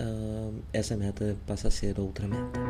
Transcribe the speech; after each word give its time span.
uh, 0.00 0.62
essa 0.72 0.96
meta 0.96 1.36
passa 1.46 1.68
a 1.68 1.70
ser 1.70 1.98
outra 1.98 2.26
meta. 2.26 2.60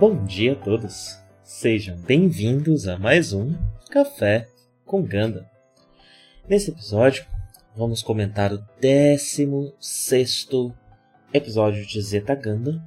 Bom 0.00 0.24
dia 0.24 0.52
a 0.52 0.56
todos! 0.56 1.18
Sejam 1.42 1.96
bem-vindos 1.96 2.86
a 2.86 2.96
mais 2.96 3.32
um 3.32 3.52
Café 3.90 4.46
com 4.84 5.02
Ganda. 5.02 5.50
Nesse 6.48 6.70
episódio, 6.70 7.26
vamos 7.78 8.02
comentar 8.02 8.52
o 8.52 8.58
16 8.80 10.48
episódio 11.32 11.86
de 11.86 12.02
Zeta 12.02 12.34
Ganda. 12.34 12.82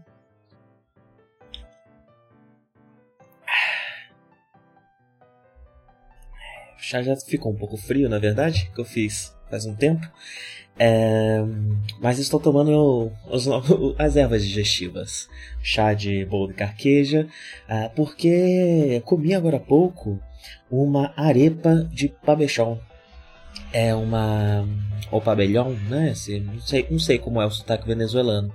Já 6.78 7.02
já 7.02 7.16
ficou 7.16 7.54
um 7.54 7.56
pouco 7.56 7.78
frio, 7.78 8.10
na 8.10 8.20
verdade, 8.20 8.70
que 8.76 8.82
eu 8.82 8.86
fiz 8.86 9.34
faz 9.50 9.66
um 9.66 9.74
tempo. 9.74 10.06
É, 10.78 11.40
mas 12.02 12.20
estou 12.20 12.38
tomando 12.38 13.14
os, 13.30 13.48
as 13.98 14.18
ervas 14.18 14.44
digestivas. 14.44 15.30
Chá 15.64 15.94
de 15.94 16.26
bolo 16.26 16.50
de 16.50 16.54
carqueja, 16.56 17.30
uh, 17.70 17.90
porque 17.96 19.02
comi 19.06 19.34
agora 19.34 19.56
há 19.56 19.62
pouco 19.62 20.20
uma 20.70 21.14
arepa 21.16 21.76
de 21.94 22.10
pabechon. 22.10 22.78
É 23.74 23.96
uma. 23.96 24.68
ou 25.12 25.22
pabellon, 25.22 25.74
né? 25.90 26.10
Não 26.10 26.60
sei, 26.62 26.88
não 26.90 27.00
sei 27.00 27.18
como 27.18 27.42
é 27.42 27.46
o 27.46 27.52
sotaque 27.52 27.88
venezuelano. 27.88 28.50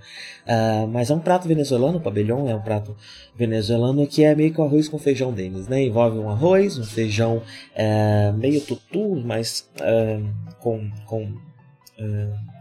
Uh, 0.44 0.86
mas 0.88 1.10
é 1.10 1.14
um 1.14 1.18
prato 1.18 1.48
venezuelano, 1.48 1.98
o 1.98 2.00
pabellon 2.00 2.48
é 2.48 2.54
um 2.54 2.62
prato 2.62 2.96
venezuelano 3.34 4.06
que 4.06 4.24
é 4.24 4.34
meio 4.34 4.52
que 4.52 4.60
o 4.60 4.64
arroz 4.64 4.88
com 4.88 4.98
feijão 4.98 5.32
deles, 5.32 5.68
né? 5.68 5.82
Envolve 5.82 6.18
um 6.18 6.28
arroz, 6.28 6.78
um 6.78 6.84
feijão 6.84 7.38
uh, 7.38 8.32
meio 8.36 8.60
tutu, 8.60 9.16
mas 9.16 9.68
uh, 9.80 10.54
com, 10.60 10.90
com 11.06 11.46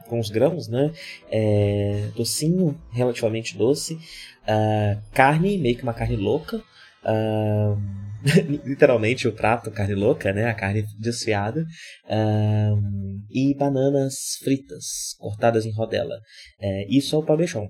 com 0.08 0.20
os 0.20 0.30
grãos, 0.30 0.68
né? 0.68 0.92
É, 1.30 2.10
docinho, 2.16 2.80
relativamente 2.92 3.58
doce. 3.58 3.96
Uh, 4.48 5.02
carne, 5.14 5.58
meio 5.58 5.76
que 5.76 5.84
uma 5.84 5.94
carne 5.94 6.16
louca. 6.16 6.62
Literalmente 8.66 9.28
o 9.28 9.34
prato 9.34 9.72
carne 9.72 9.96
louca, 9.96 10.34
né? 10.34 10.46
A 10.46 10.54
carne 10.54 10.84
desfiada. 11.00 11.66
E 13.30 13.56
bananas 13.56 14.16
fritas, 14.44 15.16
cortadas 15.20 15.66
em 15.66 15.72
rodela. 15.72 16.16
É, 16.60 16.88
isso 16.90 17.16
é 17.16 17.20
o 17.20 17.24
pabechon. 17.24 17.68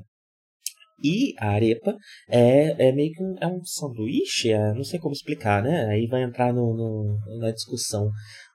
E 1.04 1.34
a 1.40 1.50
arepa 1.50 1.96
é, 2.30 2.88
é 2.88 2.92
meio 2.92 3.12
que 3.12 3.22
um, 3.22 3.36
é 3.42 3.48
um 3.48 3.64
sanduíche, 3.66 4.52
é, 4.52 4.74
não 4.74 4.84
sei 4.84 4.98
como 4.98 5.14
explicar, 5.14 5.62
né? 5.62 5.86
Aí 5.88 6.08
vai 6.08 6.24
entrar 6.24 6.54
no, 6.54 6.74
no, 6.74 7.40
na 7.40 7.52
discussão 7.52 8.10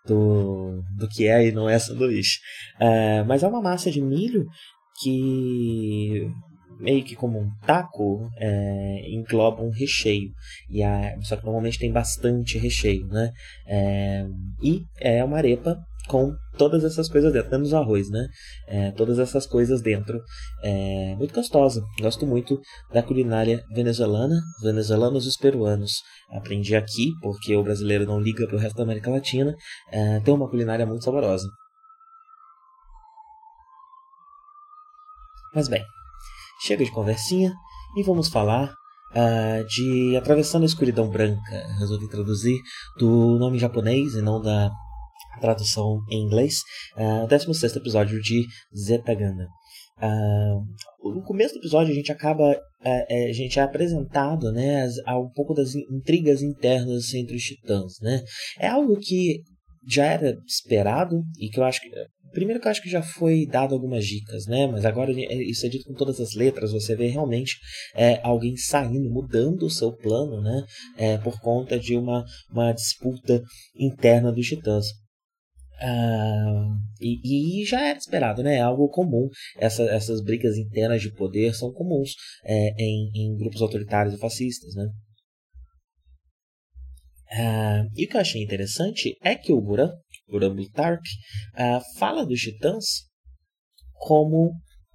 do, 0.07 0.83
do 0.97 1.09
que 1.09 1.27
é 1.27 1.47
e 1.47 1.53
não 1.53 1.69
é 1.69 1.79
sanduíche. 1.79 2.39
É, 2.81 3.23
mas 3.25 3.43
é 3.43 3.49
uma 3.49 3.61
massa 3.61 3.91
de 3.91 4.01
milho 4.01 4.47
que 5.03 6.31
meio 6.81 7.05
que 7.05 7.15
como 7.15 7.39
um 7.39 7.51
taco 7.67 8.29
é, 8.39 9.11
engloba 9.11 9.63
um 9.63 9.71
recheio 9.71 10.31
e 10.71 10.83
a, 10.83 11.15
só 11.23 11.37
que 11.37 11.45
normalmente 11.45 11.79
tem 11.79 11.93
bastante 11.93 12.59
recheio 12.59 13.07
né 13.07 13.31
é, 13.67 14.27
e 14.63 14.83
é 15.01 15.23
uma 15.23 15.37
arepa 15.37 15.77
com 16.09 16.35
todas 16.59 16.83
essas 16.83 17.09
coisas 17.09 17.33
dentro, 17.33 17.51
menos 17.53 17.73
arroz, 17.73 18.11
né? 18.11 18.27
É, 18.67 18.91
todas 18.93 19.19
essas 19.19 19.47
coisas 19.47 19.81
dentro. 19.81 20.21
É 20.63 21.15
muito 21.17 21.33
gostosa. 21.33 21.83
Gosto 22.01 22.27
muito 22.27 22.61
da 22.93 23.01
culinária 23.01 23.63
venezuelana, 23.73 24.41
venezuelanos 24.61 25.25
e 25.25 25.29
os 25.29 25.37
peruanos. 25.37 26.03
Aprendi 26.33 26.75
aqui, 26.75 27.13
porque 27.23 27.55
o 27.55 27.63
brasileiro 27.63 28.07
não 28.07 28.21
liga 28.21 28.47
para 28.47 28.57
o 28.57 28.59
resto 28.59 28.77
da 28.77 28.83
América 28.83 29.11
Latina. 29.11 29.55
É, 29.93 30.19
tem 30.21 30.35
uma 30.35 30.49
culinária 30.49 30.85
muito 30.85 31.05
saborosa. 31.05 31.49
Mas 35.55 35.69
bem, 35.69 35.85
chega 36.63 36.85
de 36.85 36.93
conversinha 36.93 37.53
e 37.97 38.03
vamos 38.03 38.29
falar 38.29 38.73
Uh, 39.11 39.67
de 39.67 40.17
Atravessando 40.17 40.63
a 40.63 40.67
Escuridão 40.67 41.11
Branca. 41.11 41.67
Resolvi 41.81 42.09
traduzir 42.09 42.57
do 42.97 43.37
nome 43.41 43.59
japonês 43.59 44.15
e 44.15 44.23
não 44.23 44.41
da 44.41 44.71
tradução 45.41 45.99
em 46.09 46.23
inglês, 46.23 46.61
uh, 46.97 47.25
o 47.25 47.27
16 47.27 47.75
episódio 47.75 48.21
de 48.23 48.45
Zetaganda. 48.73 49.49
Uh, 50.01 51.13
no 51.13 51.23
começo 51.25 51.55
do 51.55 51.61
episódio 51.61 51.93
a 51.93 51.95
gente 51.97 52.13
acaba 52.13 52.53
uh, 52.53 53.29
a 53.29 53.33
gente 53.33 53.59
é 53.59 53.63
apresentado 53.63 54.51
né 54.51 54.89
a 55.05 55.19
um 55.19 55.29
pouco 55.29 55.53
das 55.53 55.75
intrigas 55.75 56.41
internas 56.41 57.13
entre 57.13 57.37
os 57.37 57.43
titãs 57.43 58.01
né 58.01 58.23
é 58.59 58.67
algo 58.67 58.97
que 58.99 59.43
já 59.87 60.07
era 60.07 60.35
esperado 60.47 61.23
e 61.39 61.51
que 61.51 61.61
eu 61.61 61.65
acho 61.65 61.83
que 61.83 61.91
primeiro 62.33 62.61
que 62.61 62.67
eu 62.67 62.71
acho 62.71 62.83
que 62.83 62.91
já 62.91 63.03
foi 63.03 63.47
dado 63.47 63.75
algumas 63.75 64.05
dicas 64.05 64.47
né 64.47 64.67
mas 64.67 64.85
agora 64.85 65.13
isso 65.13 65.67
é 65.67 65.69
dito 65.69 65.85
com 65.85 65.95
todas 65.95 66.21
as 66.21 66.35
letras 66.35 66.73
você 66.73 66.95
vê 66.95 67.09
realmente 67.09 67.57
é, 67.95 68.21
alguém 68.23 68.57
saindo 68.57 69.11
mudando 69.11 69.65
o 69.65 69.71
seu 69.71 69.93
plano 69.93 70.41
né 70.41 70.65
é, 70.97 71.19
por 71.19 71.41
conta 71.41 71.79
de 71.79 71.97
uma, 71.97 72.25
uma 72.51 72.73
disputa 72.73 73.43
interna 73.77 74.33
dos 74.33 74.47
titãs 74.47 74.87
Uh, 75.83 76.77
e, 77.01 77.63
e, 77.63 77.65
já 77.65 77.81
era 77.81 77.99
esperado, 77.99 78.43
né? 78.43 78.57
É 78.57 78.61
algo 78.61 78.87
comum. 78.91 79.31
Essa, 79.57 79.85
essas 79.85 80.23
brigas 80.23 80.59
internas 80.59 81.01
de 81.01 81.11
poder 81.11 81.55
são 81.55 81.73
comuns 81.73 82.11
é, 82.45 82.75
em, 82.79 83.11
em, 83.15 83.37
grupos 83.39 83.63
autoritários 83.63 84.15
e 84.15 84.19
fascistas, 84.19 84.75
né? 84.75 84.85
Uh, 87.33 87.89
e 87.97 88.05
o 88.05 88.09
que 88.09 88.17
eu 88.17 88.21
achei 88.21 88.43
interessante 88.43 89.17
é 89.23 89.35
que 89.35 89.53
o 89.53 89.61
Buran, 89.61 89.91
Buran 90.31 90.55
Blutark, 90.55 91.03
uh, 91.55 91.99
fala 91.99 92.25
dos 92.25 92.41
titãs 92.41 92.85
como 93.93 94.53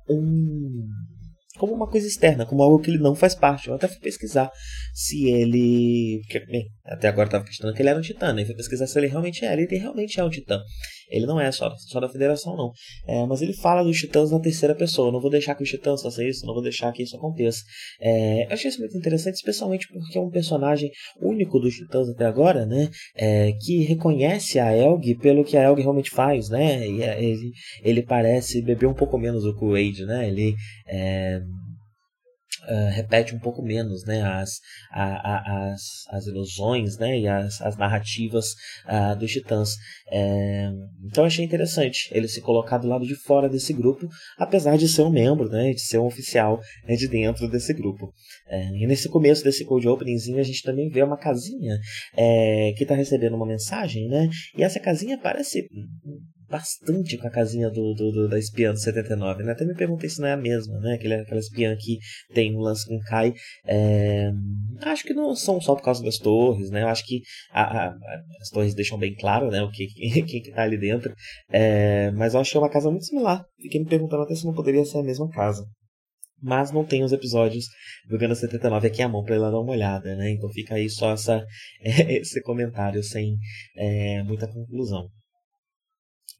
um 0.09 0.87
como 1.57 1.73
uma 1.73 1.87
coisa 1.87 2.05
externa, 2.05 2.45
como 2.45 2.61
algo 2.61 2.79
que 2.79 2.91
ele 2.91 3.01
não 3.01 3.15
faz 3.15 3.33
parte. 3.33 3.69
Eu 3.69 3.75
até 3.75 3.87
fui 3.87 3.99
pesquisar 3.99 4.51
se 4.95 5.29
ele. 5.29 6.21
Até 6.85 7.09
agora 7.09 7.27
estava 7.27 7.43
questionando 7.43 7.75
que 7.75 7.81
ele 7.81 7.89
era 7.89 7.99
um 7.99 8.01
titã, 8.01 8.31
né? 8.31 8.45
Fui 8.45 8.55
pesquisar 8.55 8.87
se 8.87 8.97
ele 8.97 9.07
realmente 9.07 9.43
é. 9.43 9.51
Ele 9.51 9.67
realmente 9.77 10.17
é 10.17 10.23
um 10.23 10.29
titã. 10.29 10.61
Ele 11.09 11.25
não 11.25 11.39
é 11.39 11.51
só, 11.51 11.69
só 11.75 11.99
da 11.99 12.07
federação, 12.07 12.55
não. 12.55 12.71
É, 13.05 13.25
mas 13.25 13.41
ele 13.41 13.53
fala 13.53 13.83
dos 13.83 13.97
titãs 13.97 14.31
na 14.31 14.39
terceira 14.39 14.73
pessoa. 14.73 15.11
Não 15.11 15.19
vou 15.19 15.29
deixar 15.29 15.53
que 15.53 15.63
os 15.63 15.69
titãs 15.69 16.01
façam 16.01 16.25
isso, 16.25 16.45
não 16.45 16.53
vou 16.53 16.63
deixar 16.63 16.93
que 16.93 17.03
isso 17.03 17.17
aconteça. 17.17 17.61
É, 17.99 18.45
eu 18.45 18.53
achei 18.53 18.69
isso 18.69 18.79
muito 18.79 18.97
interessante, 18.97 19.35
especialmente 19.35 19.85
porque 19.91 20.17
é 20.17 20.21
um 20.21 20.29
personagem 20.29 20.89
único 21.21 21.59
dos 21.59 21.75
titãs 21.75 22.07
até 22.07 22.25
agora, 22.25 22.65
né? 22.65 22.89
É, 23.15 23.51
que 23.51 23.83
reconhece 23.83 24.59
a 24.59 24.75
Elg 24.75 25.15
pelo 25.21 25.43
que 25.43 25.57
a 25.57 25.63
Elg 25.63 25.81
realmente 25.81 26.09
faz, 26.09 26.49
né? 26.49 26.87
E 26.87 27.03
é, 27.03 27.21
ele, 27.21 27.51
ele 27.83 28.01
parece 28.01 28.61
beber 28.61 28.87
um 28.87 28.93
pouco 28.93 29.17
menos 29.17 29.43
do 29.43 29.53
Kool-Aid, 29.53 30.05
né? 30.05 30.29
Ele. 30.29 30.55
É, 30.87 31.41
uh, 32.67 32.89
repete 32.91 33.35
um 33.35 33.39
pouco 33.39 33.61
menos 33.61 34.05
né, 34.05 34.21
as, 34.21 34.59
a, 34.91 35.03
a, 35.03 35.71
as, 35.71 35.81
as 36.09 36.27
ilusões 36.27 36.97
né, 36.97 37.19
e 37.19 37.27
as, 37.27 37.61
as 37.61 37.77
narrativas 37.77 38.47
uh, 38.85 39.15
dos 39.17 39.31
titãs. 39.31 39.75
É, 40.11 40.69
então 41.03 41.25
achei 41.25 41.43
interessante 41.43 42.09
ele 42.11 42.27
se 42.27 42.41
colocar 42.41 42.77
do 42.77 42.87
lado 42.87 43.05
de 43.05 43.15
fora 43.15 43.49
desse 43.49 43.73
grupo, 43.73 44.07
apesar 44.37 44.77
de 44.77 44.87
ser 44.87 45.01
um 45.03 45.09
membro, 45.09 45.49
né, 45.49 45.73
de 45.73 45.81
ser 45.81 45.99
um 45.99 46.05
oficial 46.05 46.59
né, 46.87 46.95
de 46.95 47.07
dentro 47.07 47.49
desse 47.49 47.73
grupo. 47.73 48.13
É, 48.47 48.69
e 48.69 48.87
nesse 48.87 49.09
começo 49.09 49.43
desse 49.43 49.65
code 49.65 49.87
openingzinho 49.87 50.39
a 50.39 50.43
gente 50.43 50.61
também 50.61 50.89
vê 50.89 51.03
uma 51.03 51.17
casinha 51.17 51.77
é, 52.15 52.73
que 52.77 52.83
está 52.83 52.95
recebendo 52.95 53.35
uma 53.35 53.45
mensagem, 53.45 54.07
né? 54.07 54.29
E 54.57 54.63
essa 54.63 54.79
casinha 54.79 55.17
parece 55.17 55.67
bastante 56.49 57.17
com 57.17 57.27
a 57.27 57.31
casinha 57.31 57.69
do, 57.69 57.93
do, 57.93 58.11
do, 58.11 58.29
da 58.29 58.37
espiã 58.37 58.71
do 58.71 58.79
79, 58.79 59.43
né? 59.43 59.51
Até 59.51 59.65
me 59.65 59.75
perguntei 59.75 60.09
se 60.09 60.19
não 60.19 60.27
é 60.27 60.33
a 60.33 60.37
mesma, 60.37 60.79
né? 60.79 60.95
Aquela, 60.95 61.15
aquela 61.21 61.39
espiã 61.39 61.75
que 61.75 61.97
tem 62.33 62.55
um 62.55 62.59
lance 62.59 62.87
com 62.87 62.99
Kai. 62.99 63.33
É... 63.65 64.31
Acho 64.81 65.03
que 65.03 65.13
não 65.13 65.35
são 65.35 65.59
só 65.61 65.75
por 65.75 65.83
causa 65.83 66.03
das 66.03 66.17
torres, 66.17 66.69
né? 66.69 66.83
Eu 66.83 66.87
acho 66.87 67.05
que 67.05 67.21
a, 67.51 67.87
a, 67.87 67.95
as 68.41 68.49
torres 68.49 68.73
deixam 68.75 68.97
bem 68.97 69.15
claro, 69.15 69.49
né? 69.49 69.61
O 69.61 69.71
que, 69.71 69.87
quem 70.23 70.41
que 70.41 70.51
tá 70.51 70.63
ali 70.63 70.77
dentro. 70.77 71.13
É... 71.49 72.11
Mas 72.11 72.33
eu 72.33 72.39
achei 72.39 72.59
uma 72.59 72.69
casa 72.69 72.89
muito 72.89 73.05
similar. 73.05 73.45
Fiquei 73.61 73.81
me 73.81 73.87
perguntando 73.87 74.23
até 74.23 74.35
se 74.35 74.45
não 74.45 74.53
poderia 74.53 74.85
ser 74.85 74.99
a 74.99 75.03
mesma 75.03 75.29
casa. 75.29 75.65
mas 76.41 76.71
não 76.71 76.85
tem 76.85 77.03
os 77.03 77.11
episódios 77.11 77.65
do 78.07 78.17
Gana 78.17 78.35
79 78.35 78.87
aqui 78.87 79.01
à 79.01 79.09
mão 79.09 79.23
para 79.23 79.35
ela 79.35 79.51
dar 79.51 79.59
uma 79.59 79.71
olhada, 79.71 80.15
né? 80.15 80.31
Então 80.31 80.49
fica 80.49 80.75
aí 80.75 80.89
só 80.89 81.11
essa, 81.11 81.43
esse 81.81 82.41
comentário 82.41 83.01
sem 83.03 83.35
é, 83.75 84.23
muita 84.23 84.47
conclusão. 84.47 85.09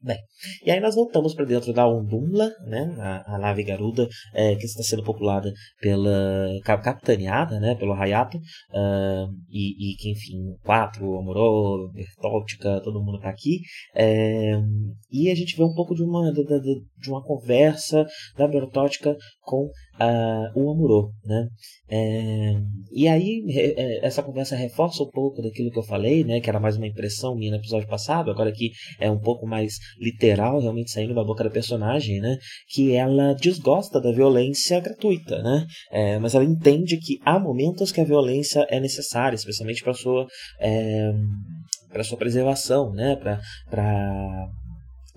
Bem, 0.02 0.18
e 0.64 0.70
aí 0.70 0.78
nós 0.78 0.94
voltamos 0.94 1.34
para 1.34 1.46
dentro 1.46 1.72
da 1.72 1.88
Undumla, 1.88 2.50
né, 2.66 2.94
a, 2.98 3.34
a 3.34 3.38
nave 3.38 3.64
Garuda, 3.64 4.06
é, 4.34 4.54
que 4.54 4.66
está 4.66 4.82
sendo 4.82 5.02
populada 5.02 5.50
pela 5.80 6.48
capitaneada, 6.62 7.58
né, 7.58 7.74
pelo 7.74 7.94
Hayato, 7.94 8.36
uh, 8.36 9.26
e, 9.48 9.92
e, 9.92 9.96
que 9.96 10.10
enfim, 10.10 10.54
quatro, 10.62 11.18
Amorô, 11.18 11.90
Bertoltica, 11.94 12.80
todo 12.82 13.02
mundo 13.02 13.16
está 13.16 13.30
aqui, 13.30 13.60
é, 13.94 14.52
e 15.10 15.30
a 15.30 15.34
gente 15.34 15.56
vê 15.56 15.64
um 15.64 15.74
pouco 15.74 15.94
de 15.94 16.02
uma 16.02 16.30
de, 16.30 16.44
de, 16.44 16.84
de 16.98 17.10
uma 17.10 17.24
conversa 17.24 18.06
da 18.36 18.46
Bertoltica 18.46 19.16
com 19.46 19.66
uh, 19.66 20.60
o 20.60 20.70
Amorô, 20.70 21.12
né, 21.24 21.48
é, 21.88 22.52
e 22.92 23.06
aí 23.06 23.44
é, 23.48 24.04
essa 24.04 24.22
conversa 24.22 24.56
reforça 24.56 25.02
um 25.02 25.10
pouco 25.10 25.40
daquilo 25.40 25.70
que 25.70 25.78
eu 25.78 25.84
falei, 25.84 26.24
né, 26.24 26.40
que 26.40 26.50
era 26.50 26.60
mais 26.60 26.76
uma 26.76 26.86
impressão 26.86 27.36
minha 27.36 27.52
no 27.52 27.58
episódio 27.58 27.88
passado, 27.88 28.30
agora 28.30 28.50
aqui 28.50 28.72
é 28.98 29.10
um 29.10 29.18
pouco 29.18 29.46
mais 29.46 29.78
literal, 30.00 30.60
realmente 30.60 30.90
saindo 30.90 31.14
da 31.14 31.24
boca 31.24 31.44
da 31.44 31.50
personagem, 31.50 32.20
né? 32.20 32.38
Que 32.68 32.94
ela 32.94 33.34
desgosta 33.34 34.00
da 34.00 34.12
violência 34.12 34.80
gratuita, 34.80 35.42
né? 35.42 35.66
É, 35.90 36.18
mas 36.18 36.34
ela 36.34 36.44
entende 36.44 36.98
que 36.98 37.18
há 37.24 37.38
momentos 37.38 37.92
que 37.92 38.00
a 38.00 38.04
violência 38.04 38.66
é 38.70 38.80
necessária, 38.80 39.36
especialmente 39.36 39.82
para 39.82 39.94
sua 39.94 40.26
é, 40.60 41.12
para 41.92 42.04
sua 42.04 42.18
preservação, 42.18 42.92
né? 42.92 43.16
Para 43.16 43.40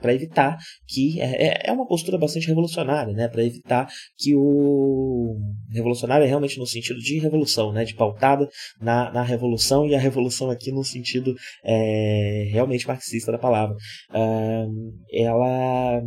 para 0.02 0.14
evitar 0.14 0.58
que 0.88 1.20
é, 1.20 1.48
é, 1.48 1.70
é 1.70 1.72
uma 1.72 1.88
postura 1.88 2.18
bastante 2.18 2.48
revolucionária, 2.48 3.14
né? 3.14 3.28
Para 3.28 3.44
evitar 3.44 3.88
que 4.18 4.36
o 4.36 5.38
revolucionário 5.72 6.24
é 6.24 6.28
realmente 6.28 6.58
no 6.58 6.66
sentido 6.66 7.00
de 7.00 7.20
revolução, 7.20 7.72
né? 7.72 7.84
De 7.84 7.96
pautada 7.96 8.48
na, 8.82 9.12
na 9.12 9.24
revolução 9.24 9.86
e 9.86 9.96
a 9.96 10.00
revolução 10.00 10.50
aqui 10.50 10.72
no 10.72 10.84
sentido 10.84 11.34
é, 11.64 12.48
realmente 12.52 12.88
marxista 12.88 13.32
da 13.32 13.38
palavra. 13.38 13.76
Ela 15.12 16.02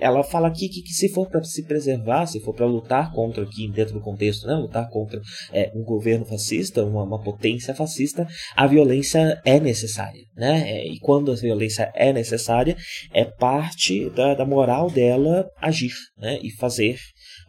ela 0.00 0.24
fala 0.24 0.48
aqui 0.48 0.68
que, 0.68 0.82
que 0.82 0.92
se 0.92 1.08
for 1.10 1.28
para 1.28 1.42
se 1.44 1.62
preservar, 1.64 2.26
se 2.26 2.40
for 2.40 2.54
para 2.54 2.66
lutar 2.66 3.12
contra, 3.12 3.42
aqui 3.42 3.70
dentro 3.70 3.94
do 3.94 4.00
contexto, 4.00 4.46
né, 4.46 4.54
lutar 4.54 4.88
contra 4.88 5.20
é, 5.52 5.70
um 5.74 5.84
governo 5.84 6.24
fascista, 6.24 6.84
uma, 6.84 7.04
uma, 7.04 7.22
potência 7.22 7.74
fascista, 7.74 8.26
a 8.56 8.66
violência 8.66 9.40
é 9.44 9.60
necessária. 9.60 10.22
Né? 10.34 10.70
É, 10.70 10.86
e 10.86 10.98
quando 11.00 11.30
a 11.30 11.34
violência 11.34 11.92
é 11.94 12.12
necessária, 12.12 12.76
é 13.12 13.24
parte 13.24 14.08
da, 14.10 14.34
da 14.34 14.46
moral 14.46 14.90
dela 14.90 15.48
agir 15.60 15.92
né, 16.16 16.38
e 16.42 16.50
fazer 16.50 16.96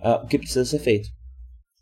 uh, 0.04 0.24
o 0.24 0.28
que 0.28 0.38
precisa 0.38 0.66
ser 0.66 0.80
feito. 0.80 1.08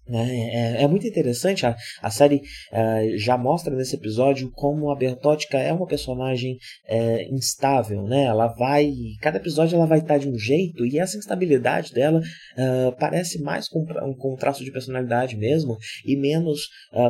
Né? 0.10 0.50
É, 0.52 0.84
é, 0.84 0.88
muito 0.88 1.08
interessante, 1.08 1.68
a, 1.68 1.76
a 2.02 2.10
série 2.10 2.38
uh, 2.38 3.18
já 3.18 3.38
mostra 3.38 3.76
nesse 3.76 3.96
episódio 3.96 4.50
como 4.52 4.90
a 4.90 4.96
Bertótica 4.96 5.60
é 5.60 5.72
uma 5.72 5.86
personagem 5.86 6.58
uh, 6.90 7.36
instável, 7.36 8.02
né? 8.04 8.24
Ela 8.24 8.48
vai, 8.48 8.92
cada 9.22 9.38
episódio 9.38 9.76
ela 9.76 9.86
vai 9.86 10.00
estar 10.00 10.18
de 10.18 10.28
um 10.28 10.36
jeito 10.36 10.84
e 10.84 10.98
essa 10.98 11.16
instabilidade 11.16 11.94
dela 11.94 12.20
uh, 12.20 12.96
parece 13.00 13.40
mais 13.40 13.68
com, 13.70 13.86
com 14.18 14.34
um 14.34 14.36
traço 14.36 14.64
de 14.64 14.72
personalidade 14.72 15.38
mesmo 15.38 15.78
e 16.04 16.18
menos 16.18 16.68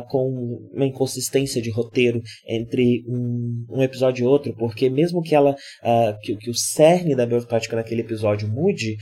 com 0.08 0.68
uma 0.72 0.84
inconsistência 0.84 1.62
de 1.62 1.70
roteiro 1.70 2.20
entre 2.46 3.02
um, 3.08 3.64
um 3.70 3.82
episódio 3.82 4.24
e 4.24 4.26
outro, 4.26 4.54
porque 4.56 4.90
mesmo 4.90 5.22
que 5.22 5.34
ela, 5.34 5.56
que, 6.22 6.36
que, 6.36 6.50
o 6.50 6.54
cerne 6.54 7.14
da 7.14 7.24
Bertótica 7.24 7.76
naquele 7.76 8.02
episódio 8.02 8.48
mude, 8.48 8.96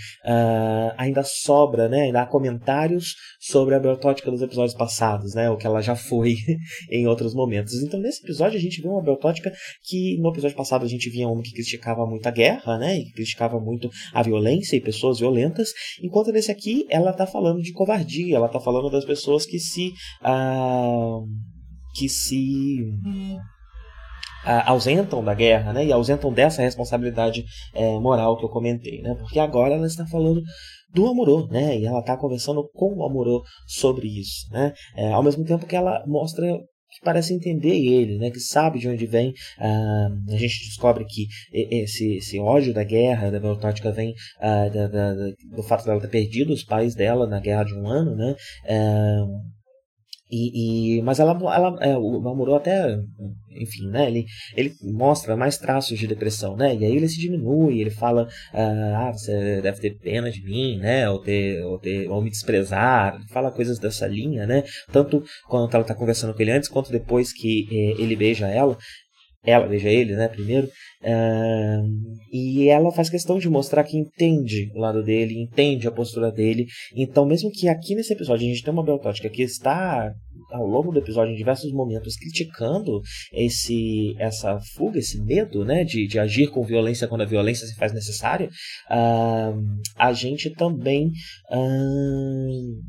ainda 0.96 1.22
sobra, 1.24 1.88
né? 1.88 2.02
Ainda 2.02 2.22
há 2.22 2.26
comentários 2.26 3.14
sobre 3.40 3.74
a 3.74 3.78
Beltótica 3.88 4.30
dos 4.30 4.42
episódios 4.42 4.74
passados, 4.74 5.34
né? 5.34 5.48
O 5.50 5.56
que 5.56 5.66
ela 5.66 5.80
já 5.80 5.96
foi 5.96 6.34
em 6.90 7.06
outros 7.06 7.34
momentos. 7.34 7.74
Então, 7.82 7.98
nesse 7.98 8.22
episódio, 8.22 8.58
a 8.58 8.60
gente 8.60 8.82
vê 8.82 8.88
uma 8.88 9.02
Beltótica 9.02 9.50
que 9.82 10.18
no 10.20 10.30
episódio 10.30 10.56
passado 10.56 10.84
a 10.84 10.88
gente 10.88 11.08
via 11.08 11.26
uma 11.26 11.42
que 11.42 11.52
criticava 11.52 12.06
muito 12.06 12.26
a 12.26 12.30
guerra, 12.30 12.78
né? 12.78 12.98
E 12.98 13.10
criticava 13.12 13.58
muito 13.58 13.88
a 14.12 14.22
violência 14.22 14.76
e 14.76 14.80
pessoas 14.80 15.18
violentas. 15.18 15.70
Enquanto 16.02 16.32
nesse 16.32 16.50
aqui, 16.50 16.84
ela 16.90 17.12
tá 17.12 17.26
falando 17.26 17.60
de 17.62 17.72
covardia, 17.72 18.36
ela 18.36 18.48
tá 18.48 18.60
falando 18.60 18.90
das 18.90 19.04
pessoas 19.04 19.46
que 19.46 19.58
se. 19.58 19.92
Uh, 20.22 21.24
que 21.94 22.08
se. 22.08 22.84
ausentam 24.66 25.24
da 25.24 25.34
guerra, 25.34 25.72
né? 25.72 25.86
E 25.86 25.92
ausentam 25.92 26.32
dessa 26.32 26.62
responsabilidade 26.62 27.44
é, 27.74 27.98
moral 27.98 28.36
que 28.36 28.44
eu 28.44 28.50
comentei, 28.50 29.00
né? 29.00 29.14
Porque 29.18 29.38
agora 29.38 29.74
ela 29.74 29.86
está 29.86 30.06
falando 30.06 30.42
do 30.90 31.06
Amorô, 31.06 31.46
né? 31.48 31.78
E 31.78 31.86
ela 31.86 32.00
está 32.00 32.16
conversando 32.16 32.68
com 32.74 32.94
o 32.94 33.04
Amorô 33.04 33.42
sobre 33.66 34.08
isso, 34.08 34.50
né? 34.50 34.72
É, 34.96 35.12
ao 35.12 35.22
mesmo 35.22 35.44
tempo 35.44 35.66
que 35.66 35.76
ela 35.76 36.04
mostra 36.06 36.46
que 36.90 37.04
parece 37.04 37.34
entender 37.34 37.76
ele, 37.76 38.18
né, 38.18 38.30
que 38.30 38.40
sabe 38.40 38.78
de 38.78 38.88
onde 38.88 39.06
vem. 39.06 39.30
Uh, 39.58 40.32
a 40.32 40.36
gente 40.36 40.64
descobre 40.64 41.04
que 41.04 41.26
esse, 41.52 42.16
esse 42.16 42.38
ódio 42.38 42.72
da 42.72 42.82
guerra, 42.82 43.30
da 43.30 43.38
Beltótica, 43.38 43.92
vem 43.92 44.10
uh, 44.40 44.72
da, 44.72 44.88
da, 44.88 45.14
do 45.54 45.62
fato 45.62 45.84
dela 45.84 46.00
ter 46.00 46.08
perdido 46.08 46.52
os 46.52 46.64
pais 46.64 46.94
dela 46.94 47.26
na 47.26 47.40
guerra 47.40 47.64
de 47.64 47.74
um 47.74 47.86
ano, 47.86 48.16
né? 48.16 48.34
Uh, 48.64 49.57
e, 50.30 50.98
e, 50.98 51.02
mas 51.02 51.18
ela, 51.20 51.32
ela 51.32 51.76
é, 51.80 51.96
o 51.96 52.20
Mamuro 52.20 52.54
até, 52.54 52.98
enfim, 53.50 53.88
né, 53.88 54.08
ele, 54.08 54.26
ele 54.56 54.74
mostra 54.82 55.36
mais 55.36 55.56
traços 55.56 55.98
de 55.98 56.06
depressão, 56.06 56.56
né, 56.56 56.74
e 56.74 56.84
aí 56.84 56.94
ele 56.94 57.08
se 57.08 57.18
diminui, 57.18 57.80
ele 57.80 57.90
fala, 57.90 58.28
ah, 58.52 59.10
você 59.12 59.60
deve 59.60 59.80
ter 59.80 59.98
pena 59.98 60.30
de 60.30 60.42
mim, 60.42 60.78
né, 60.78 61.08
ou, 61.08 61.18
ter, 61.18 61.64
ou, 61.64 61.78
ter, 61.78 62.08
ou 62.08 62.22
me 62.22 62.30
desprezar, 62.30 63.18
fala 63.28 63.50
coisas 63.50 63.78
dessa 63.78 64.06
linha, 64.06 64.46
né, 64.46 64.64
tanto 64.92 65.22
quando 65.48 65.72
ela 65.72 65.82
está 65.82 65.94
conversando 65.94 66.34
com 66.34 66.42
ele 66.42 66.52
antes, 66.52 66.68
quanto 66.68 66.92
depois 66.92 67.32
que 67.32 67.66
eh, 67.70 68.02
ele 68.02 68.16
beija 68.16 68.48
ela, 68.48 68.76
ela 69.50 69.66
beija 69.66 69.88
ele, 69.88 70.14
né, 70.14 70.28
primeiro, 70.28 70.68
Uh, 71.00 71.86
e 72.32 72.68
ela 72.68 72.90
faz 72.90 73.08
questão 73.08 73.38
de 73.38 73.48
mostrar 73.48 73.84
que 73.84 73.96
entende 73.96 74.68
o 74.74 74.80
lado 74.80 75.00
dele, 75.00 75.40
entende 75.40 75.86
a 75.86 75.92
postura 75.92 76.32
dele. 76.32 76.66
Então, 76.96 77.24
mesmo 77.24 77.52
que 77.52 77.68
aqui 77.68 77.94
nesse 77.94 78.12
episódio 78.12 78.44
a 78.44 78.50
gente 78.50 78.64
tem 78.64 78.72
uma 78.72 78.82
Beltótica 78.82 79.28
que 79.28 79.42
está 79.42 80.12
ao 80.50 80.66
longo 80.66 80.90
do 80.90 80.98
episódio 80.98 81.32
em 81.32 81.36
diversos 81.36 81.72
momentos 81.72 82.16
criticando 82.16 83.00
esse 83.32 84.16
essa 84.18 84.58
fuga, 84.74 84.98
esse 84.98 85.22
medo, 85.22 85.64
né, 85.64 85.84
de, 85.84 86.06
de 86.08 86.18
agir 86.18 86.48
com 86.48 86.64
violência 86.64 87.06
quando 87.06 87.20
a 87.20 87.26
violência 87.26 87.66
se 87.66 87.76
faz 87.76 87.92
necessária, 87.92 88.48
uh, 88.90 89.80
a 89.96 90.12
gente 90.12 90.50
também 90.50 91.12
uh, 91.52 92.82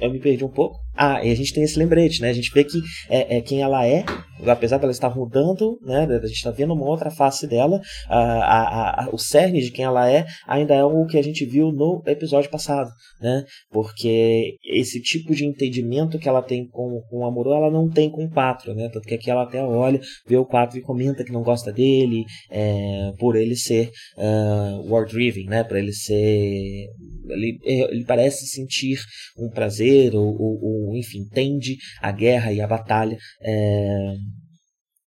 eu 0.00 0.12
me 0.12 0.20
perdi 0.20 0.44
um 0.44 0.50
pouco. 0.50 0.78
Ah, 1.00 1.24
e 1.24 1.30
a 1.30 1.34
gente 1.36 1.54
tem 1.54 1.62
esse 1.62 1.78
lembrete, 1.78 2.20
né? 2.20 2.30
A 2.30 2.32
gente 2.32 2.52
vê 2.52 2.64
que 2.64 2.80
é, 3.08 3.36
é 3.36 3.40
quem 3.40 3.62
ela 3.62 3.86
é, 3.86 4.04
apesar 4.44 4.78
dela 4.78 4.90
estar 4.90 5.14
mudando, 5.14 5.78
né? 5.80 6.04
A 6.04 6.26
gente 6.26 6.36
está 6.36 6.50
vendo 6.50 6.74
uma 6.74 6.86
outra 6.86 7.08
face 7.08 7.46
dela. 7.46 7.80
A, 8.08 8.18
a, 8.18 9.04
a, 9.04 9.08
o 9.12 9.16
cerne 9.16 9.60
de 9.60 9.70
quem 9.70 9.84
ela 9.84 10.10
é 10.10 10.26
ainda 10.44 10.74
é 10.74 10.82
o 10.82 11.06
que 11.06 11.16
a 11.16 11.22
gente 11.22 11.44
viu 11.46 11.70
no 11.70 12.02
episódio 12.04 12.50
passado, 12.50 12.90
né? 13.20 13.44
Porque 13.70 14.56
esse 14.64 15.00
tipo 15.00 15.32
de 15.36 15.46
entendimento 15.46 16.18
que 16.18 16.28
ela 16.28 16.42
tem 16.42 16.66
com, 16.66 17.00
com 17.08 17.18
o 17.18 17.26
Amorô, 17.26 17.54
ela 17.54 17.70
não 17.70 17.88
tem 17.88 18.10
com 18.10 18.24
o 18.24 18.30
Quatro, 18.30 18.74
né? 18.74 18.88
Tanto 18.92 19.06
que 19.06 19.14
aqui 19.14 19.30
ela 19.30 19.44
até 19.44 19.62
olha, 19.62 20.00
vê 20.26 20.36
o 20.36 20.44
Quatro 20.44 20.78
e 20.78 20.82
comenta 20.82 21.22
que 21.22 21.32
não 21.32 21.44
gosta 21.44 21.72
dele, 21.72 22.24
é, 22.50 23.12
por 23.20 23.36
ele 23.36 23.54
ser 23.54 23.90
uh, 24.16 24.92
war-driven, 24.92 25.46
né? 25.46 25.62
Por 25.62 25.76
ele 25.76 25.92
ser 25.92 26.88
ele, 27.30 27.58
ele 27.64 28.04
parece 28.04 28.46
sentir 28.46 28.98
um 29.38 29.48
prazer 29.50 30.14
ou, 30.14 30.26
ou, 30.26 30.58
enfim 30.96 31.18
entende 31.20 31.76
a 32.00 32.10
guerra 32.12 32.52
e 32.52 32.60
a 32.60 32.66
batalha 32.66 33.16
é, 33.42 34.14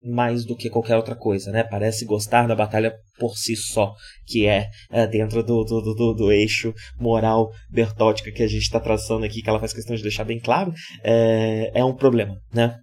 mais 0.03 0.45
do 0.45 0.57
que 0.57 0.71
qualquer 0.71 0.97
outra 0.97 1.17
coisa, 1.17 1.51
né? 1.51 1.65
Parece 1.65 2.05
gostar 2.05 2.47
da 2.47 2.55
batalha 2.55 2.95
por 3.19 3.37
si 3.37 3.57
só, 3.57 3.93
que 4.27 4.47
é, 4.47 4.69
é 4.91 5.07
dentro 5.07 5.43
do, 5.43 5.65
do, 5.65 5.81
do, 5.95 6.15
do, 6.15 6.33
eixo 6.33 6.73
moral 6.99 7.51
bertótica 7.71 8.31
que 8.31 8.43
a 8.43 8.49
gente 8.49 8.63
está 8.63 8.81
traçando 8.81 9.25
aqui, 9.25 9.43
que 9.43 9.49
ela 9.49 9.61
faz 9.61 9.73
questão 9.73 9.97
de 9.97 10.03
deixar 10.03 10.25
bem 10.25 10.39
claro, 10.39 10.73
é, 11.03 11.73
é 11.75 11.85
um 11.85 11.95
problema, 11.95 12.37
né? 12.53 12.77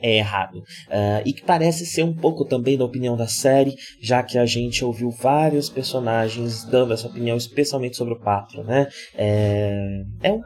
é 0.00 0.16
errado. 0.18 0.58
Uh, 0.58 1.22
e 1.24 1.32
que 1.32 1.42
parece 1.42 1.84
ser 1.84 2.04
um 2.04 2.14
pouco 2.14 2.44
também 2.44 2.78
da 2.78 2.84
opinião 2.84 3.16
da 3.16 3.26
série, 3.26 3.74
já 4.00 4.22
que 4.22 4.38
a 4.38 4.46
gente 4.46 4.84
ouviu 4.84 5.10
vários 5.10 5.68
personagens 5.68 6.64
dando 6.64 6.94
essa 6.94 7.08
opinião, 7.08 7.36
especialmente 7.36 7.96
sobre 7.96 8.14
o 8.14 8.20
Patro, 8.20 8.62
né? 8.62 8.86
É, 9.16 10.04
é 10.22 10.32
um, 10.32 10.40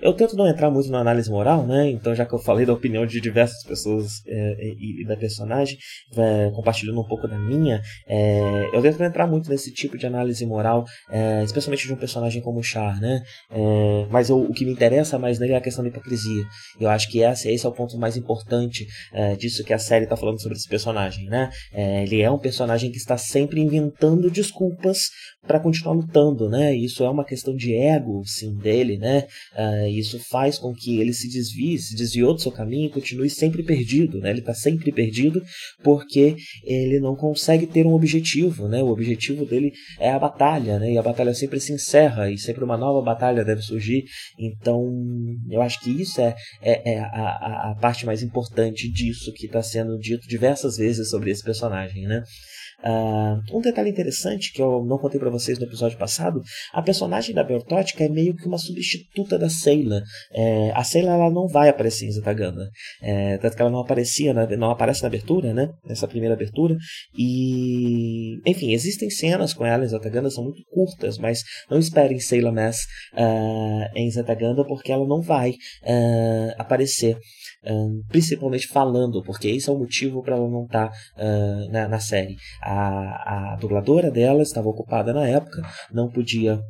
eu 0.00 0.12
tento 0.12 0.36
não 0.36 0.48
entrar 0.48 0.70
muito 0.70 0.90
na 0.90 1.00
análise 1.00 1.30
moral, 1.30 1.66
né? 1.66 1.90
Então, 1.90 2.14
já 2.14 2.24
que 2.24 2.34
eu 2.34 2.38
falei 2.38 2.66
da 2.66 2.72
opinião 2.72 3.06
de 3.06 3.20
diversas 3.20 3.62
pessoas 3.64 4.22
é, 4.26 4.56
e, 4.78 5.02
e, 5.02 5.06
da 5.06 5.16
personagem, 5.16 5.76
é, 6.16 6.50
compartilhando 6.54 7.00
um 7.00 7.06
pouco 7.06 7.28
da 7.28 7.38
minha, 7.38 7.80
é, 8.06 8.70
eu 8.72 8.82
tento 8.82 8.98
não 8.98 9.06
entrar 9.06 9.26
muito 9.26 9.48
nesse 9.48 9.72
tipo 9.72 9.96
de 9.96 10.06
análise 10.06 10.44
moral, 10.46 10.84
é, 11.10 11.42
especialmente 11.44 11.86
de 11.86 11.92
um 11.92 11.96
personagem 11.96 12.42
como 12.42 12.60
o 12.60 12.62
Char, 12.62 13.00
né? 13.00 13.22
É, 13.50 14.06
mas 14.10 14.30
eu, 14.30 14.38
o 14.38 14.52
que 14.52 14.64
me 14.64 14.72
interessa 14.72 15.18
mais 15.18 15.38
nele 15.38 15.52
é 15.52 15.56
a 15.56 15.60
questão 15.60 15.84
da 15.84 15.90
hipocrisia. 15.90 16.44
Eu 16.80 16.88
acho 16.88 17.10
que 17.10 17.20
esse, 17.20 17.50
esse 17.50 17.66
é 17.66 17.68
o 17.68 17.72
ponto 17.72 17.98
mais 17.98 18.16
importante 18.16 18.86
é, 19.12 19.36
disso 19.36 19.64
que 19.64 19.72
a 19.72 19.78
série 19.78 20.04
está 20.04 20.16
falando 20.16 20.40
sobre 20.40 20.56
esse 20.56 20.68
personagem, 20.68 21.26
né? 21.26 21.50
ele 21.74 22.20
é 22.20 22.30
um 22.30 22.38
personagem 22.38 22.90
que 22.90 22.96
está 22.96 23.16
sempre 23.16 23.60
inventando 23.60 24.30
desculpas 24.30 25.08
para 25.46 25.60
continuar 25.60 25.94
lutando, 25.94 26.48
né? 26.48 26.74
Isso 26.74 27.04
é 27.04 27.10
uma 27.10 27.24
questão 27.24 27.54
de 27.54 27.74
ego, 27.74 28.22
sim, 28.24 28.56
dele, 28.56 28.98
né? 28.98 29.26
Uh, 29.84 29.88
isso 29.88 30.18
faz 30.18 30.58
com 30.58 30.72
que 30.72 30.98
ele 31.00 31.12
se 31.12 31.28
desvie, 31.28 31.78
se 31.78 31.94
desviou 31.94 32.34
do 32.34 32.40
seu 32.40 32.52
caminho 32.52 32.86
e 32.86 32.92
continue 32.92 33.30
sempre 33.30 33.62
perdido, 33.62 34.18
né? 34.20 34.30
Ele 34.30 34.40
está 34.40 34.54
sempre 34.54 34.92
perdido 34.92 35.42
porque 35.82 36.36
ele 36.64 37.00
não 37.00 37.14
consegue 37.16 37.66
ter 37.66 37.86
um 37.86 37.92
objetivo, 37.92 38.68
né? 38.68 38.82
O 38.82 38.88
objetivo 38.88 39.44
dele 39.44 39.72
é 39.98 40.10
a 40.10 40.18
batalha, 40.18 40.78
né? 40.78 40.92
E 40.92 40.98
a 40.98 41.02
batalha 41.02 41.34
sempre 41.34 41.60
se 41.60 41.72
encerra 41.72 42.30
e 42.30 42.38
sempre 42.38 42.64
uma 42.64 42.76
nova 42.76 43.02
batalha 43.02 43.44
deve 43.44 43.62
surgir. 43.62 44.04
Então, 44.38 44.82
eu 45.50 45.60
acho 45.62 45.80
que 45.80 45.90
isso 45.90 46.20
é, 46.20 46.34
é, 46.62 46.94
é 46.94 46.98
a, 47.00 47.70
a 47.70 47.78
parte 47.80 48.06
mais 48.06 48.22
importante 48.22 48.90
disso 48.90 49.32
que 49.32 49.46
está 49.46 49.62
sendo 49.62 49.98
dito 49.98 50.26
diversas 50.28 50.76
vezes 50.76 51.10
sobre 51.10 51.30
esse 51.30 51.42
personagem, 51.42 52.06
né? 52.06 52.22
Uh, 52.84 53.56
um 53.56 53.62
detalhe 53.62 53.88
interessante 53.88 54.52
que 54.52 54.60
eu 54.60 54.84
não 54.84 54.98
contei 54.98 55.18
para 55.18 55.30
vocês 55.30 55.58
no 55.58 55.64
episódio 55.64 55.96
passado, 55.96 56.42
a 56.72 56.82
personagem 56.82 57.34
da 57.34 57.42
Bertótica 57.42 58.04
é 58.04 58.08
meio 58.08 58.36
que 58.36 58.46
uma 58.46 58.58
substituta 58.58 59.38
da 59.38 59.48
Seila. 59.48 60.02
É, 60.32 60.70
a 60.74 60.84
Seila 60.84 61.12
ela 61.12 61.30
não 61.30 61.48
vai 61.48 61.70
aparecer 61.70 62.06
em 62.06 62.12
Zetaganda, 62.12 62.68
é, 63.00 63.38
tanto 63.38 63.56
que 63.56 63.62
ela 63.62 63.70
não 63.70 63.80
aparecia, 63.80 64.34
na, 64.34 64.46
não 64.56 64.70
aparece 64.70 65.02
na 65.02 65.08
abertura, 65.08 65.54
né? 65.54 65.70
Nessa 65.86 66.06
primeira 66.06 66.34
abertura. 66.34 66.76
E, 67.16 68.40
enfim, 68.44 68.72
existem 68.72 69.08
cenas 69.08 69.54
com 69.54 69.64
ela 69.64 69.84
em 69.84 69.88
Zetaganda, 69.88 70.28
são 70.30 70.44
muito 70.44 70.62
curtas, 70.70 71.16
mas 71.16 71.42
não 71.70 71.78
esperem 71.78 72.18
Seila 72.18 72.52
Mass 72.52 72.80
uh, 73.14 73.98
em 73.98 74.10
Zetaganda 74.10 74.64
porque 74.64 74.92
ela 74.92 75.06
não 75.06 75.22
vai 75.22 75.50
uh, 75.50 76.54
aparecer 76.58 77.16
principalmente 78.08 78.68
falando, 78.68 79.22
porque 79.22 79.48
esse 79.48 79.68
é 79.68 79.72
o 79.72 79.78
motivo 79.78 80.22
para 80.22 80.36
ela 80.36 80.48
não 80.48 80.64
estar 80.64 80.88
tá, 80.88 80.96
uh, 81.16 81.72
na, 81.72 81.88
na, 81.88 81.98
série. 81.98 82.36
A, 82.62 83.52
a 83.52 83.56
dubladora 83.56 84.10
dela 84.10 84.42
estava 84.42 84.68
ocupada 84.68 85.12
na 85.12 85.26
época, 85.26 85.62
não 85.92 86.10
podia 86.10 86.60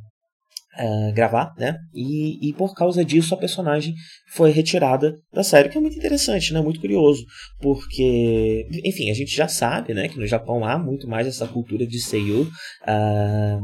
Uh, 0.76 1.12
gravar, 1.12 1.54
né? 1.56 1.76
E, 1.94 2.48
e 2.48 2.52
por 2.52 2.74
causa 2.74 3.04
disso 3.04 3.32
a 3.32 3.38
personagem 3.38 3.94
foi 4.32 4.50
retirada 4.50 5.14
da 5.32 5.44
série, 5.44 5.68
que 5.68 5.78
é 5.78 5.80
muito 5.80 5.96
interessante, 5.96 6.52
né? 6.52 6.60
Muito 6.60 6.80
curioso, 6.80 7.24
porque, 7.60 8.66
enfim, 8.84 9.08
a 9.08 9.14
gente 9.14 9.32
já 9.32 9.46
sabe, 9.46 9.94
né? 9.94 10.08
Que 10.08 10.18
no 10.18 10.26
Japão 10.26 10.64
há 10.64 10.76
muito 10.76 11.06
mais 11.06 11.28
essa 11.28 11.46
cultura 11.46 11.86
de 11.86 12.00
seiyuu. 12.00 12.42
Uh, 12.82 13.60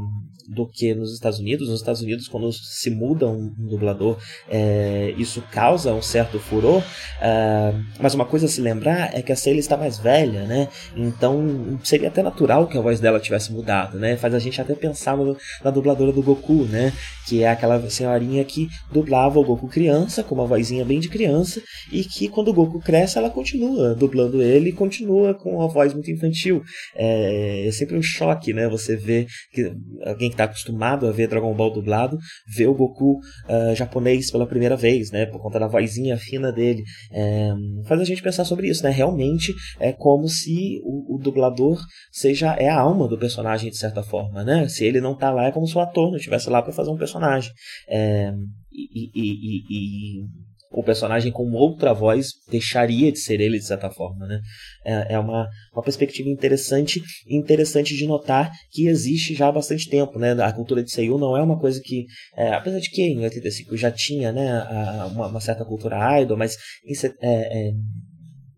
do 0.50 0.66
que 0.66 0.94
nos 0.94 1.14
Estados 1.14 1.38
Unidos. 1.38 1.68
Nos 1.68 1.80
Estados 1.80 2.02
Unidos, 2.02 2.26
quando 2.26 2.52
se 2.52 2.90
muda 2.90 3.28
um, 3.28 3.52
dublador, 3.56 4.18
é, 4.48 5.14
isso 5.16 5.42
causa 5.52 5.94
um 5.94 6.02
certo 6.02 6.38
furor. 6.38 6.78
Uh, 6.80 7.84
mas 8.00 8.14
uma 8.14 8.24
coisa 8.24 8.46
a 8.46 8.48
se 8.48 8.60
lembrar 8.60 9.16
é 9.16 9.22
que 9.22 9.30
a 9.30 9.36
Sailor 9.36 9.60
está 9.60 9.76
mais 9.76 9.98
velha, 9.98 10.44
né? 10.46 10.68
Então 10.96 11.78
seria 11.84 12.08
até 12.08 12.22
natural 12.22 12.66
que 12.66 12.76
a 12.76 12.80
voz 12.80 12.98
dela 12.98 13.20
tivesse 13.20 13.52
mudado, 13.52 13.98
né? 13.98 14.16
Faz 14.16 14.34
a 14.34 14.38
gente 14.38 14.60
até 14.60 14.74
pensar 14.74 15.16
no, 15.16 15.36
na 15.62 15.70
dubladora 15.70 16.12
do 16.12 16.22
Goku, 16.22 16.64
né? 16.64 16.92
Que 17.28 17.44
é 17.44 17.48
aquela 17.48 17.88
senhorinha 17.88 18.44
que 18.44 18.68
dublava 18.92 19.38
o 19.38 19.44
Goku 19.44 19.68
criança, 19.68 20.24
com 20.24 20.34
uma 20.34 20.46
vozinha 20.46 20.84
bem 20.84 20.98
de 20.98 21.08
criança, 21.08 21.62
e 21.92 22.02
que 22.02 22.28
quando 22.28 22.48
o 22.48 22.54
Goku 22.54 22.80
cresce, 22.80 23.18
ela 23.18 23.30
continua 23.30 23.94
dublando 23.94 24.42
ele 24.42 24.70
e 24.70 24.72
continua 24.72 25.34
com 25.34 25.56
uma 25.56 25.68
voz 25.68 25.94
muito 25.94 26.10
infantil. 26.10 26.62
É, 26.96 27.68
é 27.68 27.72
sempre 27.72 27.96
um 27.96 28.02
choque, 28.02 28.52
né? 28.52 28.68
Você 28.68 28.96
vê 28.96 29.26
que 29.52 29.72
alguém 30.04 30.30
que 30.30 30.39
está 30.40 30.44
acostumado 30.44 31.06
a 31.06 31.12
ver 31.12 31.28
Dragon 31.28 31.54
Ball 31.54 31.72
dublado, 31.72 32.18
ver 32.46 32.66
o 32.66 32.74
Goku 32.74 33.18
uh, 33.18 33.74
japonês 33.74 34.30
pela 34.30 34.46
primeira 34.46 34.76
vez, 34.76 35.10
né? 35.10 35.26
Por 35.26 35.40
conta 35.40 35.58
da 35.58 35.66
vozinha 35.66 36.16
fina 36.16 36.52
dele. 36.52 36.82
É, 37.12 37.50
faz 37.86 38.00
a 38.00 38.04
gente 38.04 38.22
pensar 38.22 38.44
sobre 38.44 38.68
isso, 38.68 38.82
né? 38.82 38.90
Realmente 38.90 39.54
é 39.78 39.92
como 39.92 40.28
se 40.28 40.80
o, 40.84 41.16
o, 41.16 41.18
dublador 41.18 41.78
seja 42.10 42.54
é 42.54 42.68
a 42.68 42.80
alma 42.80 43.06
do 43.06 43.18
personagem 43.18 43.70
de 43.70 43.76
certa 43.76 44.02
forma, 44.02 44.42
né? 44.42 44.68
Se 44.68 44.84
ele 44.84 45.00
não 45.00 45.14
tá 45.14 45.30
lá 45.30 45.46
é 45.46 45.52
como 45.52 45.66
se 45.66 45.76
o 45.76 45.80
ator 45.80 46.10
não 46.10 46.16
estivesse 46.16 46.48
lá 46.48 46.62
para 46.62 46.72
fazer 46.72 46.90
um 46.90 46.96
personagem. 46.96 47.50
É, 47.88 48.32
e, 48.72 49.10
e, 49.12 49.12
e, 49.14 50.20
e 50.20 50.49
o 50.70 50.84
personagem 50.84 51.32
com 51.32 51.50
outra 51.52 51.92
voz 51.92 52.28
deixaria 52.48 53.10
de 53.10 53.18
ser 53.18 53.40
ele 53.40 53.58
de 53.58 53.64
certa 53.64 53.90
forma, 53.90 54.26
né? 54.26 54.40
É, 54.84 55.14
é 55.14 55.18
uma, 55.18 55.48
uma 55.72 55.82
perspectiva 55.82 56.28
interessante 56.28 57.02
interessante 57.28 57.96
de 57.96 58.06
notar 58.06 58.50
que 58.70 58.86
existe 58.86 59.34
já 59.34 59.48
há 59.48 59.52
bastante 59.52 59.88
tempo, 59.88 60.18
né? 60.18 60.32
A 60.32 60.52
cultura 60.52 60.82
de 60.82 60.90
Seiyu 60.90 61.18
não 61.18 61.36
é 61.36 61.42
uma 61.42 61.58
coisa 61.58 61.80
que, 61.82 62.06
é, 62.36 62.54
apesar 62.54 62.78
de 62.78 62.88
que 62.88 63.02
em 63.02 63.24
85 63.24 63.76
já 63.76 63.90
tinha, 63.90 64.32
né, 64.32 64.48
a, 64.48 65.06
uma, 65.12 65.26
uma, 65.26 65.40
certa 65.40 65.64
cultura 65.64 66.20
idol, 66.20 66.36
mas 66.36 66.56
em, 66.84 66.94
é, 67.20 67.68
é, 67.68 67.72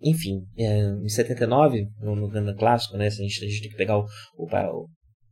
enfim, 0.02 0.42
é, 0.58 0.80
em 1.02 1.08
79, 1.08 1.86
no, 2.00 2.14
no 2.14 2.56
clássico, 2.56 2.96
né, 2.96 3.06
a 3.06 3.10
gente, 3.10 3.44
a 3.44 3.48
gente 3.48 3.62
tem 3.62 3.70
que 3.70 3.76
pegar 3.76 3.98
o, 3.98 4.04
o, 4.36 4.46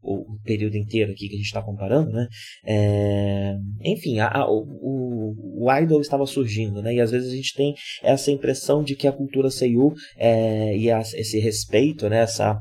o, 0.02 0.38
período 0.45 0.76
inteiro 0.76 1.12
aqui 1.12 1.28
que 1.28 1.35
a 1.35 1.38
gente 1.38 1.47
está 1.47 1.62
comparando, 1.62 2.11
né? 2.12 2.26
É, 2.64 3.54
enfim, 3.85 4.19
a, 4.19 4.28
a, 4.28 4.50
o, 4.50 5.64
o, 5.64 5.73
idol 5.80 6.00
estava 6.00 6.26
surgindo, 6.26 6.83
né? 6.83 6.95
E 6.95 7.00
às 7.00 7.11
vezes 7.11 7.33
a 7.33 7.37
gente 7.37 7.54
tem 7.54 7.75
essa 8.02 8.30
impressão 8.30 8.83
de 8.83 8.97
que 8.97 9.07
a 9.07 9.12
cultura 9.12 9.50
Seiyu 9.50 9.92
é, 10.16 10.76
e 10.76 10.90
a, 10.90 11.00
esse 11.00 11.38
respeito, 11.38 12.09
né? 12.09 12.21
Essa 12.21 12.59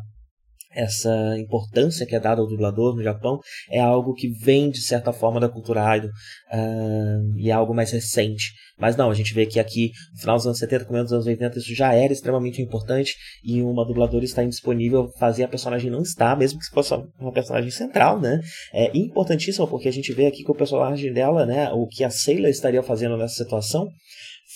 essa 0.71 1.35
importância 1.37 2.05
que 2.05 2.15
é 2.15 2.19
dada 2.19 2.41
ao 2.41 2.47
dublador 2.47 2.95
no 2.95 3.03
Japão 3.03 3.39
é 3.71 3.79
algo 3.79 4.13
que 4.13 4.29
vem 4.29 4.69
de 4.69 4.81
certa 4.81 5.11
forma 5.11 5.39
da 5.39 5.49
cultura 5.49 5.97
idol 5.97 6.09
uh, 6.09 7.37
e 7.37 7.49
é 7.49 7.53
algo 7.53 7.73
mais 7.73 7.91
recente. 7.91 8.53
Mas 8.77 8.95
não, 8.95 9.11
a 9.11 9.13
gente 9.13 9.33
vê 9.33 9.45
que 9.45 9.59
aqui 9.59 9.91
no 10.13 10.19
final 10.21 10.35
dos 10.37 10.45
anos 10.45 10.59
70, 10.59 10.85
começo 10.85 11.05
dos 11.05 11.13
anos 11.13 11.25
80, 11.25 11.59
isso 11.59 11.75
já 11.75 11.93
era 11.93 12.13
extremamente 12.13 12.61
importante 12.61 13.15
e 13.43 13.61
uma 13.61 13.85
dubladora 13.85 14.23
está 14.23 14.43
indisponível 14.43 15.09
fazer 15.19 15.43
a 15.43 15.47
personagem 15.47 15.91
não 15.91 16.01
estar, 16.01 16.37
mesmo 16.37 16.59
que 16.59 16.65
fosse 16.67 16.93
uma 17.19 17.33
personagem 17.33 17.71
central, 17.71 18.21
né? 18.21 18.39
É 18.73 18.97
importantíssimo 18.97 19.67
porque 19.67 19.89
a 19.89 19.91
gente 19.91 20.13
vê 20.13 20.27
aqui 20.27 20.43
que 20.43 20.51
o 20.51 20.55
personagem 20.55 21.11
dela, 21.11 21.45
né, 21.45 21.69
o 21.71 21.87
que 21.87 22.03
a 22.03 22.09
Sailor 22.09 22.49
estaria 22.49 22.81
fazendo 22.81 23.17
nessa 23.17 23.35
situação 23.35 23.89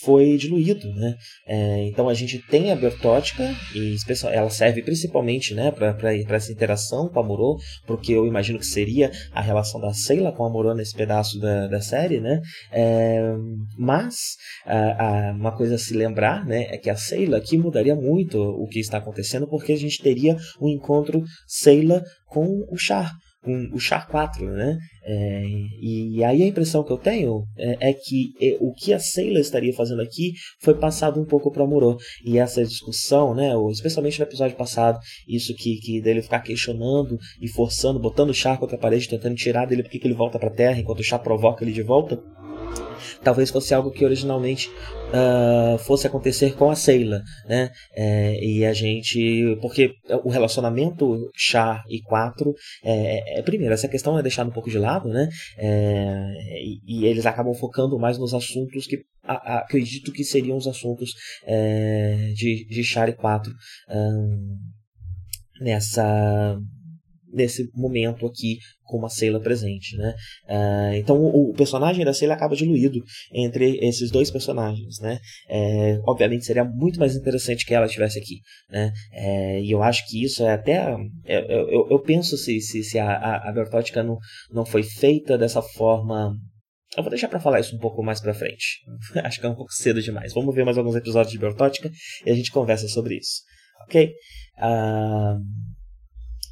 foi 0.02 0.36
diluído, 0.36 0.92
né? 0.94 1.16
É, 1.46 1.86
então 1.86 2.08
a 2.08 2.14
gente 2.14 2.38
tem 2.38 2.72
a 2.72 2.76
Bertótica 2.76 3.44
e 3.74 3.96
ela 4.32 4.50
serve 4.50 4.82
principalmente, 4.82 5.54
né, 5.54 5.70
para 5.70 6.36
essa 6.36 6.52
interação 6.52 7.08
com 7.08 7.20
a 7.20 7.22
Moro, 7.22 7.56
porque 7.86 8.12
eu 8.12 8.26
imagino 8.26 8.58
que 8.58 8.66
seria 8.66 9.10
a 9.32 9.40
relação 9.40 9.80
da 9.80 9.92
Seila 9.92 10.32
com 10.32 10.44
a 10.44 10.50
Moro 10.50 10.74
nesse 10.74 10.94
pedaço 10.94 11.38
da, 11.38 11.68
da 11.68 11.80
série, 11.80 12.20
né? 12.20 12.40
É, 12.72 13.20
mas 13.78 14.16
a, 14.66 15.28
a, 15.28 15.32
uma 15.32 15.56
coisa 15.56 15.76
a 15.76 15.78
se 15.78 15.94
lembrar, 15.94 16.44
né, 16.44 16.66
é 16.70 16.76
que 16.76 16.90
a 16.90 16.96
Seila 16.96 17.36
aqui 17.36 17.56
mudaria 17.56 17.94
muito 17.94 18.38
o 18.40 18.66
que 18.66 18.80
está 18.80 18.98
acontecendo, 18.98 19.46
porque 19.46 19.72
a 19.72 19.78
gente 19.78 20.02
teria 20.02 20.36
um 20.60 20.68
encontro 20.68 21.22
Seila 21.46 22.02
com 22.26 22.66
o 22.68 22.76
Char 22.76 23.12
com 23.44 23.68
o 23.72 23.78
Char 23.78 24.08
4, 24.08 24.44
né? 24.50 24.78
É, 25.06 25.44
e 25.80 26.24
aí 26.24 26.42
a 26.42 26.46
impressão 26.46 26.82
que 26.82 26.90
eu 26.90 26.96
tenho 26.96 27.44
é, 27.58 27.90
é 27.90 27.92
que 27.92 28.32
é, 28.40 28.56
o 28.58 28.72
que 28.72 28.92
a 28.92 28.98
Sailor 28.98 29.38
estaria 29.38 29.72
fazendo 29.74 30.00
aqui 30.00 30.32
foi 30.60 30.74
passado 30.74 31.20
um 31.20 31.26
pouco 31.26 31.52
para 31.52 31.66
Muro. 31.66 31.98
E 32.24 32.38
essa 32.38 32.64
discussão, 32.64 33.34
né, 33.34 33.52
especialmente 33.70 34.18
no 34.18 34.24
episódio 34.24 34.56
passado, 34.56 34.98
isso 35.28 35.54
que, 35.54 35.76
que 35.76 36.00
dele 36.00 36.22
ficar 36.22 36.40
questionando 36.40 37.18
e 37.40 37.48
forçando, 37.48 38.00
botando 38.00 38.30
o 38.30 38.34
Char 38.34 38.58
contra 38.58 38.76
a 38.76 38.80
parede, 38.80 39.08
tentando 39.08 39.34
tirar 39.34 39.66
dele 39.66 39.82
porque 39.82 39.98
que 39.98 40.06
ele 40.06 40.14
volta 40.14 40.38
para 40.38 40.50
Terra, 40.50 40.80
enquanto 40.80 41.00
o 41.00 41.04
Char 41.04 41.18
provoca 41.18 41.62
ele 41.62 41.72
de 41.72 41.82
volta 41.82 42.22
talvez 43.24 43.50
fosse 43.50 43.74
algo 43.74 43.90
que 43.90 44.04
originalmente 44.04 44.70
uh, 45.08 45.78
fosse 45.78 46.06
acontecer 46.06 46.54
com 46.54 46.70
a 46.70 46.76
Seila, 46.76 47.22
né? 47.46 47.70
É, 47.96 48.38
e 48.44 48.64
a 48.64 48.72
gente, 48.72 49.58
porque 49.60 49.94
o 50.22 50.28
relacionamento 50.28 51.30
Char 51.34 51.82
e 51.88 52.00
4 52.02 52.54
é, 52.84 53.38
é, 53.38 53.42
primeiro 53.42 53.74
essa 53.74 53.88
questão 53.88 54.18
é 54.18 54.22
deixada 54.22 54.50
um 54.50 54.52
pouco 54.52 54.70
de 54.70 54.78
lado, 54.78 55.08
né? 55.08 55.28
É, 55.58 56.26
e, 56.62 56.80
e, 56.86 57.06
eles 57.06 57.26
acabam 57.26 57.54
focando 57.54 57.98
mais 57.98 58.18
nos 58.18 58.34
assuntos 58.34 58.86
que 58.86 58.98
a, 59.22 59.54
a, 59.54 59.58
acredito 59.60 60.12
que 60.12 60.22
seriam 60.22 60.56
os 60.56 60.66
assuntos 60.66 61.12
é, 61.46 62.32
de, 62.34 62.66
de 62.68 62.84
Char 62.84 63.08
e 63.08 63.14
4 63.14 63.50
um, 63.90 64.56
nessa 65.60 66.58
nesse 67.34 67.68
momento 67.74 68.26
aqui 68.26 68.58
com 68.84 68.98
uma 68.98 69.08
Sailor 69.08 69.40
presente, 69.40 69.96
né? 69.96 70.14
Uh, 70.48 70.94
então 70.94 71.16
o, 71.16 71.50
o, 71.50 71.54
personagem 71.54 72.04
da 72.04 72.12
Sailor 72.12 72.36
acaba 72.36 72.54
diluído 72.54 73.02
entre 73.32 73.78
esses 73.82 74.10
dois 74.10 74.30
personagens, 74.30 74.98
né? 75.00 75.18
É, 75.48 75.98
obviamente 76.06 76.44
seria 76.44 76.64
muito 76.64 76.98
mais 76.98 77.16
interessante 77.16 77.66
que 77.66 77.74
ela 77.74 77.86
estivesse 77.86 78.18
aqui, 78.18 78.40
né? 78.70 78.92
É, 79.12 79.60
e 79.60 79.70
eu 79.70 79.82
acho 79.82 80.06
que 80.08 80.22
isso 80.22 80.42
é 80.42 80.52
até 80.52 80.94
é, 81.24 81.38
eu, 81.38 81.68
eu, 81.68 81.88
eu 81.90 81.98
penso 82.00 82.36
se, 82.36 82.60
se, 82.60 82.84
se 82.84 82.98
a, 82.98 83.10
a, 83.10 83.48
a 83.48 83.52
Bertótica 83.52 84.02
não, 84.02 84.18
não 84.50 84.64
foi 84.64 84.82
feita 84.82 85.36
dessa 85.36 85.62
forma 85.62 86.34
eu 86.96 87.02
vou 87.02 87.10
deixar 87.10 87.28
para 87.28 87.40
falar 87.40 87.60
isso 87.60 87.74
um 87.74 87.78
pouco 87.78 88.02
mais 88.02 88.20
para 88.20 88.34
frente. 88.34 88.80
Acho 89.24 89.40
que 89.40 89.46
é 89.46 89.48
um 89.48 89.54
pouco 89.54 89.72
cedo 89.72 90.00
demais. 90.00 90.32
Vamos 90.32 90.54
ver 90.54 90.64
mais 90.64 90.78
alguns 90.78 90.94
episódios 90.94 91.32
de 91.32 91.38
Beltótica 91.38 91.90
e 92.24 92.30
a 92.30 92.34
gente 92.34 92.52
conversa 92.52 92.86
sobre 92.86 93.16
isso. 93.16 93.42
Ok? 93.82 94.12
Uh, 94.58 95.40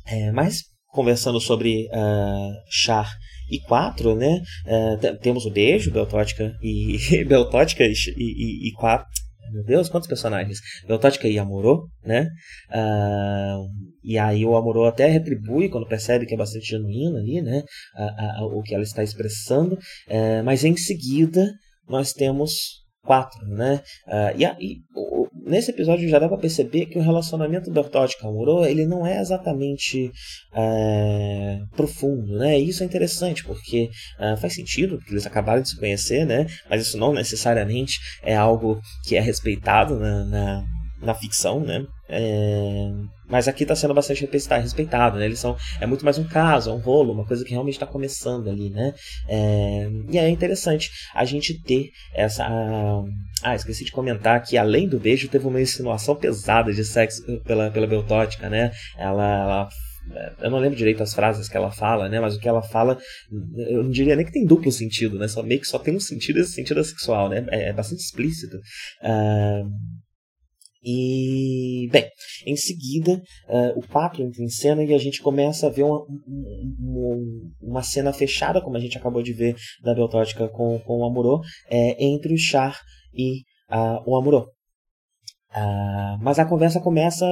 é, 0.07 0.33
mas, 0.33 0.63
conversando 0.93 1.41
sobre 1.41 1.87
uh, 1.87 2.53
Char 2.69 3.11
e 3.51 3.59
4, 3.61 4.15
né? 4.15 4.41
Uh, 4.67 5.19
temos 5.19 5.45
o 5.47 5.51
Beijo, 5.51 5.91
Beltótica 5.91 6.55
e. 6.63 7.25
Beltótica 7.25 7.85
e, 7.85 7.95
e, 8.17 8.69
e 8.69 8.73
4. 8.73 9.07
Meu 9.53 9.65
Deus, 9.65 9.89
quantos 9.89 10.09
personagens? 10.09 10.59
Beltótica 10.87 11.29
e 11.29 11.39
Amorô, 11.39 11.89
né? 12.05 12.29
Uh, 12.71 13.67
e 14.05 14.17
aí 14.17 14.45
o 14.47 14.57
Amorô 14.57 14.87
até 14.87 15.07
retribui 15.07 15.69
quando 15.69 15.89
percebe 15.89 16.25
que 16.27 16.35
é 16.35 16.39
bastante 16.39 16.67
genuíno 16.67 17.17
ali, 17.17 17.43
né? 17.43 17.63
O 18.53 18.63
que 18.63 18.75
ela 18.75 18.83
está 18.83 19.03
expressando. 19.03 19.77
Mas 20.45 20.65
em 20.65 20.75
seguida 20.77 21.51
nós 21.87 22.13
temos 22.13 22.82
quatro, 23.05 23.47
né? 23.47 23.83
e, 24.37 24.45
e 24.45 24.83
nesse 25.45 25.71
episódio 25.71 26.09
já 26.09 26.19
dá 26.19 26.29
para 26.29 26.39
perceber 26.39 26.87
que 26.87 26.99
o 26.99 27.03
relacionamento 27.03 27.71
do 27.71 27.75
Bertotti 27.75 28.19
com 28.19 28.29
a 28.29 28.71
ele 28.71 28.87
não 28.87 29.07
é 29.07 29.21
exatamente 29.21 30.11
é, 30.55 31.61
profundo, 31.77 32.39
né? 32.39 32.59
E 32.59 32.69
isso 32.69 32.83
é 32.83 32.87
interessante 32.87 33.45
porque 33.45 33.91
é, 34.19 34.37
faz 34.37 34.55
sentido 34.55 34.97
porque 34.97 35.13
eles 35.13 35.27
acabaram 35.27 35.63
de 35.63 35.71
se 35.71 35.79
conhecer, 35.79 36.25
né? 36.25 36.47
Mas 36.69 36.83
isso 36.83 36.97
não 36.97 37.13
necessariamente 37.13 37.99
é 38.23 38.37
algo 38.37 38.81
que 39.07 39.17
é 39.17 39.21
respeitado 39.21 39.99
na, 39.99 40.25
na, 40.25 40.65
na 41.03 41.15
ficção, 41.15 41.61
né? 41.61 41.85
É, 42.15 42.91
mas 43.27 43.49
aqui 43.49 43.65
está 43.65 43.75
sendo 43.75 43.95
bastante 43.95 44.29
respeitado, 44.61 45.19
né? 45.19 45.25
Eles 45.25 45.39
são 45.39 45.57
é 45.81 45.87
muito 45.87 46.05
mais 46.05 46.19
um 46.19 46.25
caso, 46.25 46.69
é 46.69 46.75
um 46.75 46.79
rolo, 46.79 47.15
uma 47.15 47.25
coisa 47.25 47.43
que 47.43 47.53
realmente 47.53 47.75
está 47.75 47.87
começando 47.87 48.51
ali, 48.51 48.69
né? 48.69 48.93
É, 49.27 49.89
e 50.11 50.19
é 50.19 50.29
interessante 50.29 50.91
a 51.15 51.25
gente 51.25 51.59
ter 51.63 51.89
essa 52.15 52.47
ah, 53.43 53.55
esqueci 53.55 53.87
de 53.87 53.93
comentar 53.93 54.43
que 54.43 54.59
além 54.59 54.87
do 54.87 55.01
beijo 55.01 55.29
teve 55.29 55.47
uma 55.47 55.61
insinuação 55.61 56.15
pesada 56.15 56.71
de 56.71 56.85
sexo 56.85 57.23
pela 57.45 57.71
pela 57.71 57.87
Beltótica, 57.87 58.51
né? 58.51 58.73
Ela, 58.99 59.43
ela 59.43 59.69
eu 60.41 60.51
não 60.51 60.59
lembro 60.59 60.77
direito 60.77 61.03
as 61.03 61.15
frases 61.15 61.49
que 61.49 61.57
ela 61.57 61.71
fala, 61.71 62.09
né? 62.11 62.21
Mas 62.21 62.37
o 62.37 62.41
que 62.41 62.49
ela 62.49 62.61
fala, 62.61 62.99
eu 63.57 63.85
não 63.85 63.91
diria 63.91 64.17
nem 64.17 64.27
que 64.27 64.33
tem 64.33 64.45
duplo 64.45 64.71
sentido, 64.71 65.19
né? 65.19 65.29
Só 65.29 65.43
meio 65.43 65.61
que 65.61 65.67
só 65.67 65.79
tem 65.79 65.97
um 65.97 66.01
sentido, 66.01 66.41
esse 66.41 66.53
sentido 66.53 66.85
sexual, 66.85 67.31
né? 67.31 67.47
É, 67.51 67.69
é 67.69 67.73
bastante 67.73 68.03
explícito. 68.03 68.57
Uh, 69.03 69.71
e, 70.83 71.89
bem, 71.93 72.09
em 72.45 72.57
seguida, 72.57 73.23
uh, 73.49 73.79
o 73.79 73.87
4 73.87 74.23
entra 74.23 74.43
em 74.43 74.49
cena 74.49 74.83
e 74.83 74.93
a 74.93 74.99
gente 74.99 75.23
começa 75.23 75.67
a 75.67 75.71
ver 75.71 75.85
uma, 75.85 76.05
uma, 76.79 77.17
uma 77.61 77.83
cena 77.83 78.13
fechada, 78.13 78.61
como 78.61 78.77
a 78.77 78.81
gente 78.81 78.99
acabou 78.99 79.23
de 79.23 79.33
ver 79.33 79.55
da 79.83 79.95
Beltótica 79.95 80.49
com, 80.49 80.81
com 80.81 80.99
o 80.99 81.05
Amorô, 81.05 81.41
é, 81.71 82.05
entre 82.05 82.35
o 82.35 82.39
Char 82.39 82.81
e 83.15 83.43
uh, 83.71 84.03
o 84.07 84.17
Amorô. 84.17 84.49
Uh, 85.55 86.17
mas 86.21 86.39
a 86.39 86.47
conversa 86.47 86.81
começa 86.81 87.27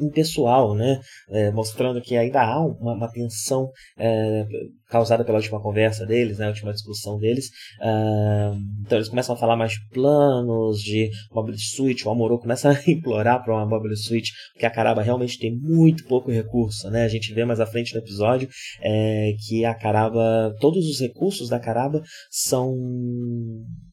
impessoal, 0.00 0.74
né? 0.74 1.00
É, 1.30 1.50
mostrando 1.50 2.02
que 2.02 2.16
ainda 2.16 2.42
há 2.42 2.60
uma, 2.60 2.94
uma 2.94 3.10
tensão 3.10 3.70
é, 3.98 4.44
causada 4.92 5.24
pela 5.24 5.38
última 5.38 5.58
conversa 5.60 6.04
deles, 6.04 6.38
né? 6.38 6.44
a 6.44 6.48
última 6.48 6.72
discussão 6.72 7.18
deles. 7.18 7.46
Uh, 7.80 8.54
então 8.84 8.98
eles 8.98 9.08
começam 9.08 9.34
a 9.34 9.38
falar 9.38 9.56
mais 9.56 9.72
de 9.72 9.88
planos, 9.88 10.82
de 10.82 11.10
mobile 11.32 11.58
suite. 11.58 12.06
O 12.06 12.10
Amorô 12.10 12.38
começa 12.38 12.70
a 12.70 12.74
implorar 12.86 13.42
para 13.42 13.54
uma 13.54 13.66
mobile 13.66 13.96
suite, 13.96 14.30
porque 14.52 14.66
a 14.66 14.70
Caraba 14.70 15.02
realmente 15.02 15.38
tem 15.38 15.56
muito 15.58 16.04
pouco 16.04 16.30
recurso. 16.30 16.90
Né? 16.90 17.04
A 17.04 17.08
gente 17.08 17.32
vê 17.32 17.44
mais 17.46 17.58
à 17.58 17.66
frente 17.66 17.94
no 17.94 18.00
episódio 18.00 18.48
é, 18.82 19.32
que 19.48 19.64
a 19.64 19.74
Caraba, 19.74 20.54
todos 20.60 20.86
os 20.86 21.00
recursos 21.00 21.48
da 21.48 21.58
Caraba 21.58 22.02
são 22.30 22.74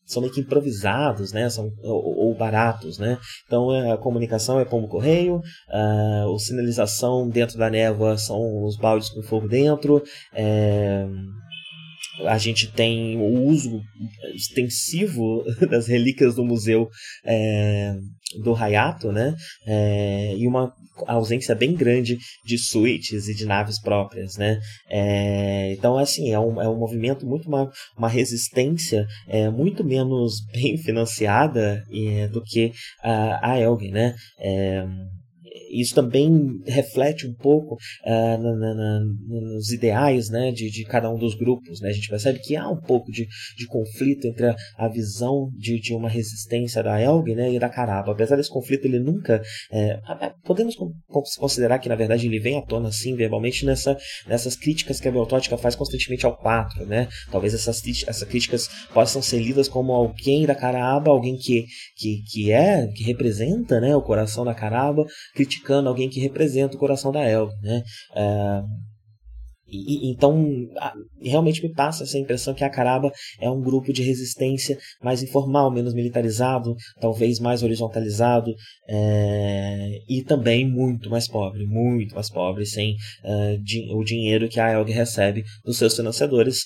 são 0.09 0.21
meio 0.21 0.33
que 0.33 0.41
improvisados, 0.41 1.31
né? 1.31 1.47
São, 1.49 1.71
ou, 1.83 2.27
ou 2.27 2.35
baratos, 2.35 2.97
né? 2.97 3.17
Então 3.45 3.73
é, 3.73 3.91
a 3.91 3.97
comunicação 3.97 4.59
é 4.59 4.65
pombo 4.65 4.87
correio, 4.87 5.39
a, 5.69 6.23
a 6.23 6.39
sinalização 6.39 7.29
dentro 7.29 7.57
da 7.57 7.69
névoa 7.69 8.17
são 8.17 8.63
os 8.65 8.75
baldes 8.75 9.09
com 9.09 9.21
fogo 9.21 9.47
dentro, 9.47 10.01
é, 10.33 11.07
a 12.25 12.37
gente 12.37 12.71
tem 12.71 13.17
o 13.17 13.47
uso 13.47 13.81
extensivo 14.33 15.43
das 15.69 15.87
relíquias 15.87 16.35
do 16.35 16.43
museu 16.43 16.89
é, 17.25 17.95
do 18.43 18.53
Hayato, 18.53 19.11
né? 19.11 19.35
É, 19.65 20.35
e 20.35 20.47
uma 20.47 20.73
ausência 21.07 21.55
bem 21.55 21.73
grande 21.73 22.17
de 22.45 22.57
suítes 22.57 23.27
e 23.27 23.33
de 23.33 23.45
naves 23.45 23.81
próprias, 23.81 24.37
né? 24.37 24.59
É, 24.89 25.73
então, 25.73 25.97
assim, 25.97 26.31
é 26.31 26.39
um, 26.39 26.61
é 26.61 26.67
um 26.67 26.77
movimento 26.77 27.25
muito 27.25 27.47
uma, 27.47 27.71
uma 27.97 28.09
resistência 28.09 29.05
é, 29.27 29.49
muito 29.49 29.83
menos 29.83 30.41
bem 30.51 30.77
financiada 30.77 31.83
é, 31.91 32.27
do 32.27 32.43
que 32.43 32.71
a, 33.03 33.51
a 33.51 33.59
Elgin, 33.59 33.91
né? 33.91 34.15
Isso 35.69 35.95
também 35.95 36.61
reflete 36.65 37.27
um 37.27 37.33
pouco 37.33 37.75
uh, 37.75 38.37
na, 38.37 38.55
na, 38.55 38.73
na, 38.73 38.99
nos 39.27 39.71
ideais 39.71 40.29
né, 40.29 40.51
de, 40.51 40.69
de 40.69 40.83
cada 40.85 41.09
um 41.09 41.17
dos 41.17 41.35
grupos. 41.35 41.81
Né? 41.81 41.89
A 41.89 41.93
gente 41.93 42.09
percebe 42.09 42.39
que 42.39 42.55
há 42.55 42.67
um 42.67 42.79
pouco 42.79 43.11
de, 43.11 43.27
de 43.57 43.67
conflito 43.67 44.27
entre 44.27 44.47
a, 44.47 44.55
a 44.77 44.87
visão 44.87 45.49
de, 45.55 45.79
de 45.79 45.93
uma 45.93 46.09
resistência 46.09 46.81
da 46.83 46.99
Elg 47.01 47.35
né, 47.35 47.53
e 47.53 47.59
da 47.59 47.69
Caraba. 47.69 48.11
Apesar 48.11 48.35
desse 48.35 48.49
conflito, 48.49 48.85
ele 48.85 48.99
nunca. 48.99 49.41
É, 49.71 49.99
podemos 50.43 50.75
considerar 51.37 51.79
que, 51.79 51.89
na 51.89 51.95
verdade, 51.95 52.27
ele 52.27 52.39
vem 52.39 52.57
à 52.57 52.61
tona, 52.61 52.89
assim, 52.89 53.15
verbalmente, 53.15 53.65
nessa, 53.65 53.97
nessas 54.27 54.55
críticas 54.55 54.99
que 54.99 55.07
a 55.07 55.11
Beltótica 55.11 55.57
faz 55.57 55.75
constantemente 55.75 56.25
ao 56.25 56.35
4. 56.35 56.85
Né? 56.85 57.07
Talvez 57.31 57.53
essas, 57.53 57.81
essas 58.07 58.23
críticas 58.23 58.67
possam 58.93 59.21
ser 59.21 59.39
lidas 59.39 59.67
como 59.67 59.93
alguém 59.93 60.45
da 60.45 60.55
Caraba, 60.55 61.11
alguém 61.11 61.37
que, 61.37 61.65
que, 61.95 62.23
que 62.31 62.51
é, 62.51 62.87
que 62.87 63.03
representa 63.03 63.79
né, 63.79 63.95
o 63.95 64.01
coração 64.01 64.43
da 64.43 64.53
Caraba, 64.53 65.05
criticando 65.33 65.58
alguém 65.87 66.09
que 66.09 66.19
representa 66.19 66.75
o 66.75 66.79
coração 66.79 67.11
da 67.11 67.23
Elga, 67.23 67.53
né? 67.61 67.83
É, 68.15 68.61
e, 69.71 70.11
então, 70.11 70.45
realmente 71.21 71.61
me 71.61 71.71
passa 71.73 72.03
essa 72.03 72.17
impressão 72.17 72.53
que 72.53 72.63
a 72.63 72.69
Caraba 72.69 73.11
é 73.39 73.49
um 73.49 73.61
grupo 73.61 73.93
de 73.93 74.01
resistência 74.01 74.77
mais 75.01 75.21
informal, 75.21 75.71
menos 75.71 75.93
militarizado, 75.93 76.75
talvez 76.99 77.39
mais 77.39 77.61
horizontalizado 77.63 78.53
é, 78.87 79.99
e 80.09 80.23
também 80.23 80.67
muito 80.67 81.09
mais 81.09 81.27
pobre, 81.27 81.65
muito 81.65 82.15
mais 82.15 82.29
pobre, 82.29 82.65
sem 82.65 82.95
uh, 83.23 83.97
o 83.97 84.03
dinheiro 84.03 84.49
que 84.49 84.59
a 84.59 84.71
Elg 84.71 84.91
recebe 84.91 85.43
dos 85.63 85.77
seus 85.77 85.95
financiadores, 85.95 86.63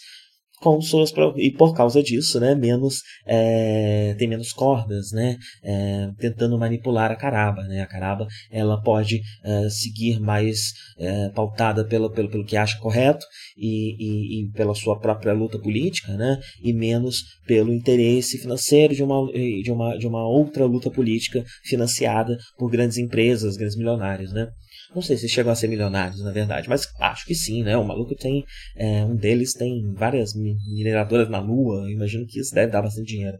com 0.63 0.79
suas 0.81 1.11
e 1.35 1.51
por 1.51 1.75
causa 1.75 2.01
disso, 2.01 2.39
né, 2.39 2.55
menos 2.55 3.01
é, 3.27 4.15
tem 4.17 4.29
menos 4.29 4.53
cordas, 4.53 5.11
né, 5.11 5.37
é, 5.61 6.09
tentando 6.17 6.57
manipular 6.57 7.11
a 7.11 7.15
caraba, 7.17 7.63
né, 7.63 7.81
a 7.81 7.85
caraba 7.85 8.25
ela 8.49 8.81
pode 8.81 9.21
é, 9.43 9.69
seguir 9.69 10.21
mais 10.21 10.71
é, 10.97 11.29
pautada 11.29 11.85
pelo, 11.85 12.09
pelo, 12.09 12.29
pelo 12.29 12.45
que 12.45 12.55
acha 12.55 12.79
correto 12.79 13.25
e, 13.57 13.95
e, 13.99 14.41
e, 14.41 14.51
pela 14.51 14.73
sua 14.73 14.97
própria 14.97 15.33
luta 15.33 15.59
política, 15.59 16.15
né, 16.15 16.39
e 16.63 16.71
menos 16.71 17.23
pelo 17.45 17.73
interesse 17.73 18.37
financeiro 18.37 18.95
de 18.95 19.03
uma, 19.03 19.27
de 19.33 19.71
uma, 19.71 19.97
de 19.97 20.07
uma 20.07 20.25
outra 20.25 20.65
luta 20.65 20.89
política 20.89 21.43
financiada 21.65 22.37
por 22.57 22.71
grandes 22.71 22.97
empresas, 22.97 23.57
grandes 23.57 23.75
milionários, 23.75 24.31
né. 24.31 24.47
Não 24.93 25.01
sei 25.01 25.17
se 25.17 25.27
chegam 25.27 25.51
a 25.51 25.55
ser 25.55 25.67
milionários, 25.67 26.23
na 26.23 26.31
verdade, 26.31 26.69
mas 26.69 26.87
acho 26.99 27.25
que 27.25 27.33
sim, 27.33 27.63
né? 27.63 27.75
O 27.77 27.83
maluco 27.83 28.15
tem. 28.15 28.43
É, 28.75 29.03
um 29.03 29.15
deles 29.15 29.53
tem 29.53 29.91
várias 29.93 30.33
mineradoras 30.33 31.29
na 31.29 31.39
Lua. 31.39 31.89
Imagino 31.91 32.25
que 32.27 32.39
isso 32.39 32.53
deve 32.53 32.71
dar 32.71 32.81
bastante 32.81 33.07
dinheiro. 33.07 33.37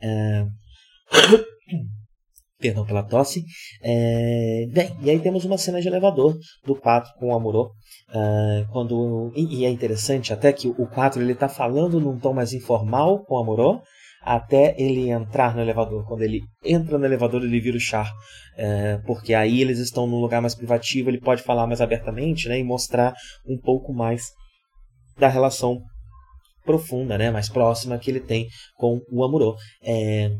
É... 0.00 0.46
Perdão 2.60 2.86
pela 2.86 3.02
tosse. 3.02 3.44
É... 3.82 4.66
Bem, 4.72 4.96
e 5.02 5.10
aí 5.10 5.18
temos 5.18 5.44
uma 5.44 5.58
cena 5.58 5.80
de 5.80 5.88
elevador 5.88 6.38
do 6.64 6.76
4 6.76 7.12
com 7.18 7.28
o 7.28 7.34
Amorô. 7.34 7.72
Uh, 8.14 8.70
quando 8.70 9.32
e, 9.34 9.64
é 9.64 9.70
interessante 9.70 10.34
até 10.34 10.52
que 10.52 10.68
o 10.68 10.86
4 10.86 11.22
ele 11.22 11.34
tá 11.34 11.48
falando 11.48 11.98
num 11.98 12.18
tom 12.18 12.34
mais 12.34 12.52
informal 12.52 13.24
com 13.24 13.36
o 13.36 13.38
Amorô 13.38 13.80
até 14.22 14.74
ele 14.78 15.10
entrar 15.10 15.54
no 15.54 15.60
elevador. 15.60 16.06
Quando 16.06 16.22
ele 16.22 16.42
entra 16.64 16.96
no 16.96 17.04
elevador, 17.04 17.42
ele 17.42 17.60
vira 17.60 17.76
o 17.76 17.80
char. 17.80 18.10
É, 18.56 18.98
porque 19.06 19.34
aí 19.34 19.60
eles 19.60 19.78
estão 19.78 20.06
num 20.06 20.20
lugar 20.20 20.40
mais 20.40 20.54
privativo, 20.54 21.08
ele 21.08 21.20
pode 21.20 21.42
falar 21.42 21.66
mais 21.66 21.80
abertamente 21.80 22.48
né, 22.48 22.58
e 22.58 22.64
mostrar 22.64 23.14
um 23.46 23.58
pouco 23.58 23.94
mais 23.94 24.26
da 25.18 25.26
relação 25.26 25.80
profunda, 26.64 27.16
né, 27.16 27.30
mais 27.30 27.48
próxima 27.48 27.98
que 27.98 28.10
ele 28.10 28.20
tem 28.20 28.46
com 28.76 29.00
o 29.10 29.24
Amuro. 29.24 29.54
É, 29.82 30.30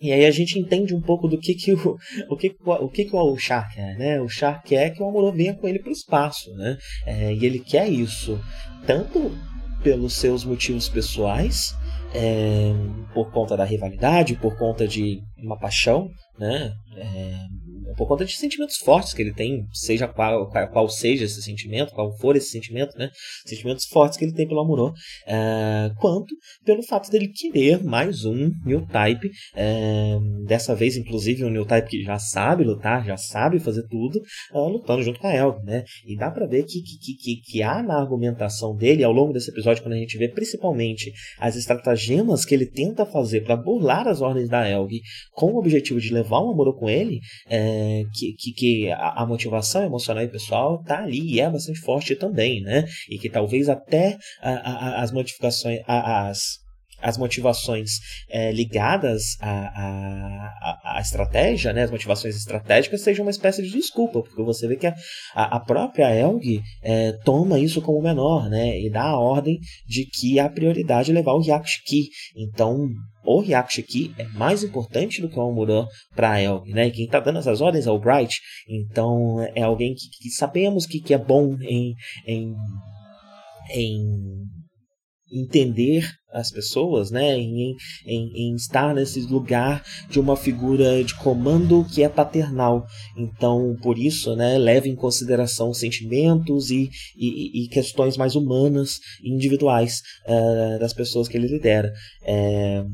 e 0.00 0.12
aí 0.12 0.26
a 0.26 0.30
gente 0.30 0.58
entende 0.58 0.94
um 0.94 1.00
pouco 1.00 1.26
do 1.26 1.38
que, 1.38 1.54
que 1.54 1.72
o, 1.72 1.96
o, 2.30 2.36
que, 2.36 2.54
o, 2.64 2.88
que, 2.88 3.04
que 3.04 3.16
o 3.16 3.36
Char 3.36 3.68
quer, 3.74 3.96
né? 3.96 4.20
O 4.20 4.28
Char 4.28 4.62
quer 4.62 4.90
que 4.90 5.02
o 5.02 5.08
Amuro 5.08 5.32
venha 5.32 5.54
com 5.54 5.66
ele 5.66 5.80
para 5.80 5.88
o 5.88 5.92
espaço, 5.92 6.54
né? 6.54 6.78
É, 7.04 7.34
e 7.34 7.44
ele 7.44 7.58
quer 7.58 7.88
isso 7.88 8.40
tanto 8.86 9.36
pelos 9.82 10.14
seus 10.14 10.44
motivos 10.44 10.88
pessoais, 10.88 11.76
é, 12.14 12.72
por 13.12 13.30
conta 13.30 13.56
da 13.56 13.64
rivalidade, 13.64 14.34
por 14.36 14.56
conta 14.56 14.86
de 14.86 15.20
uma 15.36 15.58
paixão, 15.58 16.10
né? 16.38 16.72
É, 16.96 17.34
por 17.98 18.06
conta 18.06 18.24
de 18.24 18.32
sentimentos 18.36 18.76
fortes 18.76 19.12
que 19.12 19.20
ele 19.20 19.34
tem, 19.34 19.66
seja 19.72 20.06
qual, 20.06 20.48
qual 20.48 20.88
seja 20.88 21.24
esse 21.24 21.42
sentimento, 21.42 21.92
qual 21.92 22.16
for 22.18 22.36
esse 22.36 22.50
sentimento, 22.50 22.96
né? 22.96 23.10
Sentimentos 23.44 23.86
fortes 23.86 24.16
que 24.16 24.24
ele 24.24 24.32
tem 24.32 24.46
pelo 24.46 24.60
Amuro, 24.60 24.90
uh, 24.90 25.94
quanto 26.00 26.32
pelo 26.64 26.82
fato 26.84 27.10
dele 27.10 27.28
querer 27.28 27.82
mais 27.82 28.24
um 28.24 28.52
New 28.64 28.86
Type, 28.86 29.26
uh, 29.26 30.44
dessa 30.46 30.76
vez, 30.76 30.96
inclusive, 30.96 31.44
um 31.44 31.50
New 31.50 31.66
Type 31.66 31.88
que 31.88 32.02
já 32.04 32.20
sabe 32.20 32.62
lutar, 32.62 33.04
já 33.04 33.16
sabe 33.16 33.58
fazer 33.58 33.82
tudo, 33.88 34.20
uh, 34.54 34.68
lutando 34.68 35.02
junto 35.02 35.18
com 35.18 35.26
a 35.26 35.34
Elg, 35.34 35.58
né? 35.64 35.84
E 36.06 36.16
dá 36.16 36.30
pra 36.30 36.46
ver 36.46 36.64
que, 36.64 36.80
que, 36.80 37.14
que, 37.16 37.40
que 37.40 37.62
há 37.62 37.82
na 37.82 37.98
argumentação 37.98 38.76
dele, 38.76 39.02
ao 39.02 39.12
longo 39.12 39.32
desse 39.32 39.50
episódio, 39.50 39.82
quando 39.82 39.94
a 39.94 39.98
gente 39.98 40.16
vê 40.16 40.28
principalmente 40.28 41.12
as 41.40 41.56
estratagemas 41.56 42.44
que 42.44 42.54
ele 42.54 42.66
tenta 42.66 43.04
fazer 43.04 43.40
para 43.40 43.56
burlar 43.56 44.06
as 44.06 44.20
ordens 44.20 44.48
da 44.48 44.68
Elg 44.68 45.00
com 45.32 45.52
o 45.52 45.58
objetivo 45.58 46.00
de 46.00 46.14
levar 46.14 46.38
o 46.38 46.52
Amuro 46.52 46.74
com 46.74 46.88
ele, 46.88 47.18
é, 47.48 47.87
que, 48.12 48.32
que, 48.34 48.52
que 48.52 48.90
a, 48.90 49.22
a, 49.22 49.26
motivação 49.26 49.82
emocional 49.84 50.24
e 50.24 50.28
pessoal 50.28 50.82
tá 50.82 51.02
ali 51.02 51.34
e 51.34 51.40
é 51.40 51.50
bastante 51.50 51.80
forte 51.80 52.14
também, 52.14 52.62
né? 52.62 52.84
E 53.08 53.18
que 53.18 53.28
talvez 53.28 53.68
até 53.68 54.16
a, 54.40 54.50
a, 54.50 55.02
as 55.02 55.12
modificações, 55.12 55.80
as 55.86 56.58
as 57.00 57.16
motivações 57.16 57.90
é, 58.28 58.52
ligadas 58.52 59.36
à, 59.40 59.50
à, 59.50 60.96
à, 60.96 61.00
estratégia, 61.00 61.72
né, 61.72 61.84
as 61.84 61.90
motivações 61.90 62.36
estratégicas, 62.36 63.02
sejam 63.02 63.24
uma 63.24 63.30
espécie 63.30 63.62
de 63.62 63.70
desculpa, 63.70 64.22
porque 64.22 64.42
você 64.42 64.66
vê 64.66 64.76
que 64.76 64.86
a, 64.86 64.94
a 65.34 65.60
própria 65.60 66.14
Elg 66.14 66.60
é, 66.82 67.12
toma 67.24 67.58
isso 67.58 67.80
como 67.80 68.02
menor 68.02 68.48
né, 68.48 68.78
e 68.78 68.90
dá 68.90 69.04
a 69.04 69.18
ordem 69.18 69.58
de 69.86 70.06
que 70.06 70.38
a 70.38 70.48
prioridade 70.48 71.10
é 71.10 71.14
levar 71.14 71.34
o 71.34 71.42
Yakshiki. 71.42 72.08
Então, 72.36 72.88
o 73.24 73.42
Yakshiki 73.42 74.14
é 74.18 74.24
mais 74.28 74.64
importante 74.64 75.20
do 75.20 75.28
que 75.28 75.38
o 75.38 75.42
Amuro 75.42 75.86
para 76.14 76.40
Elg. 76.40 76.70
Né? 76.72 76.88
E 76.88 76.90
quem 76.90 77.04
está 77.04 77.20
dando 77.20 77.38
essas 77.38 77.60
ordens 77.60 77.86
é 77.86 77.90
o 77.90 77.98
Bright, 77.98 78.40
então 78.68 79.40
é 79.54 79.62
alguém 79.62 79.94
que, 79.94 80.08
que 80.22 80.30
sabemos 80.30 80.86
que, 80.86 81.00
que 81.00 81.14
é 81.14 81.18
bom 81.18 81.56
em, 81.60 81.94
em, 82.26 82.54
em 83.74 84.04
entender 85.30 86.08
as 86.32 86.50
pessoas, 86.50 87.10
né, 87.10 87.36
em, 87.36 87.74
em, 88.06 88.50
em, 88.50 88.54
estar 88.54 88.94
nesse 88.94 89.20
lugar 89.20 89.82
de 90.10 90.20
uma 90.20 90.36
figura 90.36 91.02
de 91.02 91.14
comando 91.14 91.86
que 91.92 92.02
é 92.02 92.08
paternal. 92.08 92.86
Então, 93.16 93.76
por 93.82 93.98
isso, 93.98 94.36
né, 94.36 94.58
leva 94.58 94.88
em 94.88 94.94
consideração 94.94 95.72
sentimentos 95.72 96.70
e, 96.70 96.90
e, 97.16 97.64
e 97.64 97.68
questões 97.68 98.16
mais 98.16 98.34
humanas 98.34 98.98
e 99.22 99.32
individuais 99.32 100.02
uh, 100.26 100.78
das 100.78 100.92
pessoas 100.92 101.28
que 101.28 101.36
ele 101.36 101.48
lidera. 101.48 101.92
É, 102.22 102.84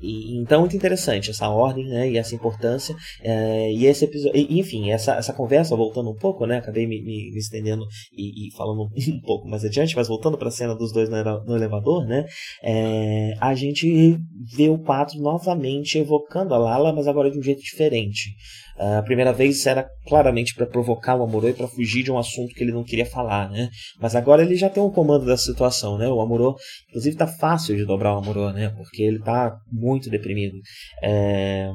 e, 0.00 0.36
então, 0.38 0.60
muito 0.60 0.76
interessante 0.76 1.30
essa 1.30 1.48
ordem 1.48 1.86
né, 1.86 2.10
e 2.10 2.16
essa 2.16 2.34
importância. 2.34 2.94
É, 3.22 3.72
e 3.72 3.86
esse 3.86 4.04
episódio, 4.04 4.46
enfim, 4.50 4.90
essa, 4.90 5.14
essa 5.14 5.32
conversa, 5.32 5.76
voltando 5.76 6.10
um 6.10 6.16
pouco, 6.16 6.46
né, 6.46 6.58
acabei 6.58 6.86
me, 6.86 7.00
me, 7.02 7.30
me 7.32 7.38
estendendo 7.38 7.84
e, 8.12 8.48
e, 8.48 8.56
falando 8.56 8.82
um 8.96 9.20
pouco 9.20 9.48
mais 9.48 9.64
adiante, 9.64 9.94
mas 9.96 10.08
voltando 10.08 10.38
para 10.38 10.48
a 10.48 10.52
cena 10.52 10.74
dos 10.74 10.92
dois 10.92 11.08
no, 11.08 11.44
no 11.44 11.56
elevador, 11.56 12.06
né, 12.06 12.26
é, 12.62 13.34
a 13.40 13.54
gente 13.54 14.18
vê 14.56 14.68
o 14.68 14.78
4 14.78 15.20
novamente 15.20 15.98
evocando 15.98 16.54
a 16.54 16.58
Lala, 16.58 16.92
mas 16.92 17.06
agora 17.06 17.30
de 17.30 17.38
um 17.38 17.42
jeito 17.42 17.62
diferente. 17.62 18.30
A 18.80 19.02
primeira 19.02 19.30
vez 19.30 19.66
era 19.66 19.86
claramente 20.06 20.54
para 20.54 20.64
provocar 20.64 21.14
o 21.14 21.22
Amorô 21.22 21.48
e 21.48 21.52
para 21.52 21.68
fugir 21.68 22.02
de 22.02 22.10
um 22.10 22.16
assunto 22.16 22.54
que 22.54 22.64
ele 22.64 22.72
não 22.72 22.82
queria 22.82 23.04
falar, 23.04 23.50
né? 23.50 23.68
Mas 24.00 24.16
agora 24.16 24.42
ele 24.42 24.56
já 24.56 24.70
tem 24.70 24.82
um 24.82 24.90
comando 24.90 25.26
da 25.26 25.36
situação, 25.36 25.98
né? 25.98 26.08
O 26.08 26.18
Amorô, 26.18 26.56
inclusive, 26.88 27.14
tá 27.14 27.26
fácil 27.26 27.76
de 27.76 27.84
dobrar 27.84 28.14
o 28.14 28.18
Amorô, 28.18 28.50
né? 28.52 28.70
Porque 28.70 29.02
ele 29.02 29.18
tá 29.18 29.54
muito 29.70 30.08
deprimido. 30.08 30.56
É... 31.02 31.70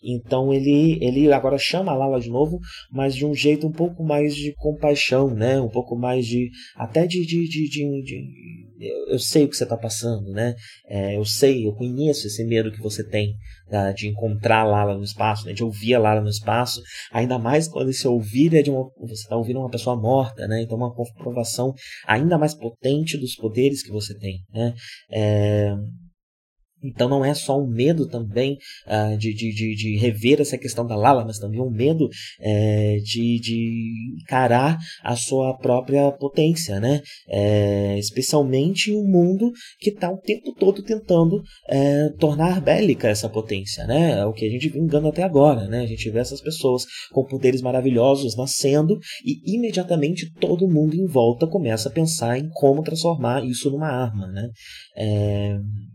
Então 0.00 0.54
ele, 0.54 0.98
ele 1.02 1.32
agora 1.32 1.58
chama 1.58 1.90
a 1.90 1.96
Lala 1.96 2.20
de 2.20 2.30
novo, 2.30 2.60
mas 2.92 3.16
de 3.16 3.26
um 3.26 3.34
jeito 3.34 3.66
um 3.66 3.72
pouco 3.72 4.04
mais 4.04 4.36
de 4.36 4.54
compaixão, 4.54 5.34
né? 5.34 5.60
Um 5.60 5.68
pouco 5.68 5.96
mais 5.96 6.24
de. 6.26 6.48
até 6.76 7.08
de. 7.08 7.26
de, 7.26 7.48
de, 7.48 7.68
de, 7.68 8.02
de 8.02 8.46
eu 9.08 9.18
sei 9.18 9.44
o 9.44 9.48
que 9.48 9.56
você 9.56 9.64
está 9.64 9.76
passando, 9.76 10.30
né? 10.30 10.54
É, 10.88 11.16
eu 11.16 11.24
sei, 11.24 11.66
eu 11.66 11.72
conheço 11.72 12.28
esse 12.28 12.44
medo 12.44 12.70
que 12.70 12.80
você 12.80 13.02
tem 13.02 13.34
de 13.94 14.08
encontrar 14.08 14.64
Lala 14.64 14.96
no 14.96 15.04
espaço, 15.04 15.46
né? 15.46 15.52
de 15.52 15.64
ouvir 15.64 15.94
a 15.94 15.98
Lala 15.98 16.20
no 16.20 16.28
espaço. 16.28 16.80
Ainda 17.12 17.38
mais 17.38 17.68
quando 17.68 17.90
esse 17.90 18.06
ouvir 18.06 18.54
é 18.54 18.62
de 18.62 18.70
uma. 18.70 18.88
Você 19.00 19.22
está 19.22 19.36
ouvindo 19.36 19.60
uma 19.60 19.70
pessoa 19.70 19.96
morta, 19.96 20.46
né? 20.46 20.62
Então, 20.62 20.76
uma 20.76 20.94
comprovação 20.94 21.72
ainda 22.06 22.38
mais 22.38 22.54
potente 22.54 23.18
dos 23.18 23.34
poderes 23.34 23.82
que 23.82 23.90
você 23.90 24.16
tem, 24.16 24.40
né? 24.52 24.74
É, 25.10 25.74
então 26.88 27.08
não 27.08 27.24
é 27.24 27.34
só 27.34 27.58
um 27.60 27.66
medo 27.66 28.06
também 28.08 28.58
uh, 28.86 29.16
de, 29.16 29.34
de, 29.34 29.52
de, 29.52 29.74
de, 29.74 29.96
rever 29.96 30.40
essa 30.40 30.58
questão 30.58 30.86
da 30.86 30.96
Lala, 30.96 31.24
mas 31.24 31.38
também 31.38 31.60
um 31.60 31.70
medo 31.70 32.08
é, 32.40 32.96
de, 33.02 33.40
de 33.40 34.16
encarar 34.22 34.78
a 35.02 35.16
sua 35.16 35.56
própria 35.56 36.10
potência, 36.12 36.80
né? 36.80 37.00
É, 37.28 37.98
especialmente 37.98 38.90
em 38.90 38.96
um 38.96 39.06
mundo 39.06 39.50
que 39.80 39.90
está 39.90 40.10
o 40.10 40.18
tempo 40.18 40.54
todo 40.54 40.82
tentando 40.82 41.42
é, 41.68 42.08
tornar 42.18 42.60
bélica 42.60 43.08
essa 43.08 43.28
potência, 43.28 43.86
né? 43.86 44.20
É 44.20 44.24
o 44.24 44.32
que 44.32 44.46
a 44.46 44.50
gente 44.50 44.68
vem 44.68 44.82
engano 44.82 45.08
até 45.08 45.22
agora, 45.22 45.66
né? 45.68 45.80
A 45.80 45.86
gente 45.86 46.08
vê 46.10 46.18
essas 46.18 46.40
pessoas 46.40 46.84
com 47.12 47.24
poderes 47.24 47.60
maravilhosos 47.60 48.36
nascendo 48.36 48.98
e 49.24 49.56
imediatamente 49.56 50.30
todo 50.40 50.68
mundo 50.68 50.94
em 50.94 51.06
volta 51.06 51.46
começa 51.46 51.88
a 51.88 51.92
pensar 51.92 52.38
em 52.38 52.48
como 52.52 52.82
transformar 52.82 53.44
isso 53.44 53.70
numa 53.70 53.88
arma, 53.88 54.26
né? 54.28 54.48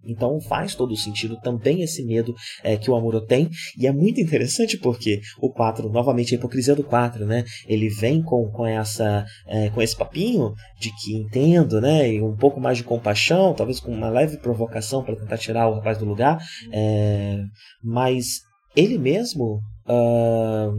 Então 0.06 0.39
faz 0.41 0.75
todo 0.81 0.97
sentido 0.97 1.39
também 1.41 1.83
esse 1.83 2.03
medo 2.03 2.33
é, 2.63 2.75
que 2.75 2.89
o 2.89 2.95
Amuro 2.95 3.21
tem. 3.21 3.47
E 3.77 3.85
é 3.85 3.91
muito 3.91 4.19
interessante 4.19 4.77
porque 4.77 5.21
o 5.39 5.51
4, 5.51 5.89
novamente 5.89 6.33
a 6.33 6.37
hipocrisia 6.37 6.75
do 6.75 6.83
4, 6.83 7.23
né? 7.25 7.43
Ele 7.67 7.87
vem 7.87 8.23
com, 8.23 8.49
com, 8.49 8.65
essa, 8.65 9.23
é, 9.47 9.69
com 9.69 9.79
esse 9.79 9.95
papinho 9.95 10.53
de 10.79 10.89
que 10.95 11.15
entendo, 11.15 11.79
né? 11.79 12.11
E 12.11 12.19
um 12.19 12.35
pouco 12.35 12.59
mais 12.59 12.79
de 12.79 12.83
compaixão, 12.83 13.53
talvez 13.53 13.79
com 13.79 13.91
uma 13.91 14.09
leve 14.09 14.37
provocação 14.37 15.03
para 15.03 15.15
tentar 15.15 15.37
tirar 15.37 15.69
o 15.69 15.75
rapaz 15.75 15.99
do 15.99 16.05
lugar. 16.05 16.39
É, 16.71 17.43
mas 17.83 18.41
ele 18.75 18.97
mesmo. 18.97 19.59
Uh, 19.87 20.71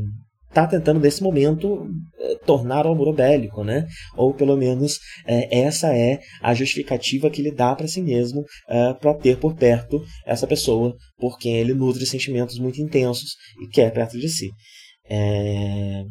está 0.53 0.67
tentando 0.67 1.01
nesse 1.01 1.23
momento 1.23 1.89
eh, 2.21 2.37
tornar 2.45 2.87
o 2.87 2.93
amor 2.93 3.15
bélico, 3.15 3.65
né? 3.65 3.87
Ou 4.17 4.35
pelo 4.35 4.57
menos 4.57 4.99
é, 5.27 5.61
essa 5.61 5.97
é 5.97 6.21
a 6.43 6.55
justificativa 6.55 7.31
que 7.31 7.41
ele 7.41 7.51
dá 7.51 7.75
para 7.75 7.89
si 7.89 8.03
mesmo 8.03 8.45
é, 8.69 8.91
eh, 8.91 8.95
para 8.95 9.15
ter 9.15 9.39
por 9.39 9.55
perto 9.55 10.03
essa 10.27 10.47
pessoa 10.47 10.95
por 11.19 11.39
quem 11.39 11.57
ele 11.57 11.75
nutre 11.75 12.05
sentimentos 12.07 12.59
muito 12.59 12.81
intensos 12.81 13.31
e 13.65 13.69
quer 13.69 13.93
perto 13.93 14.19
de 14.19 14.29
si. 14.29 14.51
É, 15.09 16.05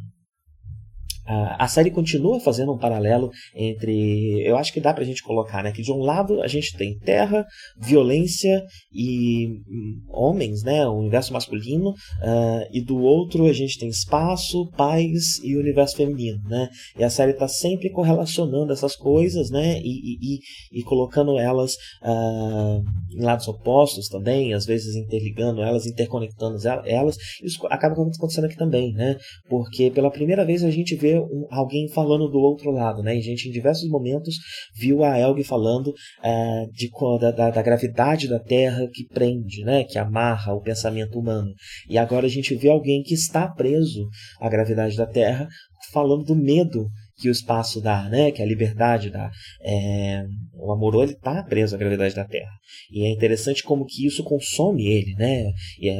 a 1.58 1.68
série 1.68 1.92
continua 1.92 2.40
fazendo 2.40 2.74
um 2.74 2.78
paralelo 2.78 3.30
entre. 3.56 4.42
Eu 4.46 4.58
acho 4.58 4.74
que 4.74 4.82
dá 4.82 4.94
pra 4.94 5.04
gente 5.04 5.24
colocar, 5.24 5.64
né? 5.64 5.72
Que 5.72 5.82
de 5.82 5.92
um 5.92 6.00
lado 6.00 6.42
a 6.42 6.48
gente 6.48 6.76
tem 6.76 6.98
terra, 7.00 7.46
violência 7.78 8.64
e 8.94 9.48
hum, 9.48 10.02
homens, 10.10 10.64
né? 10.64 10.86
O 10.88 10.94
universo 11.00 11.34
masculino, 11.34 11.90
uh, 11.90 12.68
e 12.72 12.82
do 12.82 12.98
outro 12.98 13.46
a 13.46 13.54
gente 13.54 13.80
tem 13.80 13.90
espaço, 13.90 14.70
paz 14.76 15.38
e 15.44 15.56
universo 15.58 15.96
feminino, 15.96 16.42
né? 16.46 16.70
E 16.98 17.04
a 17.04 17.10
série 17.10 17.34
tá 17.34 17.48
sempre 17.48 17.90
correlacionando 17.90 18.74
essas 18.74 18.96
coisas, 18.96 19.50
né? 19.50 19.80
E, 19.80 19.90
e, 19.90 20.18
e, 20.22 20.80
e 20.80 20.84
colocando 20.84 21.38
elas 21.38 21.74
uh, 22.04 22.84
em 23.16 23.24
lados 23.24 23.48
opostos 23.48 24.08
também, 24.08 24.54
às 24.54 24.66
vezes 24.66 24.96
interligando 24.96 25.62
elas, 25.62 25.86
interconectando 25.86 26.58
elas. 26.86 27.16
Isso 27.44 27.66
acaba 27.68 27.94
acontecendo 27.94 28.46
aqui 28.46 28.58
também, 28.58 28.94
né? 28.94 29.18
Porque 29.50 29.92
pela 29.92 30.12
primeira 30.12 30.46
vez 30.46 30.64
a 30.64 30.72
gente 30.72 30.96
vê 30.96 31.21
um, 31.24 31.48
alguém 31.50 31.88
falando 31.90 32.30
do 32.30 32.40
outro 32.40 32.72
lado, 32.72 33.02
né? 33.02 33.16
E 33.16 33.20
a 33.20 33.22
gente 33.22 33.48
em 33.48 33.52
diversos 33.52 33.90
momentos 33.90 34.36
viu 34.76 35.04
a 35.04 35.18
Elg 35.18 35.44
falando 35.44 35.88
uh, 35.88 36.72
de, 36.72 36.90
da, 37.20 37.32
da, 37.32 37.50
da, 37.52 37.62
gravidade 37.62 38.28
da 38.28 38.40
Terra 38.40 38.88
que 38.94 39.06
prende, 39.08 39.64
né? 39.64 39.84
Que 39.84 39.98
amarra 39.98 40.54
o 40.54 40.62
pensamento 40.62 41.20
humano. 41.20 41.52
E 41.90 41.98
agora 41.98 42.26
a 42.26 42.30
gente 42.30 42.56
vê 42.56 42.70
alguém 42.70 43.02
que 43.04 43.14
está 43.14 43.48
preso 43.48 44.08
à 44.40 44.50
gravidade 44.50 44.96
da 44.98 45.06
Terra 45.06 45.48
falando 45.92 46.24
do 46.24 46.36
medo 46.36 46.88
que 47.18 47.30
o 47.30 47.32
espaço 47.32 47.82
dá, 47.82 48.10
né? 48.10 48.32
Que 48.32 48.42
a 48.42 48.46
liberdade 48.46 49.10
dá. 49.10 49.30
É, 49.62 50.24
o 50.56 50.72
Amorô 50.72 51.04
ele 51.04 51.14
está 51.14 51.44
preso 51.44 51.76
à 51.76 51.78
gravidade 51.78 52.16
da 52.16 52.26
Terra 52.26 52.52
e 52.92 53.06
é 53.06 53.12
interessante 53.12 53.64
como 53.64 53.86
que 53.86 54.06
isso 54.06 54.24
consome 54.24 54.88
ele, 54.88 55.14
né? 55.16 55.52
E 55.80 55.90
é, 55.90 55.96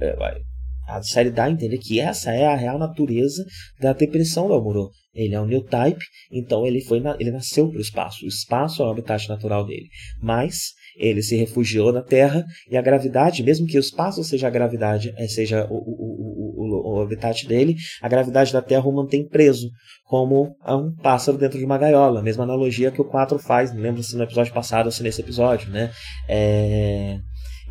é 0.00 0.16
a 0.88 1.02
série 1.02 1.30
dá 1.30 1.44
a 1.44 1.50
entender 1.50 1.78
que 1.78 2.00
essa 2.00 2.32
é 2.32 2.46
a 2.46 2.56
real 2.56 2.78
natureza 2.78 3.44
da 3.80 3.92
depressão 3.92 4.48
do 4.48 4.54
Amuro. 4.54 4.90
Ele 5.14 5.34
é 5.34 5.40
um 5.40 5.46
new 5.46 5.62
type, 5.62 6.02
então 6.30 6.66
ele 6.66 6.80
foi 6.80 7.00
na, 7.00 7.16
ele 7.18 7.30
nasceu 7.30 7.68
para 7.68 7.78
o 7.78 7.80
espaço. 7.80 8.24
O 8.24 8.28
espaço 8.28 8.82
é 8.82 8.86
o 8.86 8.90
habitat 8.90 9.28
natural 9.28 9.66
dele. 9.66 9.88
Mas 10.22 10.74
ele 10.96 11.22
se 11.22 11.36
refugiou 11.36 11.92
na 11.92 12.02
Terra 12.02 12.44
e 12.70 12.76
a 12.76 12.82
gravidade, 12.82 13.42
mesmo 13.42 13.66
que 13.66 13.76
o 13.76 13.80
espaço 13.80 14.22
seja 14.24 14.48
a 14.48 14.50
gravidade, 14.50 15.12
eh, 15.16 15.28
seja 15.28 15.66
o, 15.70 15.74
o, 15.74 16.94
o, 16.94 16.98
o 16.98 17.02
habitat 17.02 17.46
dele, 17.46 17.76
a 18.02 18.08
gravidade 18.08 18.52
da 18.52 18.62
Terra 18.62 18.86
o 18.86 18.92
mantém 18.92 19.26
preso, 19.26 19.70
como 20.04 20.56
um 20.66 20.94
pássaro 21.02 21.38
dentro 21.38 21.58
de 21.58 21.64
uma 21.64 21.78
gaiola. 21.78 22.22
Mesma 22.22 22.44
analogia 22.44 22.90
que 22.90 23.00
o 23.00 23.04
4 23.04 23.38
faz, 23.38 23.72
não 23.72 23.80
lembro 23.80 24.02
se 24.02 24.16
no 24.16 24.24
episódio 24.24 24.52
passado 24.52 24.86
ou 24.86 24.92
se 24.92 25.02
nesse 25.02 25.20
episódio, 25.20 25.70
né? 25.70 25.90
É... 26.28 27.18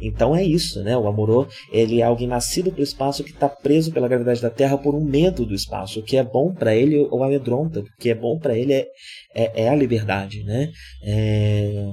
Então 0.02 0.36
é 0.36 0.44
isso, 0.44 0.84
né? 0.84 0.98
O 0.98 1.08
Amorô, 1.08 1.48
ele 1.72 2.02
é 2.02 2.04
alguém 2.04 2.28
nascido 2.28 2.72
para 2.72 2.82
o 2.82 2.84
espaço 2.84 3.24
que 3.24 3.32
está 3.32 3.50
preso 3.50 3.92
pela 3.92 4.08
gravidade 4.08 4.42
da 4.42 4.50
Terra 4.50 4.78
por 4.78 4.96
um 4.96 5.04
medo 5.04 5.46
do 5.46 5.54
espaço. 5.54 6.00
O 6.00 6.04
que 6.04 6.18
é 6.18 6.24
bom 6.24 6.54
para 6.54 6.76
ele 6.76 6.98
o 7.12 7.24
amedronta, 7.24 7.80
o 7.80 7.86
que 8.00 8.10
é 8.10 8.16
bom 8.16 8.38
para 8.38 8.58
ele 8.58 8.74
é, 8.74 8.88
é, 9.34 9.64
é, 9.64 9.70
a 9.70 9.76
liberdade, 9.76 10.44
né? 10.44 10.72
É, 11.04 11.88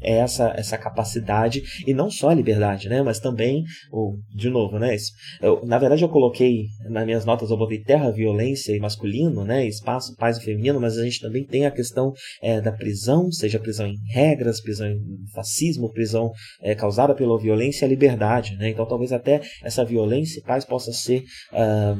é 0.00 0.18
essa, 0.18 0.52
essa 0.56 0.78
capacidade, 0.78 1.62
e 1.86 1.92
não 1.92 2.10
só 2.10 2.30
a 2.30 2.34
liberdade, 2.34 2.88
né, 2.88 3.02
mas 3.02 3.18
também, 3.18 3.64
o, 3.92 4.16
de 4.34 4.48
novo, 4.48 4.78
né, 4.78 4.96
eu, 5.42 5.64
na 5.64 5.78
verdade 5.78 6.02
eu 6.02 6.08
coloquei, 6.08 6.66
nas 6.88 7.04
minhas 7.04 7.24
notas 7.24 7.50
eu 7.50 7.56
botei 7.56 7.82
terra, 7.82 8.10
violência 8.10 8.74
e 8.74 8.80
masculino, 8.80 9.44
né, 9.44 9.66
espaço, 9.66 10.14
paz 10.16 10.38
e 10.38 10.44
feminino, 10.44 10.80
mas 10.80 10.96
a 10.98 11.04
gente 11.04 11.20
também 11.20 11.44
tem 11.44 11.66
a 11.66 11.70
questão 11.70 12.12
é, 12.42 12.60
da 12.60 12.72
prisão, 12.72 13.30
seja 13.30 13.58
prisão 13.58 13.86
em 13.86 13.96
regras, 14.12 14.60
prisão 14.60 14.88
em 14.88 15.00
fascismo, 15.34 15.92
prisão 15.92 16.30
é, 16.62 16.74
causada 16.74 17.14
pela 17.14 17.38
violência 17.38 17.84
e 17.84 17.86
a 17.86 17.88
liberdade, 17.88 18.56
né, 18.56 18.70
então 18.70 18.86
talvez 18.86 19.12
até 19.12 19.40
essa 19.62 19.84
violência 19.84 20.40
e 20.40 20.42
paz 20.42 20.64
possa 20.64 20.92
ser 20.92 21.24
uh, 21.52 21.98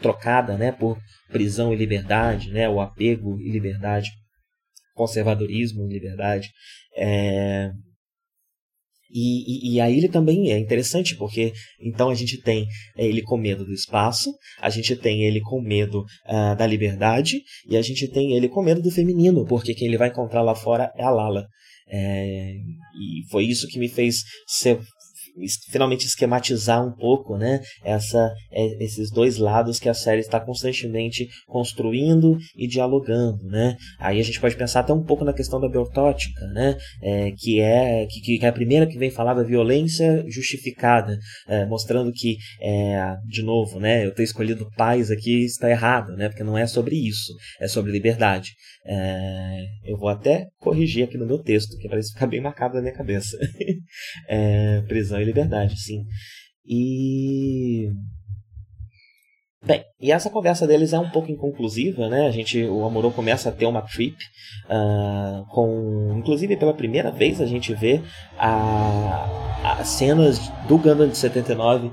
trocada, 0.00 0.56
né, 0.56 0.72
por 0.72 0.98
prisão 1.30 1.72
e 1.72 1.76
liberdade, 1.76 2.50
né, 2.50 2.68
o 2.68 2.80
apego 2.80 3.38
e 3.40 3.50
liberdade 3.50 4.10
conservadorismo 5.00 5.86
liberdade. 5.86 6.50
É... 6.96 7.70
E, 9.12 9.72
e, 9.72 9.74
e, 9.74 9.80
aí 9.80 9.96
ele 9.96 10.08
também 10.08 10.52
é 10.52 10.58
interessante, 10.58 11.16
porque 11.16 11.52
então 11.80 12.10
a 12.10 12.14
gente 12.14 12.40
tem 12.40 12.64
é, 12.96 13.04
ele 13.04 13.22
com 13.22 13.36
medo 13.36 13.64
do 13.64 13.72
espaço, 13.72 14.32
a 14.60 14.70
gente 14.70 14.94
tem 14.94 15.24
ele 15.24 15.40
com 15.40 15.60
medo 15.60 16.02
uh, 16.28 16.56
da 16.56 16.64
liberdade, 16.64 17.42
e 17.68 17.76
a 17.76 17.82
gente 17.82 18.06
tem 18.06 18.36
ele 18.36 18.48
com 18.48 18.62
medo 18.62 18.80
do 18.80 18.88
feminino, 18.88 19.44
porque 19.44 19.74
quem 19.74 19.88
ele 19.88 19.98
vai 19.98 20.10
encontrar 20.10 20.42
lá 20.42 20.54
fora 20.54 20.92
é 20.96 21.02
a 21.02 21.10
Lala. 21.10 21.44
É, 21.88 22.52
e 22.52 23.28
foi 23.32 23.46
isso 23.46 23.66
que 23.66 23.80
me 23.80 23.88
fez 23.88 24.22
ser 24.46 24.78
finalmente 25.70 26.06
esquematizar 26.06 26.84
um 26.84 26.92
pouco 26.92 27.36
né, 27.36 27.60
essa, 27.84 28.32
é, 28.50 28.84
esses 28.84 29.10
dois 29.10 29.36
lados 29.38 29.78
que 29.78 29.88
a 29.88 29.94
série 29.94 30.20
está 30.20 30.40
constantemente 30.40 31.28
construindo 31.46 32.36
e 32.56 32.66
dialogando. 32.66 33.44
Né? 33.44 33.76
Aí 33.98 34.18
a 34.20 34.22
gente 34.22 34.40
pode 34.40 34.56
pensar 34.56 34.80
até 34.80 34.92
um 34.92 35.02
pouco 35.02 35.24
na 35.24 35.32
questão 35.32 35.60
da 35.60 35.68
biotótica, 35.68 36.46
né, 36.48 36.76
é, 37.02 37.32
que, 37.36 37.60
é, 37.60 38.06
que, 38.06 38.38
que, 38.38 38.44
é 38.44 38.48
a 38.48 38.52
primeira 38.52 38.86
que 38.86 38.98
vem 38.98 39.10
falar 39.10 39.34
da 39.34 39.42
violência 39.42 40.24
justificada, 40.28 41.18
é, 41.48 41.66
mostrando 41.66 42.12
que, 42.12 42.36
é, 42.60 43.16
de 43.26 43.42
novo, 43.42 43.78
né, 43.78 44.04
eu 44.04 44.14
ter 44.14 44.22
escolhido 44.22 44.70
paz 44.76 45.10
aqui 45.10 45.44
está 45.44 45.70
errado, 45.70 46.16
né, 46.16 46.28
porque 46.28 46.44
não 46.44 46.56
é 46.56 46.66
sobre 46.66 46.96
isso, 46.96 47.32
é 47.60 47.68
sobre 47.68 47.92
liberdade. 47.92 48.50
É, 48.86 49.66
eu 49.84 49.96
vou 49.96 50.08
até 50.08 50.48
corrigir 50.58 51.04
aqui 51.04 51.18
no 51.18 51.26
meu 51.26 51.38
texto, 51.38 51.76
que 51.78 51.88
parece 51.88 52.12
ficar 52.12 52.26
bem 52.26 52.40
marcado 52.40 52.74
na 52.74 52.80
minha 52.80 52.94
cabeça. 52.94 53.36
é, 54.28 54.82
e 55.22 55.24
liberdade, 55.24 55.78
sim. 55.78 56.04
E. 56.66 57.90
Bem, 59.62 59.84
e 60.00 60.10
essa 60.10 60.30
conversa 60.30 60.66
deles 60.66 60.94
é 60.94 60.98
um 60.98 61.10
pouco 61.10 61.30
inconclusiva, 61.30 62.08
né? 62.08 62.26
A 62.26 62.30
gente, 62.30 62.64
o 62.64 62.82
Amorô 62.86 63.10
começa 63.10 63.50
a 63.50 63.52
ter 63.52 63.66
uma 63.66 63.82
trip, 63.82 64.16
uh, 64.64 65.44
com, 65.50 66.14
inclusive 66.16 66.56
pela 66.56 66.72
primeira 66.72 67.10
vez 67.10 67.42
a 67.42 67.46
gente 67.46 67.74
vê 67.74 68.00
as 68.38 69.88
cenas 69.88 70.38
do 70.66 70.78
Gundam 70.78 71.08
de 71.08 71.18
79 71.18 71.90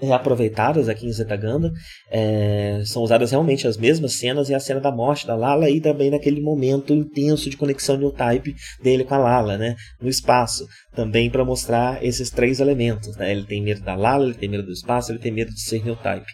reaproveitadas 0.00 0.88
aqui 0.88 1.06
em 1.06 1.12
Zetaganda. 1.12 1.72
É, 2.10 2.82
são 2.84 3.02
usadas 3.02 3.30
realmente 3.30 3.66
as 3.66 3.76
mesmas 3.76 4.18
cenas 4.18 4.48
e 4.48 4.54
a 4.54 4.60
cena 4.60 4.80
da 4.80 4.90
morte 4.90 5.26
da 5.26 5.34
Lala 5.34 5.68
e 5.70 5.80
também 5.80 6.10
naquele 6.10 6.40
momento 6.40 6.92
intenso 6.92 7.50
de 7.50 7.56
conexão 7.56 7.96
new 7.96 8.12
type 8.12 8.54
dele 8.82 9.04
com 9.04 9.14
a 9.14 9.18
Lala, 9.18 9.58
né, 9.58 9.76
no 10.00 10.08
espaço, 10.08 10.66
também 10.94 11.30
para 11.30 11.44
mostrar 11.44 12.02
esses 12.04 12.30
três 12.30 12.60
elementos. 12.60 13.16
Né? 13.16 13.32
Ele 13.32 13.44
tem 13.44 13.62
medo 13.62 13.82
da 13.82 13.94
Lala, 13.94 14.24
ele 14.24 14.34
tem 14.34 14.48
medo 14.48 14.64
do 14.64 14.72
espaço, 14.72 15.12
ele 15.12 15.18
tem 15.18 15.32
medo 15.32 15.52
de 15.52 15.60
ser 15.60 15.84
new 15.84 15.96
type. 15.96 16.26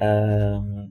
Um, 0.00 0.88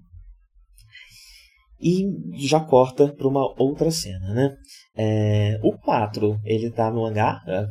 e 1.82 2.06
já 2.48 2.60
corta 2.60 3.08
para 3.08 3.28
uma 3.28 3.44
outra 3.60 3.90
cena, 3.90 4.34
né? 4.34 4.56
É, 4.98 5.58
o 5.64 5.72
4, 5.78 6.38
ele 6.44 6.70
tá 6.70 6.92
no 6.92 7.06
hangar, 7.06 7.42
é, 7.48 7.66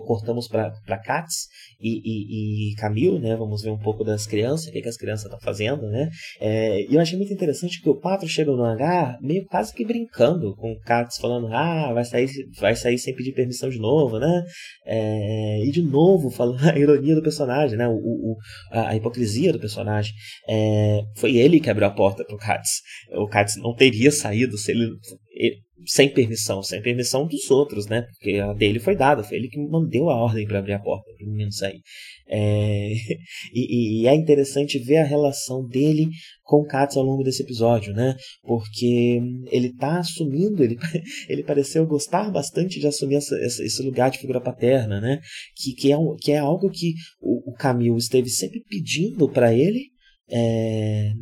cortamos 0.00 0.48
para 0.48 0.98
Katz 0.98 1.46
e, 1.80 2.00
e, 2.04 2.72
e 2.72 2.74
Camille, 2.74 3.20
né? 3.20 3.36
Vamos 3.36 3.62
ver 3.62 3.70
um 3.70 3.78
pouco 3.78 4.02
das 4.02 4.26
crianças, 4.26 4.66
o 4.66 4.72
que, 4.72 4.82
que 4.82 4.88
as 4.88 4.96
crianças 4.96 5.26
estão 5.26 5.38
fazendo, 5.40 5.88
né? 5.88 6.10
É, 6.40 6.80
e 6.90 6.94
eu 6.94 7.00
achei 7.00 7.16
muito 7.16 7.32
interessante 7.32 7.80
que 7.80 7.88
o 7.88 7.94
4 7.94 8.28
chega 8.28 8.50
no 8.50 8.64
hangar 8.64 9.18
meio 9.22 9.44
quase 9.46 9.72
que 9.72 9.84
brincando 9.84 10.56
com 10.56 10.76
Katz, 10.84 11.18
falando, 11.18 11.46
ah, 11.52 11.92
vai 11.92 12.04
sair, 12.04 12.28
vai 12.58 12.74
sair 12.74 12.98
sem 12.98 13.14
pedir 13.14 13.32
permissão 13.32 13.70
de 13.70 13.78
novo, 13.78 14.18
né? 14.18 14.42
É, 14.84 15.64
e 15.64 15.70
de 15.70 15.82
novo, 15.82 16.28
falando 16.28 16.58
a 16.68 16.76
ironia 16.76 17.14
do 17.14 17.22
personagem, 17.22 17.78
né? 17.78 17.86
O, 17.86 17.94
o 17.94 18.36
a, 18.72 18.96
hipocrisia 18.96 19.52
do 19.52 19.60
personagem. 19.60 20.12
É, 20.48 21.02
foi 21.16 21.36
ele 21.36 21.60
que 21.60 21.70
abriu 21.70 21.86
a 21.86 21.90
porta 21.90 22.24
pro 22.24 22.36
Katz. 22.36 22.80
O 23.12 23.28
Katz 23.28 23.56
não 23.56 23.74
teria 23.74 24.10
saído 24.10 24.58
se 24.58 24.72
ele, 24.72 24.88
ele 25.36 25.56
sem 25.86 26.12
permissão, 26.12 26.62
sem 26.62 26.80
permissão 26.82 27.26
dos 27.26 27.50
outros, 27.50 27.86
né? 27.86 28.02
Porque 28.12 28.38
a 28.38 28.52
dele 28.52 28.78
foi 28.78 28.96
dada, 28.96 29.22
foi 29.22 29.36
ele 29.36 29.48
que 29.48 29.58
mandou 29.58 30.10
a 30.10 30.16
ordem 30.16 30.46
para 30.46 30.58
abrir 30.58 30.74
a 30.74 30.78
porta 30.78 31.04
para 31.16 31.26
o 31.26 31.30
menino 31.30 31.52
sair. 31.52 31.80
É... 32.28 32.92
E, 33.52 34.02
e, 34.02 34.06
é 34.08 34.14
interessante 34.14 34.78
ver 34.78 34.96
a 34.96 35.04
relação 35.04 35.64
dele 35.66 36.08
com 36.42 36.64
Katz 36.64 36.96
ao 36.96 37.04
longo 37.04 37.22
desse 37.22 37.42
episódio, 37.42 37.92
né? 37.92 38.16
Porque 38.42 39.20
ele 39.50 39.68
está 39.68 39.98
assumindo, 39.98 40.62
ele, 40.62 40.76
ele 41.28 41.42
pareceu 41.44 41.86
gostar 41.86 42.30
bastante 42.30 42.80
de 42.80 42.86
assumir 42.86 43.16
essa, 43.16 43.36
esse 43.36 43.82
lugar 43.82 44.10
de 44.10 44.18
figura 44.18 44.40
paterna, 44.40 45.00
né? 45.00 45.20
Que, 45.56 45.72
que, 45.74 45.92
é, 45.92 45.96
que 46.20 46.32
é 46.32 46.38
algo 46.38 46.68
que 46.70 46.94
o, 47.20 47.50
o 47.50 47.54
Camil 47.54 47.96
esteve 47.96 48.28
sempre 48.28 48.60
pedindo 48.68 49.28
para 49.28 49.54
ele. 49.54 49.90
É, 50.30 51.12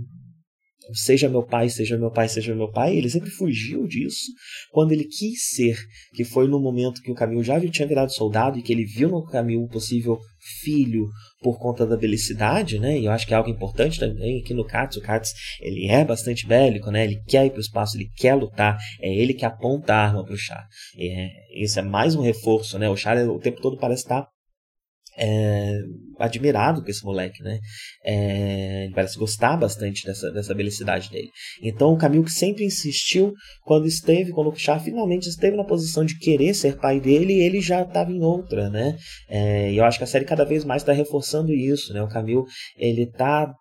seja 0.94 1.28
meu 1.28 1.42
pai, 1.42 1.68
seja 1.68 1.96
meu 1.96 2.10
pai, 2.10 2.28
seja 2.28 2.54
meu 2.54 2.70
pai, 2.70 2.96
ele 2.96 3.08
sempre 3.08 3.30
fugiu 3.30 3.86
disso 3.86 4.32
quando 4.70 4.92
ele 4.92 5.04
quis 5.04 5.48
ser, 5.50 5.76
que 6.14 6.24
foi 6.24 6.48
no 6.48 6.60
momento 6.60 7.02
que 7.02 7.10
o 7.10 7.14
Camil 7.14 7.42
já 7.42 7.60
tinha 7.60 7.88
virado 7.88 8.12
soldado 8.12 8.58
e 8.58 8.62
que 8.62 8.72
ele 8.72 8.84
viu 8.84 9.08
no 9.08 9.24
Camil 9.24 9.60
um 9.60 9.68
possível 9.68 10.18
filho 10.62 11.08
por 11.40 11.58
conta 11.58 11.86
da 11.86 11.96
belicidade, 11.96 12.78
né? 12.78 12.98
E 12.98 13.04
eu 13.04 13.12
acho 13.12 13.26
que 13.26 13.34
é 13.34 13.36
algo 13.36 13.50
importante 13.50 13.98
também 13.98 14.40
aqui 14.40 14.54
no 14.54 14.64
Katz. 14.64 14.96
O 14.96 15.00
Katz, 15.00 15.32
ele 15.60 15.88
é 15.88 16.04
bastante 16.04 16.46
bélico, 16.46 16.90
né? 16.90 17.04
Ele 17.04 17.22
quer 17.26 17.46
ir 17.46 17.50
para 17.50 17.58
o 17.58 17.62
espaço, 17.62 17.96
ele 17.96 18.10
quer 18.16 18.34
lutar. 18.34 18.78
É 19.00 19.12
ele 19.12 19.34
que 19.34 19.44
aponta 19.44 19.94
a 19.94 20.04
arma 20.04 20.24
para 20.24 20.34
o 20.34 20.38
Char. 20.38 20.66
É, 20.98 21.28
isso 21.62 21.78
é 21.78 21.82
mais 21.82 22.14
um 22.14 22.22
reforço, 22.22 22.78
né? 22.78 22.88
O 22.88 22.96
Char 22.96 23.16
o 23.28 23.38
tempo 23.38 23.60
todo 23.60 23.76
parece 23.76 24.02
estar 24.02 24.26
é, 25.18 25.78
admirado 26.18 26.82
com 26.82 26.90
esse 26.90 27.04
moleque, 27.04 27.42
né? 27.42 27.58
É, 28.04 28.84
ele 28.84 28.94
parece 28.94 29.18
gostar 29.18 29.56
bastante 29.56 30.04
dessa, 30.06 30.30
dessa 30.30 30.54
belicidade 30.54 31.10
dele. 31.10 31.30
Então, 31.62 31.92
o 31.92 31.98
Camilo 31.98 32.24
que 32.24 32.30
sempre 32.30 32.64
insistiu, 32.64 33.32
quando 33.64 33.86
esteve, 33.86 34.32
quando 34.32 34.50
o 34.50 34.56
Char 34.56 34.80
finalmente 34.80 35.28
esteve 35.28 35.56
na 35.56 35.64
posição 35.64 36.04
de 36.04 36.18
querer 36.18 36.54
ser 36.54 36.78
pai 36.78 37.00
dele, 37.00 37.40
ele 37.40 37.60
já 37.60 37.82
estava 37.82 38.10
em 38.10 38.22
outra, 38.22 38.70
né? 38.70 38.96
É, 39.28 39.72
e 39.72 39.76
eu 39.76 39.84
acho 39.84 39.98
que 39.98 40.04
a 40.04 40.06
série 40.06 40.24
cada 40.24 40.44
vez 40.44 40.64
mais 40.64 40.82
está 40.82 40.92
reforçando 40.92 41.52
isso, 41.52 41.92
né? 41.92 42.02
O 42.02 42.08
Camilo, 42.08 42.44
ele 42.76 43.02
está 43.02 43.52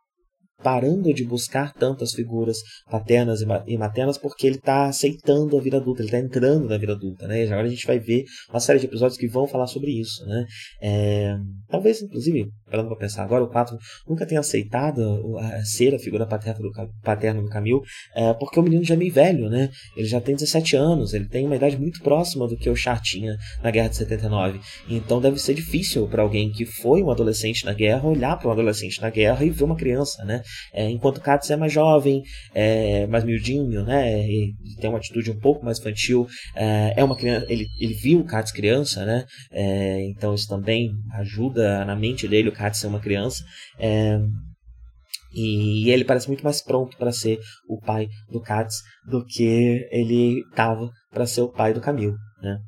parando 0.64 1.14
de 1.14 1.24
buscar 1.24 1.74
tantas 1.74 2.14
figuras 2.14 2.58
paternas 2.90 3.42
e 3.68 3.78
maternas 3.78 4.18
porque 4.18 4.48
ele 4.48 4.58
está 4.58 4.86
aceitando 4.86 5.58
a 5.58 5.62
vida 5.62 5.78
adulta, 5.78 6.02
ele 6.02 6.08
está 6.08 6.20
entrando 6.20 6.68
na 6.68 6.78
vida 6.78 6.94
adulta, 6.94 7.28
né? 7.28 7.44
agora 7.44 7.68
a 7.68 7.70
gente 7.70 7.86
vai 7.86 8.00
ver 8.00 8.24
uma 8.50 8.60
série 8.60 8.80
de 8.80 8.86
episódios 8.86 9.18
que 9.18 9.28
vão 9.28 9.48
falar 9.48 9.68
sobre 9.68 9.92
isso, 9.92 10.26
né? 10.26 10.46
É, 10.82 11.36
talvez, 11.70 12.02
inclusive, 12.02 12.50
parando 12.70 12.90
para 12.90 12.98
pensar 12.98 13.24
agora, 13.24 13.44
o 13.44 13.50
4 13.50 13.78
nunca 14.08 14.26
tenha 14.26 14.40
aceitado 14.40 15.02
ser 15.64 15.94
a 15.96 16.00
figura 16.00 16.26
paterna 16.26 16.60
do, 16.60 16.72
paterna 17.02 17.42
do 17.42 17.50
Camil, 17.50 17.82
é, 18.16 18.34
porque 18.34 18.60
o 18.60 18.64
menino 18.64 18.84
já 18.84 18.94
é 18.94 18.98
meio 18.98 19.14
velho, 19.14 19.50
né? 19.50 19.70
Ele 19.96 20.08
já 20.08 20.22
tem 20.22 20.36
17 20.36 20.76
anos, 20.76 21.14
ele 21.14 21.28
tem 21.28 21.46
uma 21.46 21.56
idade 21.56 21.78
muito 21.78 22.02
próxima 22.02 22.48
do 22.48 22.58
que 22.58 22.70
o 22.70 22.76
Char 22.76 23.02
tinha 23.02 23.36
na 23.64 23.72
Guerra 23.72 23.90
de 23.90 23.98
79. 23.98 24.60
Então 24.90 25.22
deve 25.22 25.40
ser 25.40 25.54
difícil 25.54 26.08
para 26.08 26.24
alguém 26.24 26.52
que 26.52 26.66
foi 26.66 27.02
um 27.02 27.12
adolescente 27.12 27.66
na 27.66 27.74
guerra 27.74 28.08
olhar 28.08 28.38
para 28.38 28.50
um 28.50 28.52
adolescente 28.52 29.02
na 29.02 29.10
guerra 29.10 29.44
e 29.44 29.50
ver 29.50 29.64
uma 29.64 29.76
criança, 29.76 30.24
né? 30.26 30.42
É, 30.74 30.90
enquanto 30.90 31.22
Katz 31.22 31.50
é 31.50 31.56
mais 31.56 31.72
jovem, 31.72 32.22
é 32.54 33.08
mais 33.08 33.24
miudinho, 33.24 33.84
né? 33.84 34.26
Tem 34.80 34.90
uma 34.90 35.00
atitude 35.00 35.32
um 35.32 35.40
pouco 35.40 35.64
mais 35.64 35.80
infantil. 35.80 36.28
É, 36.56 36.94
é 36.98 37.04
uma 37.04 37.16
criança, 37.16 37.46
ele, 37.50 37.68
ele 37.80 37.94
viu 37.94 38.20
o 38.20 38.26
Katz 38.26 38.52
criança, 38.52 39.06
né? 39.06 39.26
É, 39.52 40.06
então 40.10 40.34
isso 40.34 40.48
também 40.48 40.92
ajuda 41.14 41.86
na 41.86 41.96
mente 41.96 42.28
dele 42.28 42.50
o 42.50 42.54
Katz 42.54 42.80
ser 42.80 42.88
uma 42.88 43.00
criança. 43.00 43.44
É, 43.80 44.20
e 45.34 45.90
ele 45.90 46.04
parece 46.04 46.28
muito 46.28 46.44
mais 46.44 46.62
pronto 46.62 46.98
para 46.98 47.12
ser 47.12 47.40
o 47.68 47.80
pai 47.80 48.08
do 48.30 48.42
Katz 48.42 48.82
do 49.08 49.26
que 49.26 49.88
ele 49.92 50.42
estava 50.50 50.90
para 51.10 51.26
ser 51.26 51.42
o 51.42 51.50
pai 51.50 51.74
do 51.74 51.82
Camilo, 51.82 52.18
né? 52.42 52.60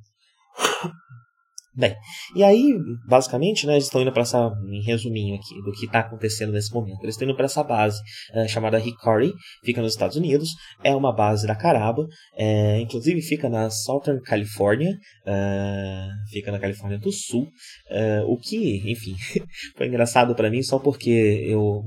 Bem, 1.76 1.96
e 2.36 2.44
aí, 2.44 2.78
basicamente, 3.08 3.66
né, 3.66 3.74
eles 3.74 3.86
estão 3.86 4.02
indo 4.02 4.12
para 4.12 4.22
essa, 4.22 4.52
em 4.70 4.84
resuminho 4.84 5.36
aqui, 5.36 5.56
do 5.64 5.72
que 5.72 5.86
está 5.88 6.02
acontecendo 6.02 6.52
nesse 6.52 6.72
momento. 6.72 7.02
Eles 7.02 7.16
estão 7.16 7.28
indo 7.28 7.36
para 7.36 7.46
essa 7.46 7.64
base 7.64 8.00
é, 8.32 8.48
chamada 8.48 8.80
Hickory, 8.80 9.34
fica 9.64 9.82
nos 9.82 9.94
Estados 9.94 10.16
Unidos, 10.16 10.50
é 10.84 10.96
uma 10.96 11.12
base 11.12 11.48
da 11.48 11.56
Caraba, 11.56 12.06
é, 12.38 12.80
inclusive 12.80 13.22
fica 13.24 13.50
na 13.50 13.72
Southern 13.72 14.22
California, 14.22 14.96
é, 15.26 16.08
fica 16.30 16.52
na 16.52 16.60
Califórnia 16.60 17.00
do 17.00 17.12
Sul, 17.12 17.48
o 18.28 18.38
que, 18.38 18.92
enfim, 18.92 19.16
foi 19.76 19.88
engraçado 19.88 20.36
para 20.36 20.52
mim 20.52 20.62
só 20.62 20.78
porque 20.78 21.10
eu, 21.48 21.82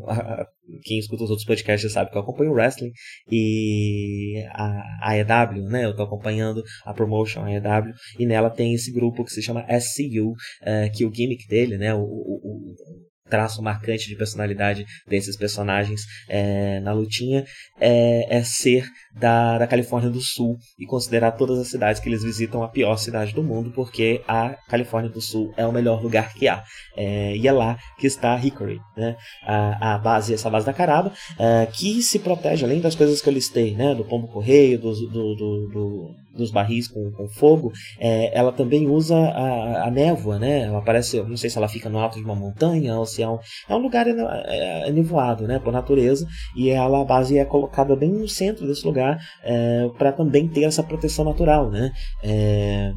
quem 0.83 0.99
escuta 0.99 1.25
os 1.25 1.31
outros 1.31 1.47
podcasts 1.47 1.93
sabe 1.93 2.11
que 2.11 2.17
eu 2.17 2.23
acompanho 2.23 2.51
o 2.51 2.55
wrestling 2.55 2.93
e 3.31 4.45
a 4.51 5.11
AEW, 5.11 5.65
né, 5.69 5.85
eu 5.85 5.91
estou 5.91 6.07
acompanhando 6.07 6.63
a 6.85 6.93
promotion 6.93 7.45
AEW 7.45 7.93
e 8.19 8.27
nela 8.27 8.51
tem 8.51 8.75
esse 8.75 8.93
grupo 8.93 9.25
que 9.25 9.31
se 9.31 9.43
chama 9.43 9.67
SCU, 9.81 10.31
uh, 10.31 10.35
eh, 10.63 10.89
que 10.91 11.05
o 11.05 11.13
gimmick 11.13 11.47
dele, 11.49 11.77
né, 11.79 11.95
o, 11.95 12.01
o, 12.01 12.03
o 12.03 13.06
traço 13.29 13.63
marcante 13.63 14.09
de 14.09 14.17
personalidade 14.17 14.85
desses 15.07 15.37
personagens 15.37 16.03
é, 16.29 16.81
na 16.81 16.93
lutinha 16.93 17.45
é, 17.81 18.39
é 18.39 18.43
ser 18.43 18.87
da, 19.15 19.59
da 19.59 19.67
Califórnia 19.67 20.11
do 20.11 20.21
Sul 20.21 20.59
e 20.79 20.87
considerar 20.87 21.33
todas 21.33 21.59
as 21.59 21.69
cidades 21.69 22.01
que 22.01 22.09
eles 22.09 22.23
visitam 22.23 22.63
a 22.63 22.69
pior 22.69 22.97
cidade 22.97 23.35
do 23.35 23.43
mundo, 23.43 23.73
porque 23.75 24.23
a 24.29 24.51
Califórnia 24.69 25.11
do 25.11 25.21
Sul 25.21 25.53
é 25.57 25.67
o 25.67 25.73
melhor 25.73 26.03
lugar 26.03 26.35
que 26.35 26.47
há. 26.49 26.63
É, 26.97 27.37
e 27.37 27.47
é 27.47 27.53
lá 27.53 27.79
que 27.99 28.07
está 28.07 28.37
Hickory, 28.37 28.81
né? 28.97 29.17
a, 29.43 29.95
a 29.95 29.99
base, 29.99 30.35
essa 30.35 30.51
base 30.51 30.67
da 30.67 30.73
Caraba, 30.73 31.13
é, 31.39 31.67
que 31.67 32.03
se 32.03 32.19
protege, 32.19 32.65
além 32.65 32.81
das 32.81 32.95
coisas 32.95 33.21
que 33.21 33.29
eu 33.29 33.33
listei, 33.33 33.75
né? 33.75 33.95
do 33.95 34.05
pombo 34.05 34.29
correio, 34.29 34.79
do, 34.79 34.93
do, 34.93 35.35
do, 35.35 35.69
do 35.69 36.15
dos 36.37 36.51
barris 36.51 36.89
com, 36.89 37.11
com 37.11 37.29
fogo, 37.29 37.73
é, 37.99 38.37
ela 38.37 38.53
também 38.53 38.89
usa 38.89 39.17
a, 39.17 39.87
a 39.87 39.91
névoa, 39.91 40.39
né? 40.39 40.63
Ela 40.63 40.83
não 41.27 41.37
sei 41.37 41.51
se 41.51 41.59
ela 41.59 41.69
fica 41.69 41.89
no 41.89 41.99
alto 41.99 42.19
de 42.19 42.25
uma 42.25 42.35
montanha 42.35 42.97
ou 42.97 43.07
se 43.07 43.23
é 43.23 43.29
um, 43.29 43.39
é 43.69 43.75
um 43.75 43.79
lugar 43.79 44.07
é, 44.07 44.89
é 44.89 44.93
nevoado, 44.93 45.47
né? 45.47 45.59
Por 45.59 45.73
natureza, 45.73 46.27
e 46.55 46.71
ela, 46.71 47.03
a 47.03 47.05
base 47.05 47.39
é 47.39 47.45
colocada 47.45 47.97
bem 47.97 48.11
no 48.11 48.29
centro 48.29 48.67
desse 48.67 48.87
lugar 48.87 49.19
é, 49.43 49.89
para 49.99 50.13
também 50.13 50.49
ter 50.49 50.65
essa 50.65 50.83
proteção 50.83 51.25
natural, 51.25 51.71
né? 51.71 51.91
É, 52.23 52.93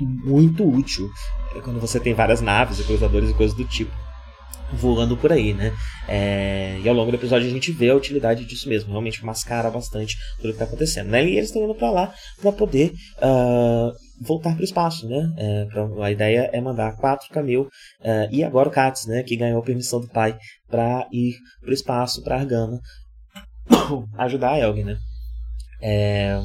muito 0.00 0.66
útil 0.66 1.08
quando 1.62 1.78
você 1.78 2.00
tem 2.00 2.14
várias 2.14 2.40
naves 2.40 2.80
e 2.80 2.84
cruzadores 2.84 3.30
e 3.30 3.34
coisas 3.34 3.56
do 3.56 3.64
tipo 3.64 3.92
voando 4.72 5.16
por 5.16 5.32
aí, 5.32 5.52
né? 5.52 5.72
É, 6.08 6.78
e 6.82 6.88
ao 6.88 6.94
longo 6.94 7.10
do 7.10 7.16
episódio 7.16 7.46
a 7.46 7.50
gente 7.50 7.70
vê 7.72 7.90
a 7.90 7.96
utilidade 7.96 8.44
disso 8.44 8.68
mesmo, 8.68 8.90
realmente 8.90 9.24
mascara 9.24 9.70
bastante 9.70 10.16
tudo 10.36 10.48
que 10.48 10.50
está 10.50 10.64
acontecendo, 10.64 11.08
né? 11.08 11.24
E 11.24 11.36
eles 11.36 11.48
estão 11.48 11.64
indo 11.64 11.74
para 11.74 11.90
lá 11.90 12.14
para 12.40 12.52
poder 12.52 12.92
uh, 13.18 13.92
voltar 14.20 14.52
para 14.54 14.60
o 14.60 14.64
espaço, 14.64 15.06
né? 15.08 15.32
É, 15.36 15.64
pra, 15.66 16.06
a 16.06 16.10
ideia 16.10 16.50
é 16.52 16.60
mandar 16.60 16.96
quatro 16.96 17.28
Camil 17.30 17.62
uh, 17.62 18.28
e 18.30 18.42
agora 18.42 18.68
o 18.68 18.72
Katz, 18.72 19.06
né? 19.06 19.22
Que 19.22 19.36
ganhou 19.36 19.62
permissão 19.62 20.00
do 20.00 20.08
pai 20.08 20.36
para 20.68 21.06
ir 21.12 21.34
para 21.60 21.70
o 21.70 21.74
espaço, 21.74 22.22
para 22.22 22.36
Argama, 22.36 22.80
ajudar 24.18 24.52
a 24.52 24.58
Elg, 24.58 24.84
né? 24.84 24.96
É, 25.80 26.38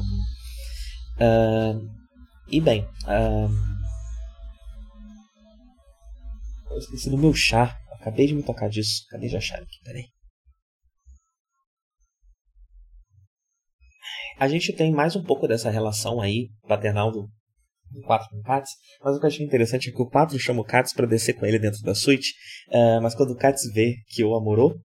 uh, 1.20 1.88
e 2.50 2.60
bem, 2.60 2.84
eu 6.70 6.78
esqueci 6.78 7.10
do 7.10 7.18
meu 7.18 7.32
chá 7.34 7.77
Acabei 8.00 8.26
de 8.26 8.34
me 8.34 8.42
tocar 8.42 8.68
disso. 8.68 9.04
Acabei 9.08 9.28
de 9.28 9.36
achar 9.36 9.58
aqui, 9.58 9.78
peraí. 9.84 10.04
A 14.38 14.46
gente 14.46 14.72
tem 14.72 14.92
mais 14.92 15.16
um 15.16 15.22
pouco 15.22 15.48
dessa 15.48 15.68
relação 15.68 16.20
aí 16.20 16.48
paternal 16.68 17.10
do, 17.10 17.28
do 17.90 18.02
4 18.02 18.28
com 18.30 18.38
o 18.38 18.42
Katz, 18.42 18.70
mas 19.02 19.16
o 19.16 19.18
que 19.18 19.26
eu 19.26 19.28
achei 19.28 19.44
interessante 19.44 19.88
é 19.88 19.92
que 19.92 20.00
o 20.00 20.08
4 20.08 20.38
chama 20.38 20.60
o 20.60 20.64
Katz 20.64 20.92
para 20.92 21.06
descer 21.06 21.32
com 21.32 21.44
ele 21.44 21.58
dentro 21.58 21.82
da 21.82 21.92
suíte, 21.92 22.34
uh, 22.68 23.02
mas 23.02 23.16
quando 23.16 23.32
o 23.32 23.36
Katz 23.36 23.62
vê 23.72 23.96
que 24.06 24.22
o 24.22 24.36
Amorô 24.36 24.78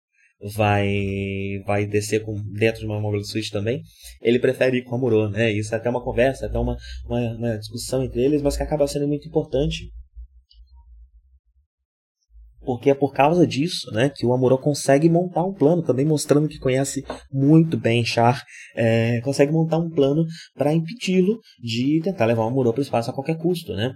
vai 0.56 1.62
vai 1.66 1.86
descer 1.86 2.24
com 2.24 2.34
dentro 2.54 2.80
de 2.80 2.86
uma 2.86 3.02
mobile 3.02 3.26
suite 3.26 3.52
também, 3.52 3.82
ele 4.22 4.40
prefere 4.40 4.78
ir 4.78 4.84
com 4.84 4.94
o 4.94 4.96
Amorô, 4.96 5.30
né? 5.30 5.52
Isso 5.52 5.76
é 5.76 5.78
até 5.78 5.90
uma 5.90 6.04
conversa, 6.04 6.46
até 6.46 6.58
uma, 6.58 6.78
uma, 7.06 7.20
uma 7.36 7.58
discussão 7.58 8.04
entre 8.04 8.24
eles, 8.24 8.42
mas 8.42 8.56
que 8.56 8.64
acaba 8.64 8.88
sendo 8.88 9.08
muito 9.08 9.28
importante 9.28 9.92
porque 12.64 12.90
é 12.90 12.94
por 12.94 13.14
causa 13.14 13.46
disso 13.46 13.92
né, 13.92 14.10
que 14.10 14.26
o 14.26 14.34
Amuro 14.34 14.58
consegue 14.58 15.10
montar 15.10 15.44
um 15.44 15.54
plano, 15.54 15.82
também 15.82 16.06
mostrando 16.06 16.48
que 16.48 16.60
conhece 16.60 17.04
muito 17.32 17.78
bem 17.78 18.06
Char, 18.06 18.44
é, 18.76 19.20
consegue 19.22 19.52
montar 19.52 19.78
um 19.78 19.90
plano 19.90 20.26
para 20.56 20.74
impedi-lo 20.74 21.40
de 21.62 22.02
tentar 22.04 22.26
levar 22.26 22.44
o 22.44 22.48
Amuro 22.48 22.72
para 22.72 22.80
o 22.80 22.84
espaço 22.84 23.10
a 23.10 23.14
qualquer 23.14 23.38
custo. 23.38 23.74
Né? 23.74 23.94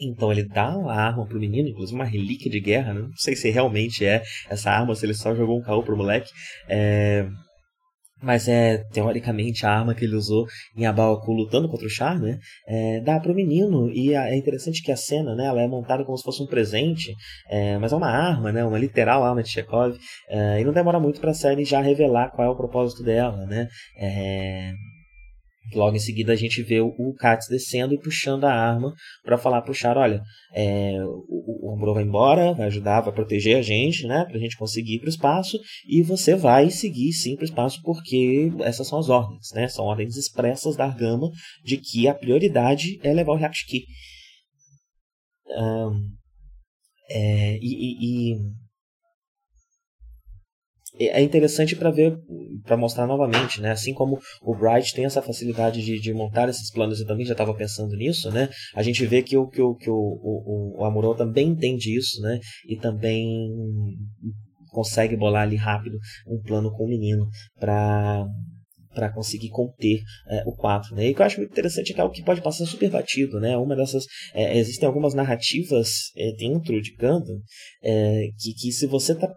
Então 0.00 0.32
ele 0.32 0.44
dá 0.44 0.76
uma 0.76 0.94
arma 0.94 1.26
pro 1.26 1.38
menino, 1.38 1.68
inclusive 1.68 1.94
uma 1.94 2.04
relíquia 2.04 2.50
de 2.50 2.60
guerra, 2.60 2.94
né? 2.94 3.00
não 3.02 3.16
sei 3.16 3.36
se 3.36 3.50
realmente 3.50 4.04
é 4.04 4.22
essa 4.48 4.70
arma, 4.70 4.94
se 4.94 5.04
ele 5.04 5.14
só 5.14 5.34
jogou 5.34 5.58
um 5.58 5.62
caô 5.62 5.82
pro 5.82 5.96
moleque. 5.96 6.30
É, 6.68 7.28
mas 8.22 8.48
é 8.48 8.78
teoricamente 8.92 9.64
a 9.64 9.70
arma 9.70 9.94
que 9.94 10.04
ele 10.04 10.16
usou 10.16 10.46
em 10.76 10.86
Abaoku 10.86 11.32
lutando 11.32 11.68
contra 11.68 11.86
o 11.86 11.90
Char, 11.90 12.18
né? 12.18 12.38
É, 12.66 13.00
dá 13.00 13.18
para 13.18 13.32
o 13.32 13.34
menino 13.34 13.90
e 13.90 14.14
é 14.14 14.36
interessante 14.36 14.82
que 14.82 14.92
a 14.92 14.96
cena, 14.96 15.34
né? 15.34 15.46
Ela 15.46 15.62
é 15.62 15.68
montada 15.68 16.04
como 16.04 16.16
se 16.16 16.24
fosse 16.24 16.42
um 16.42 16.46
presente, 16.46 17.14
é, 17.48 17.78
mas 17.78 17.92
é 17.92 17.96
uma 17.96 18.10
arma, 18.10 18.52
né? 18.52 18.64
Uma 18.64 18.78
literal 18.78 19.24
arma 19.24 19.42
de 19.42 19.50
Chekhov 19.50 19.96
é, 20.28 20.60
e 20.60 20.64
não 20.64 20.72
demora 20.72 21.00
muito 21.00 21.20
para 21.20 21.30
a 21.30 21.34
série 21.34 21.64
já 21.64 21.80
revelar 21.80 22.30
qual 22.30 22.46
é 22.46 22.50
o 22.50 22.56
propósito 22.56 23.02
dela, 23.02 23.46
né? 23.46 23.68
É, 23.98 24.72
Logo 25.74 25.94
em 25.94 26.00
seguida 26.00 26.32
a 26.32 26.36
gente 26.36 26.62
vê 26.62 26.80
o 26.80 27.14
Katz 27.14 27.46
descendo 27.48 27.94
e 27.94 28.00
puxando 28.00 28.44
a 28.44 28.52
arma 28.52 28.92
para 29.22 29.38
falar 29.38 29.62
pro 29.62 29.74
Char, 29.74 29.96
olha, 29.96 30.20
é, 30.54 30.96
o, 31.04 31.74
o 31.74 31.94
vai 31.94 32.02
embora, 32.02 32.52
vai 32.54 32.66
ajudar, 32.66 33.02
vai 33.02 33.12
proteger 33.12 33.56
a 33.56 33.62
gente, 33.62 34.06
né, 34.06 34.24
pra 34.24 34.38
gente 34.38 34.56
conseguir 34.56 34.96
ir 34.96 35.00
pro 35.00 35.08
espaço, 35.08 35.58
e 35.88 36.02
você 36.02 36.34
vai 36.34 36.70
seguir 36.70 37.12
sim 37.12 37.36
pro 37.36 37.44
espaço 37.44 37.80
porque 37.82 38.50
essas 38.60 38.88
são 38.88 38.98
as 38.98 39.08
ordens, 39.08 39.48
né, 39.54 39.68
são 39.68 39.84
ordens 39.84 40.16
expressas 40.16 40.76
da 40.76 40.86
Argama 40.86 41.30
de 41.64 41.76
que 41.76 42.08
a 42.08 42.14
prioridade 42.14 42.98
é 43.02 43.12
levar 43.12 43.32
o 43.32 43.36
React 43.36 43.84
Um, 45.56 46.08
é, 47.10 47.58
e, 47.60 48.32
e 48.32 48.59
é 51.08 51.22
interessante 51.22 51.74
para 51.74 51.90
ver, 51.90 52.16
para 52.64 52.76
mostrar 52.76 53.06
novamente, 53.06 53.60
né? 53.60 53.70
Assim 53.70 53.94
como 53.94 54.18
o 54.42 54.54
Bright 54.54 54.94
tem 54.94 55.04
essa 55.04 55.22
facilidade 55.22 55.82
de, 55.82 55.98
de 55.98 56.12
montar 56.12 56.48
esses 56.48 56.70
planos, 56.70 57.00
eu 57.00 57.06
também 57.06 57.24
já 57.24 57.32
estava 57.32 57.54
pensando 57.54 57.96
nisso, 57.96 58.30
né? 58.30 58.48
A 58.74 58.82
gente 58.82 59.04
vê 59.06 59.22
que 59.22 59.36
o 59.36 59.48
que 59.48 59.62
o, 59.62 59.74
que 59.74 59.90
o, 59.90 59.94
o, 59.94 60.80
o 60.80 60.84
Amuro 60.84 61.14
também 61.14 61.48
entende 61.48 61.96
isso, 61.96 62.20
né? 62.20 62.38
E 62.68 62.76
também 62.76 63.50
consegue 64.70 65.16
bolar 65.16 65.42
ali 65.42 65.56
rápido 65.56 65.98
um 66.26 66.40
plano 66.40 66.70
com 66.70 66.84
o 66.84 66.88
menino 66.88 67.26
para 67.58 68.26
para 68.92 69.12
conseguir 69.12 69.50
conter 69.50 70.00
é, 70.28 70.42
o 70.44 70.52
4, 70.52 70.96
né? 70.96 71.06
E 71.06 71.14
que 71.14 71.22
eu 71.22 71.26
acho 71.26 71.40
interessante 71.40 71.92
é 71.92 71.94
que 71.94 72.00
é 72.00 72.02
algo 72.02 72.12
que 72.12 72.24
pode 72.24 72.42
passar 72.42 72.66
super 72.66 72.90
batido, 72.90 73.38
né? 73.38 73.56
Uma 73.56 73.76
dessas 73.76 74.04
é, 74.34 74.58
existem 74.58 74.86
algumas 74.86 75.14
narrativas 75.14 76.10
é, 76.16 76.32
dentro 76.32 76.80
de 76.82 76.94
Gundam 76.96 77.40
é, 77.82 78.28
que, 78.36 78.52
que 78.52 78.72
se 78.72 78.86
você 78.86 79.14
tá 79.14 79.28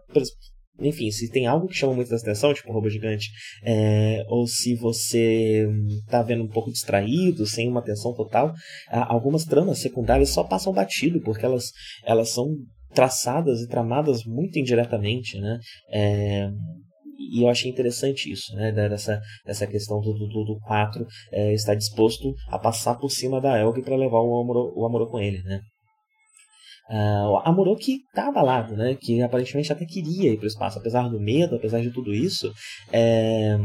enfim, 0.80 1.10
se 1.10 1.30
tem 1.30 1.46
algo 1.46 1.68
que 1.68 1.74
chama 1.74 1.94
muita 1.94 2.16
atenção, 2.16 2.52
tipo 2.52 2.70
um 2.70 2.74
robô 2.74 2.88
gigante, 2.88 3.30
é, 3.62 4.24
ou 4.28 4.46
se 4.46 4.74
você 4.74 5.66
tá 6.08 6.22
vendo 6.22 6.42
um 6.42 6.48
pouco 6.48 6.70
distraído, 6.70 7.46
sem 7.46 7.68
uma 7.68 7.80
atenção 7.80 8.12
total, 8.14 8.52
algumas 8.90 9.44
tramas 9.44 9.78
secundárias 9.78 10.30
só 10.30 10.42
passam 10.42 10.72
batido, 10.72 11.20
porque 11.22 11.44
elas, 11.44 11.70
elas 12.04 12.30
são 12.30 12.48
traçadas 12.94 13.60
e 13.60 13.68
tramadas 13.68 14.24
muito 14.24 14.58
indiretamente, 14.58 15.38
né? 15.38 15.58
É, 15.90 16.48
e 17.32 17.42
eu 17.42 17.48
achei 17.48 17.70
interessante 17.70 18.30
isso, 18.30 18.54
né? 18.54 18.72
Dessa, 18.72 19.20
dessa 19.44 19.66
questão 19.66 20.00
do, 20.00 20.12
do, 20.12 20.44
do 20.44 20.58
4 20.60 21.06
é, 21.32 21.52
estar 21.52 21.74
disposto 21.74 22.34
a 22.48 22.58
passar 22.58 22.96
por 22.96 23.10
cima 23.10 23.40
da 23.40 23.58
Elg 23.58 23.82
para 23.82 23.96
levar 23.96 24.20
o 24.20 24.40
Amuro, 24.40 24.72
o 24.76 24.86
Amuro 24.86 25.08
com 25.08 25.20
ele, 25.20 25.42
né? 25.42 25.60
Uh, 26.88 27.38
a 27.44 27.52
Moroki 27.52 28.00
tá 28.12 28.28
abalado, 28.28 28.76
né? 28.76 28.94
Que 29.00 29.22
aparentemente 29.22 29.72
até 29.72 29.84
queria 29.84 30.32
ir 30.32 30.36
para 30.36 30.44
o 30.44 30.48
espaço, 30.48 30.78
apesar 30.78 31.08
do 31.08 31.20
medo, 31.20 31.56
apesar 31.56 31.80
de 31.80 31.90
tudo 31.90 32.12
isso. 32.12 32.52
É, 32.92 33.56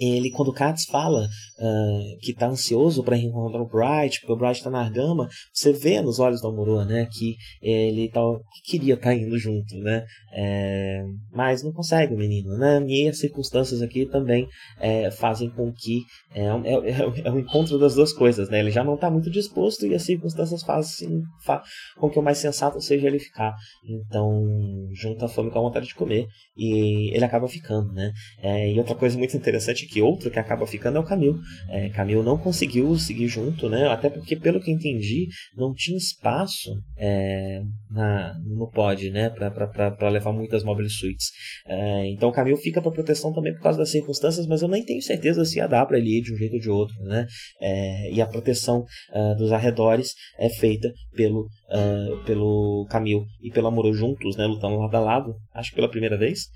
ele, 0.00 0.30
quando 0.30 0.48
o 0.48 0.54
Katz 0.54 0.86
fala 0.86 1.24
uh, 1.24 2.18
que 2.20 2.32
está 2.32 2.48
ansioso 2.48 3.04
para 3.04 3.16
reencontrar 3.16 3.62
o 3.62 3.68
Bright, 3.68 4.20
porque 4.20 4.32
o 4.32 4.36
Bright 4.36 4.58
está 4.58 4.70
na 4.70 4.80
argama, 4.80 5.28
você 5.52 5.72
vê 5.72 6.00
nos 6.00 6.18
olhos 6.18 6.40
do 6.40 6.48
Amuro, 6.48 6.82
né, 6.84 7.06
que 7.12 7.36
ele 7.60 8.08
tá, 8.08 8.20
que 8.54 8.72
queria 8.72 8.94
estar 8.94 9.10
tá 9.10 9.14
indo 9.14 9.38
junto, 9.38 9.76
né, 9.76 10.04
é, 10.32 11.02
mas 11.32 11.62
não 11.62 11.72
consegue 11.72 12.14
o 12.14 12.16
menino, 12.16 12.56
né, 12.56 12.82
e 12.88 13.08
as 13.08 13.18
circunstâncias 13.18 13.82
aqui 13.82 14.06
também 14.06 14.48
é, 14.80 15.10
fazem 15.10 15.50
com 15.50 15.70
que 15.72 16.00
é, 16.34 16.44
é, 16.44 16.46
é, 16.46 17.26
é, 17.26 17.30
um 17.30 17.38
encontro 17.38 17.78
das 17.78 17.94
duas 17.94 18.12
coisas, 18.12 18.48
né, 18.48 18.60
ele 18.60 18.70
já 18.70 18.82
não 18.82 18.94
está 18.94 19.10
muito 19.10 19.30
disposto 19.30 19.86
e 19.86 19.94
as 19.94 20.02
circunstâncias 20.02 20.62
fazem 20.62 21.20
fa 21.44 21.62
com 21.98 22.08
que 22.08 22.18
o 22.18 22.22
mais 22.22 22.38
sensato 22.38 22.80
seja 22.80 23.06
ele 23.06 23.18
ficar, 23.18 23.54
então 23.84 24.88
junta 24.94 25.26
a 25.26 25.28
fome 25.28 25.50
com 25.50 25.58
a 25.58 25.62
vontade 25.62 25.86
de 25.86 25.94
comer 25.94 26.26
e 26.56 27.14
ele 27.14 27.24
acaba 27.24 27.46
ficando, 27.46 27.92
né, 27.92 28.12
é, 28.42 28.72
e 28.72 28.78
outra 28.78 28.94
coisa 28.94 29.18
muito 29.18 29.36
interessante 29.36 29.89
que 29.90 30.00
outro 30.00 30.30
que 30.30 30.38
acaba 30.38 30.66
ficando 30.66 30.96
é 30.96 31.00
o 31.00 31.04
Camil. 31.04 31.38
É, 31.68 31.88
Camil 31.90 32.22
não 32.22 32.38
conseguiu 32.38 32.96
seguir 32.96 33.26
junto, 33.26 33.68
né? 33.68 33.88
Até 33.88 34.08
porque, 34.08 34.36
pelo 34.36 34.60
que 34.60 34.70
entendi, 34.70 35.26
não 35.56 35.74
tinha 35.74 35.96
espaço 35.98 36.70
é, 36.96 37.60
na, 37.90 38.34
no 38.44 38.70
pod, 38.70 39.10
né? 39.10 39.30
Para 39.30 40.08
levar 40.08 40.32
muitas 40.32 40.62
mobile 40.62 40.88
suites. 40.88 41.30
É, 41.66 42.06
então 42.08 42.28
o 42.28 42.32
Camil 42.32 42.56
fica 42.56 42.80
para 42.80 42.92
proteção 42.92 43.32
também 43.32 43.52
por 43.52 43.62
causa 43.62 43.78
das 43.78 43.90
circunstâncias, 43.90 44.46
mas 44.46 44.62
eu 44.62 44.68
nem 44.68 44.84
tenho 44.84 45.02
certeza 45.02 45.44
se 45.44 45.58
ia 45.58 45.66
dar 45.66 45.84
para 45.86 45.98
ele 45.98 46.18
ir 46.18 46.22
de 46.22 46.32
um 46.32 46.36
jeito 46.36 46.54
ou 46.54 46.60
de 46.60 46.70
outro, 46.70 46.94
né? 47.02 47.26
É, 47.60 48.12
e 48.12 48.20
a 48.20 48.26
proteção 48.26 48.84
uh, 49.12 49.36
dos 49.36 49.50
arredores 49.52 50.14
é 50.38 50.48
feita 50.48 50.92
pelo, 51.12 51.42
uh, 51.42 52.24
pelo 52.24 52.86
Camil 52.88 53.24
e 53.42 53.50
pelo 53.50 53.66
Amorô 53.66 53.92
juntos, 53.92 54.36
né? 54.36 54.46
Lutando 54.46 54.76
lado 54.76 54.96
a 54.96 55.00
lado, 55.00 55.34
acho 55.54 55.70
que 55.70 55.76
pela 55.76 55.90
primeira 55.90 56.16
vez. 56.16 56.46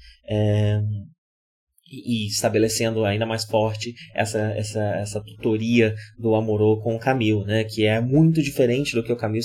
E 2.05 2.27
estabelecendo 2.27 3.05
ainda 3.05 3.27
mais 3.27 3.45
forte 3.45 3.95
essa, 4.15 4.39
essa, 4.57 4.83
essa 4.97 5.21
tutoria 5.23 5.95
do 6.19 6.35
Amorô 6.35 6.81
com 6.81 6.95
o 6.95 6.99
Camil, 6.99 7.45
né? 7.45 7.65
Que 7.65 7.85
é 7.85 8.01
muito 8.01 8.43
diferente 8.43 8.95
do 8.95 9.03
que 9.03 9.13
o 9.13 9.17
Camil 9.17 9.41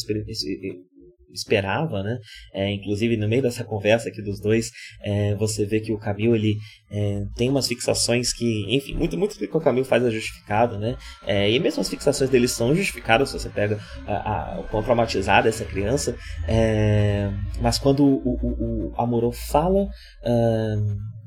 esperava, 1.34 2.04
né? 2.04 2.18
É, 2.54 2.72
inclusive 2.72 3.18
no 3.18 3.28
meio 3.28 3.42
dessa 3.42 3.64
conversa 3.64 4.10
aqui 4.10 4.22
dos 4.22 4.40
dois, 4.40 4.72
é, 5.04 5.36
você 5.36 5.66
vê 5.66 5.80
que 5.80 5.92
o 5.92 5.98
Camil 5.98 6.36
ele 6.36 6.58
é, 6.92 7.24
tem 7.36 7.50
umas 7.50 7.68
fixações 7.68 8.34
que, 8.34 8.66
enfim, 8.76 8.96
muito 8.96 9.18
muito 9.18 9.38
do 9.38 9.48
que 9.48 9.58
o 9.58 9.62
Camil 9.62 9.86
faz 9.86 10.04
é 10.04 10.12
justificado, 10.12 10.78
né? 10.78 10.98
É, 11.26 11.50
e 11.50 11.60
mesmo 11.60 11.82
as 11.82 11.90
fixações 11.90 12.30
dele 12.30 12.48
são 12.48 12.76
justificadas 12.76 13.30
se 13.30 13.40
você 13.40 13.50
pega 13.50 13.80
a, 14.08 14.56
a, 14.56 14.60
o 14.60 14.64
quão 14.66 14.84
traumatizada 14.84 15.50
essa 15.50 15.66
criança, 15.66 16.16
é, 16.48 17.32
mas 17.62 17.78
quando 17.78 18.04
o, 18.04 18.38
o, 18.42 18.90
o 18.90 19.02
Amorô 19.02 19.32
fala 19.32 19.84
uh, 19.84 21.19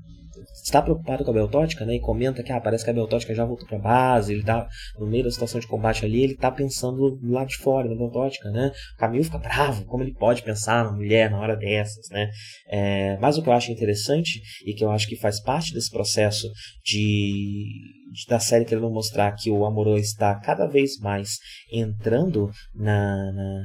está 0.63 0.81
preocupado 0.81 1.25
com 1.25 1.31
a 1.31 1.35
Beltótica, 1.35 1.85
né? 1.85 1.97
E 1.97 2.01
comenta 2.01 2.43
que 2.43 2.53
ah, 2.53 2.61
parece 2.61 2.85
que 2.85 2.91
a 2.91 2.95
Beltótica 2.95 3.35
já 3.35 3.45
voltou 3.45 3.67
para 3.67 3.79
base, 3.79 4.33
ele 4.33 4.45
tá 4.45 4.69
no 4.99 5.07
meio 5.07 5.25
da 5.25 5.31
situação 5.31 5.61
de 5.61 5.67
combate 5.67 6.05
ali, 6.05 6.23
ele 6.23 6.37
tá 6.37 6.51
pensando 6.51 7.11
do 7.17 7.33
lado 7.33 7.49
de 7.49 7.57
fora 7.57 7.89
da 7.89 7.95
Beltótica, 7.95 8.51
né? 8.51 8.71
O 8.95 8.99
Camilo 8.99 9.25
fica 9.25 9.39
bravo, 9.39 9.85
como 9.87 10.05
ele 10.05 10.15
pode 10.15 10.43
pensar 10.43 10.85
na 10.85 10.93
mulher 10.93 11.31
na 11.31 11.41
hora 11.41 11.57
dessas, 11.57 12.09
né? 12.11 12.31
É, 12.69 13.19
mas 13.19 13.37
o 13.37 13.43
que 13.43 13.49
eu 13.49 13.53
acho 13.53 13.73
interessante 13.73 14.41
e 14.65 14.73
que 14.73 14.85
eu 14.85 14.91
acho 14.91 15.09
que 15.09 15.17
faz 15.17 15.43
parte 15.43 15.75
desse 15.75 15.91
processo 15.91 16.49
de, 16.85 17.67
de 18.13 18.27
da 18.29 18.39
série 18.39 18.65
querendo 18.65 18.91
mostrar 18.91 19.33
que 19.33 19.51
o 19.51 19.65
Amorô 19.65 19.97
está 19.97 20.35
cada 20.37 20.67
vez 20.67 20.99
mais 21.01 21.39
entrando 21.73 22.51
na, 22.75 23.33
na 23.33 23.63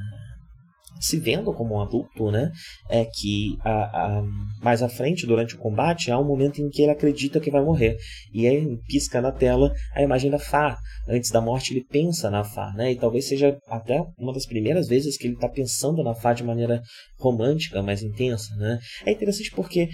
se 0.99 1.19
vendo 1.19 1.53
como 1.53 1.75
um 1.75 1.81
adulto, 1.81 2.31
né? 2.31 2.51
É 2.89 3.05
que 3.05 3.57
a, 3.63 3.71
a, 3.71 4.23
mais 4.61 4.81
à 4.81 4.89
frente, 4.89 5.25
durante 5.25 5.55
o 5.55 5.59
combate, 5.59 6.11
há 6.11 6.19
um 6.19 6.25
momento 6.25 6.61
em 6.61 6.69
que 6.69 6.81
ele 6.81 6.91
acredita 6.91 7.39
que 7.39 7.51
vai 7.51 7.63
morrer. 7.63 7.97
E 8.33 8.47
aí 8.47 8.77
pisca 8.87 9.21
na 9.21 9.31
tela 9.31 9.73
a 9.95 10.01
imagem 10.01 10.31
da 10.31 10.39
Fá. 10.39 10.77
Antes 11.07 11.31
da 11.31 11.41
morte, 11.41 11.73
ele 11.73 11.85
pensa 11.89 12.29
na 12.29 12.43
Fá, 12.43 12.73
né? 12.75 12.91
E 12.91 12.95
talvez 12.95 13.27
seja 13.27 13.57
até 13.67 14.03
uma 14.17 14.33
das 14.33 14.45
primeiras 14.45 14.87
vezes 14.87 15.17
que 15.17 15.27
ele 15.27 15.35
está 15.35 15.49
pensando 15.49 16.03
na 16.03 16.13
Fá 16.13 16.33
de 16.33 16.43
maneira 16.43 16.81
romântica, 17.19 17.81
mais 17.81 18.03
intensa, 18.03 18.55
né? 18.55 18.79
É 19.05 19.11
interessante 19.11 19.51
porque 19.51 19.87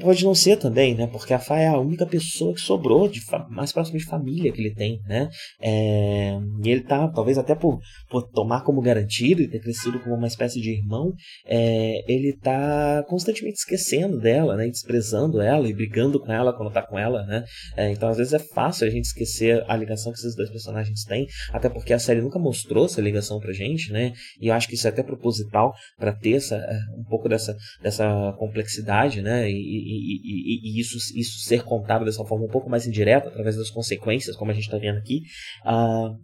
pode 0.00 0.24
não 0.24 0.34
ser 0.34 0.56
também, 0.56 0.94
né? 0.94 1.06
Porque 1.06 1.32
a 1.32 1.38
Fá 1.38 1.58
é 1.58 1.66
a 1.66 1.78
única 1.78 2.06
pessoa 2.06 2.54
que 2.54 2.60
sobrou 2.60 3.08
de 3.08 3.20
mais 3.48 3.72
próxima 3.72 3.98
de 3.98 4.04
família 4.04 4.52
que 4.52 4.60
ele 4.60 4.74
tem, 4.74 5.00
né? 5.06 5.28
É, 5.60 6.38
e 6.64 6.70
ele 6.70 6.82
tá, 6.82 7.08
talvez 7.08 7.38
até 7.38 7.54
por, 7.54 7.80
por 8.08 8.22
tomar 8.22 8.62
como 8.62 8.80
garantido 8.80 9.42
e 9.42 9.48
ter 9.48 9.60
crescido 9.60 9.98
como 10.00 10.14
uma 10.14 10.26
espécie 10.26 10.60
de 10.60 10.70
irmão, 10.70 11.12
é, 11.46 12.04
ele 12.06 12.36
tá 12.36 13.04
constantemente 13.08 13.58
esquecendo 13.58 14.18
dela, 14.20 14.56
né? 14.56 14.68
Desprezando 14.68 15.40
ela 15.40 15.68
e 15.68 15.74
brigando 15.74 16.20
com 16.20 16.32
ela 16.32 16.52
quando 16.52 16.72
tá 16.72 16.82
com 16.82 16.98
ela, 16.98 17.24
né? 17.24 17.44
É, 17.76 17.90
então 17.90 18.08
às 18.08 18.18
vezes 18.18 18.32
é 18.32 18.38
fácil 18.38 18.86
a 18.86 18.90
gente 18.90 19.04
esquecer 19.04 19.64
a 19.68 19.76
ligação 19.76 20.12
que 20.12 20.18
esses 20.18 20.36
dois 20.36 20.50
personagens 20.50 21.04
têm, 21.04 21.26
até 21.52 21.68
porque 21.68 21.92
a 21.92 21.98
série 21.98 22.20
nunca 22.20 22.38
mostrou 22.38 22.86
essa 22.86 23.00
ligação 23.00 23.38
pra 23.40 23.52
gente, 23.52 23.92
né? 23.92 24.12
E 24.40 24.48
eu 24.48 24.54
acho 24.54 24.68
que 24.68 24.74
isso 24.74 24.86
é 24.86 24.90
até 24.90 25.02
proposital 25.02 25.72
para 25.98 26.12
ter 26.12 26.34
essa, 26.34 26.56
é, 26.56 26.78
um 26.98 27.04
pouco 27.04 27.28
dessa, 27.28 27.56
dessa 27.82 28.34
complexidade, 28.38 29.22
né? 29.22 29.50
E, 29.56 30.20
e, 30.24 30.76
e, 30.76 30.80
isso, 30.80 30.96
isso 31.18 31.40
ser 31.40 31.62
contado 31.64 32.04
dessa 32.04 32.24
forma 32.24 32.44
um 32.44 32.50
pouco 32.50 32.68
mais 32.70 32.86
indireta, 32.86 33.28
através 33.28 33.56
das 33.56 33.70
consequências, 33.70 34.36
como 34.36 34.50
a 34.50 34.54
gente 34.54 34.64
está 34.64 34.78
vendo 34.78 34.98
aqui. 34.98 35.22
Uh, 35.64 36.16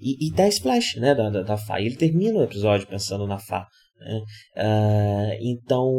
e, 0.00 0.28
e 0.28 0.32
dá 0.32 0.48
esse 0.48 0.60
flash 0.60 0.96
né, 0.96 1.14
da, 1.14 1.28
da, 1.28 1.42
da 1.42 1.56
Fá. 1.56 1.80
Ele 1.80 1.96
termina 1.96 2.38
o 2.38 2.42
episódio 2.42 2.86
pensando 2.86 3.26
na 3.26 3.38
Fá. 3.38 3.66
Uh, 4.56 5.36
então, 5.40 5.90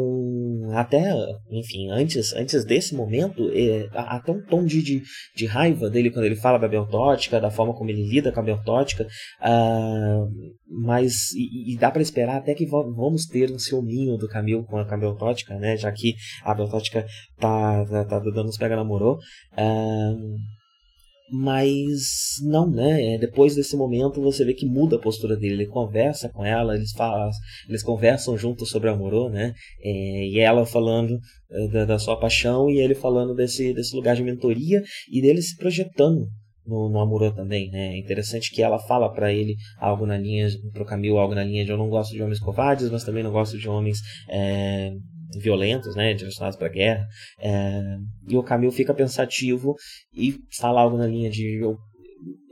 até, 0.74 1.12
enfim, 1.50 1.90
antes, 1.90 2.32
antes 2.34 2.64
desse 2.64 2.94
momento, 2.94 3.50
é, 3.54 3.88
até 3.92 4.32
um 4.32 4.42
tom 4.44 4.64
de, 4.64 4.82
de, 4.82 5.02
de, 5.36 5.46
raiva 5.46 5.88
dele 5.88 6.10
quando 6.10 6.24
ele 6.24 6.36
fala 6.36 6.58
da 6.58 6.68
Beltótica, 6.68 7.40
da 7.40 7.50
forma 7.50 7.74
como 7.74 7.90
ele 7.90 8.08
lida 8.08 8.32
com 8.32 8.40
a 8.40 8.42
Beltótica, 8.42 9.04
uh, 9.04 10.28
mas 10.68 11.32
e, 11.34 11.74
e 11.74 11.78
dá 11.78 11.90
para 11.90 12.02
esperar 12.02 12.36
até 12.36 12.54
que 12.54 12.66
vamos 12.66 13.26
ter 13.26 13.50
um 13.50 13.58
ciúminho 13.58 14.16
do 14.16 14.28
Camil 14.28 14.64
com 14.64 14.78
a, 14.78 14.84
com 14.84 14.94
a 14.94 14.98
Beltótica, 14.98 15.58
né? 15.58 15.76
já 15.76 15.92
que 15.92 16.14
a 16.44 16.54
Beltótica 16.54 17.06
tá, 17.38 17.84
tá, 17.84 18.04
tá 18.04 18.18
dando 18.18 18.48
uns 18.48 18.58
pega-namorou. 18.58 19.18
Uh, 19.52 20.61
mas 21.32 22.36
não, 22.42 22.70
né? 22.70 23.14
É, 23.14 23.18
depois 23.18 23.56
desse 23.56 23.74
momento 23.74 24.20
você 24.20 24.44
vê 24.44 24.52
que 24.52 24.66
muda 24.66 24.96
a 24.96 25.00
postura 25.00 25.34
dele. 25.34 25.54
Ele 25.54 25.66
conversa 25.66 26.28
com 26.28 26.44
ela, 26.44 26.76
eles 26.76 26.92
falam, 26.92 27.30
eles 27.66 27.82
conversam 27.82 28.36
juntos 28.36 28.68
sobre 28.68 28.90
amor, 28.90 29.30
né? 29.30 29.54
É, 29.82 30.26
e 30.28 30.38
ela 30.38 30.66
falando 30.66 31.18
é, 31.50 31.68
da, 31.68 31.84
da, 31.86 31.98
sua 31.98 32.20
paixão 32.20 32.68
e 32.68 32.78
ele 32.78 32.94
falando 32.94 33.34
desse, 33.34 33.72
desse 33.72 33.96
lugar 33.96 34.14
de 34.14 34.22
mentoria 34.22 34.82
e 35.10 35.22
dele 35.22 35.40
se 35.40 35.56
projetando 35.56 36.28
no, 36.66 36.90
no 36.90 37.00
Amorô 37.00 37.32
também, 37.32 37.70
né? 37.70 37.94
É 37.94 37.98
interessante 37.98 38.50
que 38.50 38.62
ela 38.62 38.78
fala 38.78 39.10
para 39.10 39.32
ele 39.32 39.56
algo 39.78 40.04
na 40.04 40.18
linha, 40.18 40.48
pro 40.72 40.84
Camilo, 40.84 41.18
algo 41.18 41.34
na 41.34 41.44
linha 41.44 41.64
de 41.64 41.70
eu 41.70 41.78
não 41.78 41.88
gosto 41.88 42.12
de 42.12 42.22
homens 42.22 42.40
covardes, 42.40 42.90
mas 42.90 43.04
também 43.04 43.22
não 43.22 43.32
gosto 43.32 43.58
de 43.58 43.68
homens 43.68 43.98
é, 44.28 44.92
violentos, 45.38 45.94
né, 45.94 46.14
direcionados 46.14 46.56
para 46.56 46.66
a 46.66 46.70
guerra, 46.70 47.06
é, 47.40 47.80
e 48.28 48.36
o 48.36 48.42
Camil 48.42 48.70
fica 48.70 48.94
pensativo 48.94 49.74
e 50.14 50.36
fala 50.58 50.80
algo 50.80 50.96
na 50.96 51.06
linha 51.06 51.30
de 51.30 51.60
eu, 51.62 51.76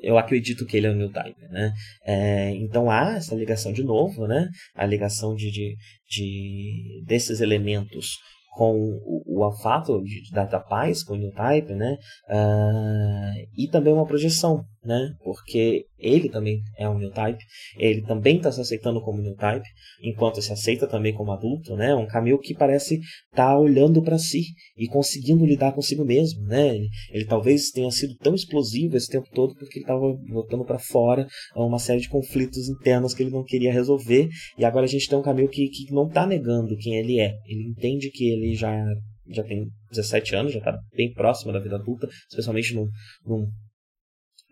eu 0.03 0.19
acredito 0.19 0.67
que 0.67 0.77
ele 0.77 0.87
é 0.87 0.91
o 0.91 0.97
New 0.97 1.11
Type, 1.11 1.41
né? 1.51 1.73
É, 2.05 2.51
então 2.57 2.91
há 2.91 3.17
essa 3.17 3.35
ligação 3.35 3.73
de 3.73 3.85
novo, 3.85 4.27
né? 4.27 4.49
A 4.75 4.85
ligação 4.87 5.35
de, 5.35 5.51
de, 5.51 5.77
de 6.09 7.05
desses 7.07 7.41
elementos 7.41 8.17
com 8.53 8.75
o, 8.75 9.23
o 9.27 9.45
olfato 9.45 10.03
de, 10.03 10.31
da, 10.33 10.45
da 10.45 10.61
paz, 10.61 11.05
com 11.05 11.15
o 11.15 11.17
New 11.17 11.33
Type, 11.33 11.73
né? 11.75 11.97
Uh, 12.29 13.47
e 13.57 13.69
também 13.69 13.93
uma 13.93 14.07
projeção, 14.07 14.65
né? 14.85 15.15
Porque 15.23 15.85
ele 15.99 16.29
também 16.29 16.63
é 16.79 16.89
um 16.89 16.99
new 16.99 17.11
type, 17.11 17.39
ele 17.79 18.03
também 18.03 18.37
está 18.37 18.51
se 18.51 18.61
aceitando 18.61 19.01
como 19.01 19.21
new 19.21 19.35
type, 19.35 19.67
enquanto 20.03 20.41
se 20.41 20.53
aceita 20.53 20.87
também 20.87 21.13
como 21.13 21.33
adulto, 21.33 21.77
né? 21.77 21.95
Um 21.95 22.07
Camil 22.07 22.39
que 22.39 22.55
parece 22.55 22.95
estar 22.95 23.53
tá 23.53 23.59
olhando 23.59 24.03
para 24.03 24.19
si 24.19 24.43
e 24.77 24.87
conseguindo 24.87 25.45
lidar 25.45 25.73
consigo 25.73 26.05
mesmo, 26.05 26.43
né? 26.45 26.75
Ele, 26.75 26.89
ele, 27.13 27.25
talvez 27.27 27.71
tenha 27.71 27.91
sido 27.91 28.17
tão 28.17 28.35
explosivo 28.35 28.97
esse 28.97 29.11
tempo 29.11 29.29
todo 29.33 29.55
porque 29.55 29.79
ele 29.79 29.85
estava 29.85 30.13
botando 30.29 30.65
para 30.65 30.79
fora 30.79 31.27
uma 31.55 31.79
série 31.79 32.01
de 32.01 32.09
conflitos 32.09 32.69
internos 32.69 33.13
que 33.13 33.23
ele 33.23 33.31
não 33.31 33.45
queria 33.45 33.73
resolver, 33.73 34.29
e 34.59 34.65
agora 34.65 34.87
a 34.87 34.89
gente 34.89 35.09
tem 35.09 35.19
um 35.19 35.23
Camil 35.23 35.49
que, 35.49 35.69
que 35.69 35.93
não 35.93 36.07
está 36.07 36.27
negando 36.27 36.77
quem 36.77 36.97
ele 36.97 37.21
é, 37.21 37.35
ele 37.47 37.69
entende 37.69 38.11
que 38.11 38.31
ele 38.31 38.55
já 38.55 38.85
já 39.33 39.45
tem 39.45 39.69
17 39.91 40.35
anos, 40.35 40.53
já 40.53 40.59
está 40.59 40.77
bem 40.93 41.13
próximo 41.13 41.53
da 41.53 41.61
vida 41.61 41.77
adulta, 41.77 42.09
especialmente 42.29 42.75
num, 42.75 42.89
num 43.25 43.47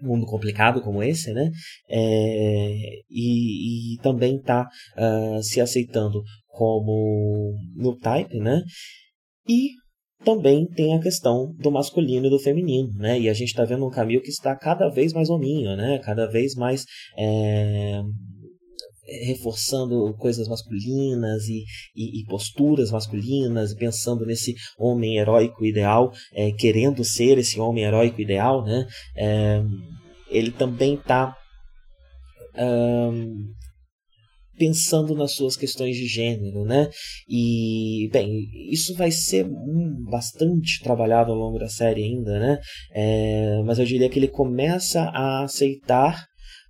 mundo 0.01 0.27
complicado 0.27 0.81
como 0.81 1.03
esse, 1.03 1.33
né? 1.33 1.51
É, 1.89 2.75
e, 3.11 3.95
e, 3.95 3.99
também 3.99 4.37
está 4.37 4.69
uh, 4.97 5.43
se 5.43 5.61
aceitando 5.61 6.23
como 6.47 7.55
no 7.77 7.97
type, 7.97 8.39
né? 8.39 8.63
E 9.49 9.71
também 10.25 10.67
tem 10.67 10.95
a 10.95 11.01
questão 11.01 11.55
do 11.59 11.71
masculino 11.71 12.27
e 12.27 12.31
do 12.31 12.39
feminino, 12.41 12.93
né? 12.97 13.19
E 13.19 13.29
a 13.29 13.33
gente 13.33 13.49
está 13.49 13.65
vendo 13.65 13.87
um 13.87 13.91
caminho 13.91 14.21
que 14.21 14.31
está 14.31 14.55
cada 14.57 14.89
vez 14.89 15.13
mais 15.13 15.31
hominho, 15.31 15.77
né? 15.77 15.99
Cada 16.01 16.27
vez 16.27 16.55
mais 16.55 16.85
é, 17.17 18.01
reforçando 19.27 20.15
coisas 20.19 20.47
masculinas 20.49 21.49
e, 21.49 21.65
e, 21.97 22.21
e, 22.21 22.25
posturas 22.27 22.91
masculinas, 22.91 23.75
pensando 23.75 24.27
nesse 24.27 24.55
homem 24.79 25.19
heróico 25.19 25.65
ideal, 25.65 26.13
é, 26.35 26.53
querendo 26.53 27.05
ser 27.05 27.39
esse 27.39 27.59
homem 27.59 27.85
heróico 27.85 28.21
ideal, 28.21 28.65
né? 28.65 28.87
É, 29.17 29.63
ele 30.31 30.51
também 30.51 30.95
está 30.95 31.35
um, 32.57 33.53
pensando 34.59 35.15
nas 35.15 35.33
suas 35.35 35.57
questões 35.57 35.97
de 35.97 36.07
gênero, 36.07 36.65
né? 36.65 36.91
E, 37.29 38.11
bem, 38.13 38.47
isso 38.71 38.95
vai 38.95 39.11
ser 39.11 39.47
bastante 40.11 40.83
trabalhado 40.83 41.31
ao 41.31 41.39
longo 41.39 41.59
da 41.59 41.69
série 41.69 42.03
ainda, 42.03 42.39
né? 42.39 42.59
É, 42.93 43.63
mas 43.65 43.79
eu 43.79 43.85
diria 43.85 44.11
que 44.11 44.19
ele 44.19 44.29
começa 44.29 45.03
a 45.03 45.45
aceitar 45.45 46.27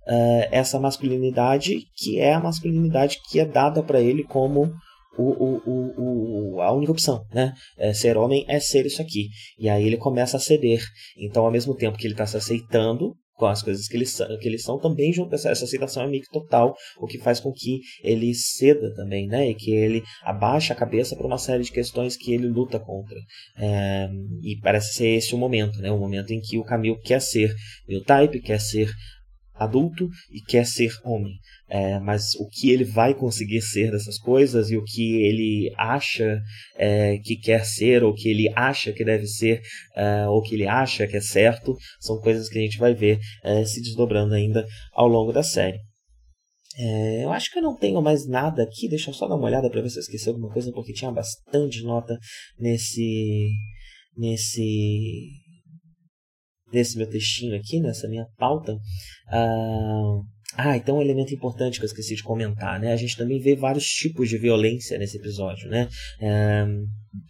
uh, 0.07 0.47
essa 0.51 0.79
masculinidade 0.79 1.81
que 1.95 2.19
é 2.19 2.33
a 2.33 2.39
masculinidade 2.39 3.19
que 3.29 3.39
é 3.39 3.45
dada 3.45 3.83
para 3.83 4.01
ele 4.01 4.23
como 4.23 4.71
o, 5.17 5.59
o, 5.65 6.55
o, 6.55 6.61
a 6.61 6.71
única 6.71 6.91
opção, 6.91 7.25
né? 7.33 7.53
É, 7.77 7.93
ser 7.93 8.17
homem 8.17 8.45
é 8.47 8.59
ser 8.59 8.85
isso 8.85 9.01
aqui. 9.01 9.27
E 9.57 9.67
aí 9.67 9.85
ele 9.85 9.97
começa 9.97 10.37
a 10.37 10.39
ceder. 10.39 10.81
Então, 11.17 11.43
ao 11.43 11.51
mesmo 11.51 11.75
tempo 11.75 11.97
que 11.97 12.07
ele 12.07 12.13
está 12.13 12.25
se 12.25 12.37
aceitando 12.37 13.13
com 13.35 13.45
as 13.45 13.63
coisas 13.63 13.87
que 13.87 13.95
eles, 13.95 14.17
que 14.17 14.47
eles 14.47 14.63
são, 14.63 14.77
também 14.77 15.13
junto 15.13 15.33
essa, 15.33 15.49
essa 15.49 15.63
aceitação 15.63 16.03
é 16.03 16.07
meio 16.07 16.21
que 16.21 16.29
total, 16.29 16.75
o 16.99 17.07
que 17.07 17.17
faz 17.17 17.39
com 17.39 17.53
que 17.53 17.79
ele 18.03 18.33
ceda 18.33 18.93
também, 18.95 19.27
né? 19.27 19.49
E 19.49 19.55
que 19.55 19.71
ele 19.71 20.03
abaixe 20.23 20.73
a 20.73 20.75
cabeça 20.75 21.15
para 21.15 21.25
uma 21.25 21.37
série 21.37 21.63
de 21.63 21.71
questões 21.71 22.17
que 22.17 22.33
ele 22.33 22.47
luta 22.47 22.79
contra. 22.79 23.17
É, 23.57 24.09
e 24.43 24.59
parece 24.61 24.93
ser 24.93 25.07
esse 25.07 25.33
o 25.33 25.37
momento, 25.37 25.79
né? 25.79 25.89
O 25.89 25.97
momento 25.97 26.31
em 26.31 26.41
que 26.41 26.57
o 26.57 26.65
Camilo 26.65 26.99
quer 27.01 27.21
ser 27.21 27.53
o 27.89 28.03
type, 28.03 28.41
quer 28.41 28.59
ser 28.59 28.89
adulto 29.59 30.07
e 30.31 30.41
quer 30.41 30.65
ser 30.65 30.91
homem. 31.03 31.33
É, 31.67 31.99
mas 31.99 32.33
o 32.39 32.47
que 32.47 32.71
ele 32.71 32.83
vai 32.83 33.13
conseguir 33.13 33.61
ser 33.61 33.91
dessas 33.91 34.17
coisas 34.17 34.71
e 34.71 34.77
o 34.77 34.83
que 34.83 35.21
ele 35.21 35.71
acha 35.77 36.41
é, 36.75 37.17
que 37.19 37.35
quer 37.35 37.63
ser, 37.63 38.03
ou 38.03 38.13
que 38.13 38.27
ele 38.29 38.51
acha 38.55 38.91
que 38.91 39.05
deve 39.05 39.27
ser, 39.27 39.61
é, 39.95 40.27
ou 40.27 40.41
que 40.41 40.55
ele 40.55 40.67
acha 40.67 41.05
que 41.05 41.17
é 41.17 41.21
certo, 41.21 41.75
são 41.99 42.19
coisas 42.19 42.49
que 42.49 42.57
a 42.57 42.61
gente 42.61 42.79
vai 42.79 42.95
ver 42.95 43.19
é, 43.43 43.63
se 43.65 43.81
desdobrando 43.81 44.33
ainda 44.33 44.65
ao 44.93 45.07
longo 45.07 45.31
da 45.31 45.43
série. 45.43 45.77
É, 46.77 47.25
eu 47.25 47.31
acho 47.31 47.51
que 47.51 47.59
eu 47.59 47.63
não 47.63 47.75
tenho 47.75 48.01
mais 48.01 48.25
nada 48.25 48.63
aqui, 48.63 48.87
deixa 48.87 49.09
eu 49.09 49.13
só 49.13 49.27
dar 49.27 49.35
uma 49.35 49.47
olhada 49.47 49.69
para 49.69 49.81
ver 49.81 49.89
se 49.89 49.97
eu 49.97 50.01
esqueci 50.01 50.29
alguma 50.29 50.49
coisa, 50.49 50.71
porque 50.71 50.93
tinha 50.93 51.11
bastante 51.11 51.83
nota 51.83 52.17
nesse. 52.57 53.49
nesse 54.15 55.48
nesse 56.71 56.97
meu 56.97 57.07
textinho 57.07 57.55
aqui, 57.55 57.79
nessa 57.79 58.07
minha 58.07 58.25
pauta. 58.37 58.77
Ah, 59.27 60.19
ah, 60.57 60.75
então 60.75 60.97
um 60.97 61.01
elemento 61.01 61.33
importante 61.33 61.77
que 61.77 61.85
eu 61.85 61.87
esqueci 61.87 62.15
de 62.15 62.23
comentar, 62.23 62.79
né? 62.79 62.91
A 62.91 62.95
gente 62.95 63.15
também 63.15 63.39
vê 63.39 63.55
vários 63.55 63.85
tipos 63.85 64.27
de 64.27 64.37
violência 64.37 64.97
nesse 64.97 65.17
episódio, 65.17 65.69
né? 65.69 65.87
É, 66.19 66.65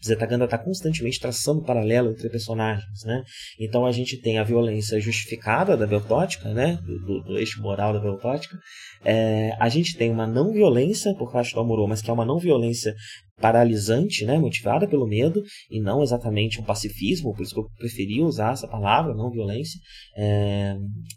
Zetaganda 0.04 0.46
está 0.46 0.58
constantemente 0.58 1.20
traçando 1.20 1.62
paralelo 1.62 2.12
entre 2.12 2.30
personagens, 2.30 3.04
né? 3.04 3.22
Então 3.60 3.86
a 3.86 3.92
gente 3.92 4.18
tem 4.22 4.38
a 4.38 4.44
violência 4.44 5.00
justificada 5.02 5.76
da 5.76 5.86
Beltótica, 5.86 6.54
né? 6.54 6.80
Do, 6.82 7.00
do, 7.00 7.24
do 7.24 7.38
eixo 7.38 7.62
moral 7.62 7.92
da 7.92 8.00
Beltótica. 8.00 8.58
É, 9.04 9.52
a 9.60 9.68
gente 9.68 9.98
tem 9.98 10.10
uma 10.10 10.26
não 10.26 10.54
violência 10.54 11.14
por 11.16 11.32
parte 11.32 11.54
do 11.54 11.60
Amorô, 11.60 11.88
mas 11.88 12.02
que 12.02 12.10
é 12.10 12.14
uma 12.14 12.26
não 12.26 12.40
violência 12.40 12.96
paralisante, 13.40 14.26
né, 14.26 14.38
motivada 14.38 14.88
pelo 14.88 15.08
medo 15.08 15.42
e 15.70 15.82
não 15.82 16.04
exatamente 16.04 16.60
um 16.60 16.64
pacifismo, 16.64 17.34
por 17.34 17.44
isso 17.44 17.54
que 17.54 17.60
eu 17.60 17.70
preferi 17.78 18.22
usar 18.22 18.54
essa 18.54 18.68
palavra, 18.68 19.16
não 19.16 19.32
violência. 19.32 19.80
É... 20.18 20.76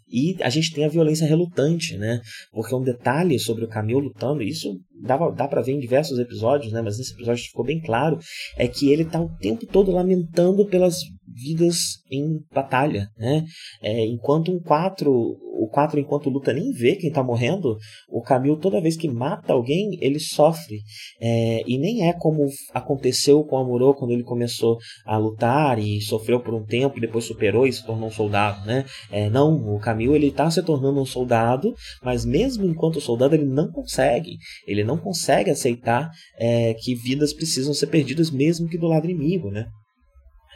E 0.09 0.35
a 0.41 0.49
gente 0.49 0.73
tem 0.73 0.85
a 0.85 0.89
violência 0.89 1.27
relutante, 1.27 1.97
né, 1.97 2.21
porque 2.51 2.73
um 2.73 2.81
detalhe 2.81 3.37
sobre 3.39 3.65
o 3.65 3.69
Camil 3.69 3.99
lutando, 3.99 4.41
isso 4.41 4.79
dá, 5.01 5.17
dá 5.29 5.47
para 5.47 5.61
ver 5.61 5.73
em 5.73 5.79
diversos 5.79 6.17
episódios, 6.17 6.71
né, 6.71 6.81
mas 6.81 6.97
nesse 6.97 7.13
episódio 7.13 7.43
ficou 7.43 7.65
bem 7.65 7.81
claro, 7.81 8.17
é 8.57 8.67
que 8.67 8.89
ele 8.89 9.05
tá 9.05 9.21
o 9.21 9.29
tempo 9.37 9.65
todo 9.65 9.91
lamentando 9.91 10.65
pelas 10.67 10.97
vidas 11.33 11.77
em 12.11 12.39
batalha, 12.53 13.09
né? 13.17 13.45
É, 13.81 14.05
enquanto 14.05 14.51
um 14.51 14.59
4 14.59 15.11
o 15.55 15.67
4, 15.67 15.99
enquanto 15.99 16.29
luta, 16.29 16.51
nem 16.51 16.71
vê 16.71 16.95
quem 16.95 17.11
tá 17.11 17.23
morrendo. 17.23 17.77
O 18.09 18.21
Camil, 18.21 18.57
toda 18.57 18.81
vez 18.81 18.97
que 18.97 19.07
mata 19.07 19.53
alguém, 19.53 19.97
ele 20.01 20.19
sofre. 20.19 20.81
É, 21.21 21.63
e 21.67 21.77
nem 21.77 22.07
é 22.07 22.13
como 22.13 22.47
aconteceu 22.73 23.43
com 23.43 23.55
o 23.55 23.59
Amuro 23.59 23.93
quando 23.93 24.11
ele 24.11 24.23
começou 24.23 24.77
a 25.05 25.17
lutar 25.17 25.79
e 25.79 26.01
sofreu 26.01 26.39
por 26.39 26.53
um 26.53 26.65
tempo, 26.65 26.99
depois 26.99 27.25
superou 27.25 27.67
e 27.67 27.73
se 27.73 27.85
tornou 27.85 28.07
um 28.07 28.11
soldado, 28.11 28.65
né? 28.65 28.85
É, 29.11 29.29
não, 29.29 29.53
o 29.75 29.79
Camil, 29.79 30.15
ele 30.15 30.31
tá 30.31 30.49
se 30.49 30.61
tornando 30.63 30.99
um 30.99 31.05
soldado, 31.05 31.73
mas 32.03 32.25
mesmo 32.25 32.65
enquanto 32.65 32.99
soldado, 32.99 33.35
ele 33.35 33.45
não 33.45 33.71
consegue. 33.71 34.37
Ele 34.67 34.83
não 34.83 34.97
consegue 34.97 35.51
aceitar 35.51 36.09
é, 36.37 36.73
que 36.73 36.95
vidas 36.95 37.33
precisam 37.33 37.73
ser 37.73 37.87
perdidas, 37.87 38.31
mesmo 38.31 38.67
que 38.67 38.77
do 38.77 38.87
lado 38.87 39.05
inimigo, 39.09 39.49
né? 39.49 39.65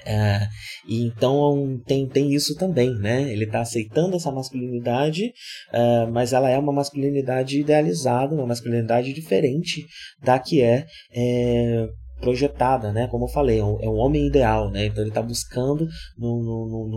É, 0.05 0.47
e 0.87 1.05
então 1.05 1.81
tem, 1.85 2.07
tem 2.07 2.33
isso 2.33 2.55
também, 2.55 2.93
né? 2.95 3.31
Ele 3.31 3.43
está 3.43 3.61
aceitando 3.61 4.15
essa 4.15 4.31
masculinidade, 4.31 5.31
é, 5.73 6.05
mas 6.07 6.33
ela 6.33 6.49
é 6.49 6.57
uma 6.57 6.71
masculinidade 6.71 7.59
idealizada, 7.59 8.33
uma 8.33 8.47
masculinidade 8.47 9.13
diferente 9.13 9.85
da 10.23 10.39
que 10.39 10.61
é, 10.61 10.85
é 11.13 11.87
projetada, 12.19 12.91
né? 12.91 13.07
Como 13.07 13.25
eu 13.25 13.29
falei, 13.29 13.59
é 13.59 13.63
um, 13.63 13.79
é 13.81 13.87
homem 13.87 14.27
ideal, 14.27 14.71
né? 14.71 14.85
Então 14.85 15.03
ele 15.03 15.09
está 15.09 15.21
buscando 15.21 15.87
no, 16.17 16.43
no, 16.43 16.87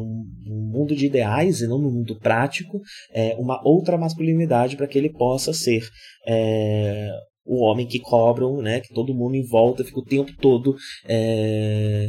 no, 0.46 0.70
mundo 0.72 0.94
de 0.94 1.06
ideais 1.06 1.60
e 1.60 1.66
não 1.66 1.78
no 1.78 1.90
mundo 1.90 2.18
prático 2.18 2.80
é, 3.12 3.34
uma 3.38 3.60
outra 3.64 3.98
masculinidade 3.98 4.76
para 4.76 4.86
que 4.86 4.96
ele 4.96 5.10
possa 5.10 5.52
ser 5.52 5.82
é, 6.26 7.10
o 7.44 7.64
homem 7.64 7.86
que 7.86 7.98
cobram, 7.98 8.62
né? 8.62 8.80
Que 8.80 8.94
todo 8.94 9.14
mundo 9.14 9.34
em 9.34 9.46
volta 9.46 9.84
fica 9.84 10.00
o 10.00 10.04
tempo 10.04 10.32
todo 10.40 10.74
é, 11.06 12.08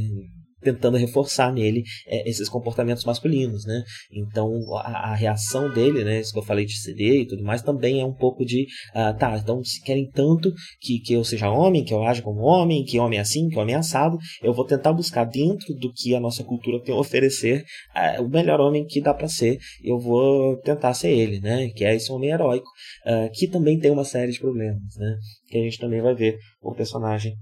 tentando 0.61 0.97
reforçar 0.97 1.51
nele 1.51 1.83
é, 2.07 2.29
esses 2.29 2.49
comportamentos 2.49 3.03
masculinos, 3.03 3.65
né? 3.65 3.83
Então 4.11 4.51
a, 4.77 5.11
a, 5.11 5.15
reação 5.15 5.71
dele, 5.71 6.03
né, 6.03 6.19
isso 6.19 6.33
que 6.33 6.39
eu 6.39 6.43
falei 6.43 6.65
de 6.65 6.79
CD 6.79 7.21
e 7.21 7.27
tudo 7.27 7.43
mais, 7.43 7.61
também 7.61 8.01
é 8.01 8.05
um 8.05 8.13
pouco 8.13 8.45
de, 8.45 8.67
uh, 8.95 9.17
tá, 9.17 9.37
então 9.37 9.63
se 9.63 9.81
querem 9.81 10.09
tanto 10.09 10.51
que, 10.79 10.99
que 10.99 11.13
eu 11.13 11.23
seja 11.23 11.49
homem, 11.49 11.83
que 11.83 11.93
eu 11.93 12.03
aja 12.03 12.21
como 12.21 12.41
homem, 12.41 12.83
que 12.83 12.99
homem 12.99 13.19
é 13.19 13.21
assim, 13.21 13.49
que 13.49 13.57
homem 13.57 13.75
é 13.75 13.77
assado, 13.77 14.17
eu 14.41 14.53
vou 14.53 14.65
tentar 14.65 14.93
buscar 14.93 15.25
dentro 15.25 15.73
do 15.75 15.91
que 15.93 16.15
a 16.15 16.19
nossa 16.19 16.43
cultura 16.43 16.81
tem 16.81 16.95
a 16.95 16.97
oferecer 16.97 17.63
uh, 17.95 18.23
o 18.23 18.29
melhor 18.29 18.59
homem 18.59 18.85
que 18.85 19.01
dá 19.01 19.13
para 19.13 19.27
ser, 19.27 19.57
eu 19.83 19.99
vou 19.99 20.57
tentar 20.57 20.93
ser 20.93 21.11
ele, 21.11 21.39
né? 21.39 21.69
Que 21.69 21.85
é 21.85 21.95
esse 21.95 22.11
homem 22.11 22.29
heróico, 22.29 22.67
uh, 23.05 23.29
que 23.33 23.47
também 23.47 23.79
tem 23.79 23.91
uma 23.91 24.05
série 24.05 24.31
de 24.31 24.39
problemas, 24.39 24.95
né? 24.97 25.17
Que 25.47 25.57
a 25.57 25.61
gente 25.61 25.79
também 25.79 26.01
vai 26.01 26.15
ver 26.15 26.37
o 26.61 26.73
personagem 26.73 27.33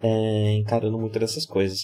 é, 0.00 0.52
encarando 0.54 0.98
muitas 0.98 1.20
dessas 1.20 1.46
coisas. 1.46 1.80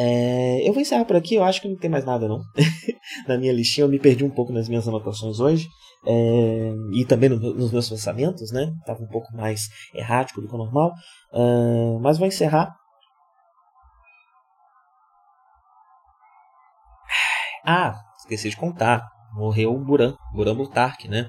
É, 0.00 0.60
eu 0.62 0.72
vou 0.72 0.80
encerrar 0.80 1.04
por 1.04 1.16
aqui, 1.16 1.34
eu 1.34 1.42
acho 1.42 1.60
que 1.60 1.68
não 1.68 1.76
tem 1.76 1.90
mais 1.90 2.04
nada 2.04 2.28
não. 2.28 2.40
Na 3.26 3.36
minha 3.36 3.52
listinha 3.52 3.84
eu 3.84 3.88
me 3.88 3.98
perdi 3.98 4.24
um 4.24 4.30
pouco 4.30 4.52
nas 4.52 4.68
minhas 4.68 4.86
anotações 4.86 5.40
hoje. 5.40 5.66
É, 6.06 6.72
e 6.94 7.04
também 7.04 7.28
no, 7.28 7.36
nos 7.36 7.72
meus 7.72 7.88
pensamentos, 7.88 8.52
né? 8.52 8.72
Tava 8.86 9.02
um 9.02 9.08
pouco 9.08 9.36
mais 9.36 9.68
errático 9.92 10.40
do 10.40 10.46
que 10.46 10.54
o 10.54 10.58
normal. 10.58 10.92
Uh, 11.32 11.98
mas 12.00 12.16
vou 12.16 12.28
encerrar. 12.28 12.76
Ah, 17.66 18.00
esqueci 18.20 18.50
de 18.50 18.56
contar. 18.56 19.02
Morreu 19.34 19.74
o 19.74 19.84
Buran, 19.84 20.14
Buran 20.32 20.54
Butark, 20.54 21.08
né? 21.08 21.28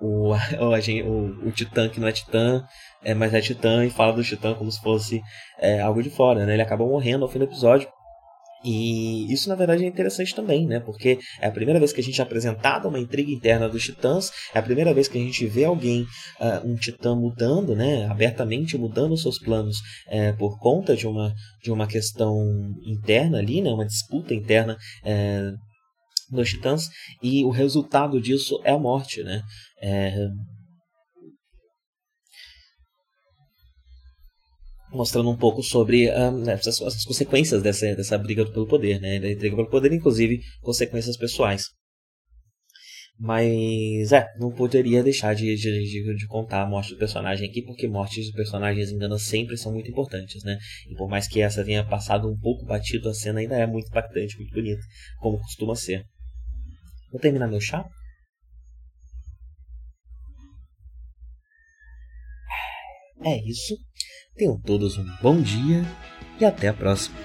O, 0.00 0.32
o, 0.60 1.08
o, 1.08 1.48
o 1.48 1.52
Titã 1.52 1.88
que 1.88 2.00
não 2.00 2.08
é 2.08 2.12
Titã, 2.12 2.64
é, 3.02 3.14
mas 3.14 3.34
é 3.34 3.40
Titã 3.40 3.84
e 3.84 3.90
fala 3.90 4.12
do 4.12 4.24
Titã 4.24 4.54
como 4.54 4.70
se 4.70 4.80
fosse 4.80 5.20
é, 5.58 5.80
algo 5.80 6.02
de 6.02 6.10
fora, 6.10 6.44
né? 6.46 6.54
Ele 6.54 6.62
acaba 6.62 6.84
morrendo 6.84 7.24
ao 7.24 7.30
fim 7.30 7.38
do 7.38 7.44
episódio. 7.44 7.88
E 8.64 9.30
isso, 9.30 9.50
na 9.50 9.54
verdade, 9.54 9.84
é 9.84 9.86
interessante 9.86 10.34
também, 10.34 10.66
né? 10.66 10.80
Porque 10.80 11.18
é 11.38 11.46
a 11.46 11.50
primeira 11.50 11.78
vez 11.78 11.92
que 11.92 12.00
a 12.00 12.02
gente 12.02 12.18
é 12.18 12.24
apresentado 12.24 12.88
uma 12.88 12.98
intriga 12.98 13.30
interna 13.30 13.68
dos 13.68 13.82
titãs, 13.82 14.30
é 14.54 14.58
a 14.58 14.62
primeira 14.62 14.94
vez 14.94 15.06
que 15.06 15.18
a 15.18 15.20
gente 15.20 15.46
vê 15.46 15.64
alguém, 15.64 16.06
uh, 16.40 16.66
um 16.66 16.74
titã 16.74 17.14
mudando, 17.14 17.76
né? 17.76 18.06
Abertamente 18.06 18.78
mudando 18.78 19.18
seus 19.18 19.38
planos 19.38 19.76
é, 20.08 20.32
por 20.32 20.58
conta 20.58 20.96
de 20.96 21.06
uma, 21.06 21.34
de 21.62 21.70
uma 21.70 21.86
questão 21.86 22.34
interna 22.86 23.38
ali, 23.38 23.60
né? 23.60 23.70
Uma 23.70 23.84
disputa 23.84 24.32
interna 24.32 24.78
é, 25.04 25.52
dos 26.30 26.48
titãs, 26.48 26.88
e 27.22 27.44
o 27.44 27.50
resultado 27.50 28.18
disso 28.18 28.58
é 28.64 28.72
a 28.72 28.78
morte, 28.78 29.22
né? 29.22 29.42
É, 29.86 30.14
mostrando 34.90 35.28
um 35.28 35.36
pouco 35.36 35.62
sobre 35.62 36.10
um, 36.10 36.50
as, 36.50 36.66
as, 36.66 37.04
consequências 37.04 37.62
dessa, 37.62 37.94
dessa 37.94 38.16
briga 38.16 38.50
pelo 38.50 38.66
poder, 38.66 38.98
né? 38.98 39.18
Da 39.18 39.28
briga 39.38 39.56
pelo 39.56 39.68
poder, 39.68 39.92
inclusive 39.92 40.40
consequências 40.62 41.18
pessoais. 41.18 41.66
Mas 43.18 44.10
é, 44.10 44.26
não 44.38 44.50
poderia 44.50 45.02
deixar 45.02 45.34
de, 45.34 45.54
de, 45.54 46.16
de, 46.16 46.26
contar 46.26 46.62
a 46.62 46.66
morte 46.66 46.94
do 46.94 46.98
personagem 46.98 47.48
aqui, 47.48 47.62
porque 47.62 47.86
mortes 47.86 48.24
de 48.24 48.32
personagens 48.32 48.90
enganos 48.90 49.26
sempre 49.26 49.56
são 49.56 49.72
muito 49.72 49.90
importantes, 49.90 50.42
né? 50.42 50.58
E 50.90 50.94
por 50.96 51.08
mais 51.08 51.28
que 51.28 51.40
essa 51.40 51.64
tenha 51.64 51.86
passado 51.86 52.28
um 52.28 52.38
pouco 52.38 52.64
batido, 52.64 53.08
a 53.08 53.14
cena 53.14 53.40
ainda 53.40 53.56
é 53.56 53.66
muito 53.66 53.88
impactante, 53.88 54.36
muito 54.36 54.54
bonita, 54.54 54.82
como 55.20 55.38
costuma 55.38 55.76
ser. 55.76 56.04
Vou 57.12 57.20
terminar 57.20 57.48
meu 57.48 57.60
chá. 57.60 57.84
É 63.24 63.40
isso. 63.48 63.76
Tenham 64.36 64.58
todos 64.60 64.98
um 64.98 65.06
bom 65.22 65.40
dia 65.40 65.82
e 66.38 66.44
até 66.44 66.68
a 66.68 66.74
próxima. 66.74 67.16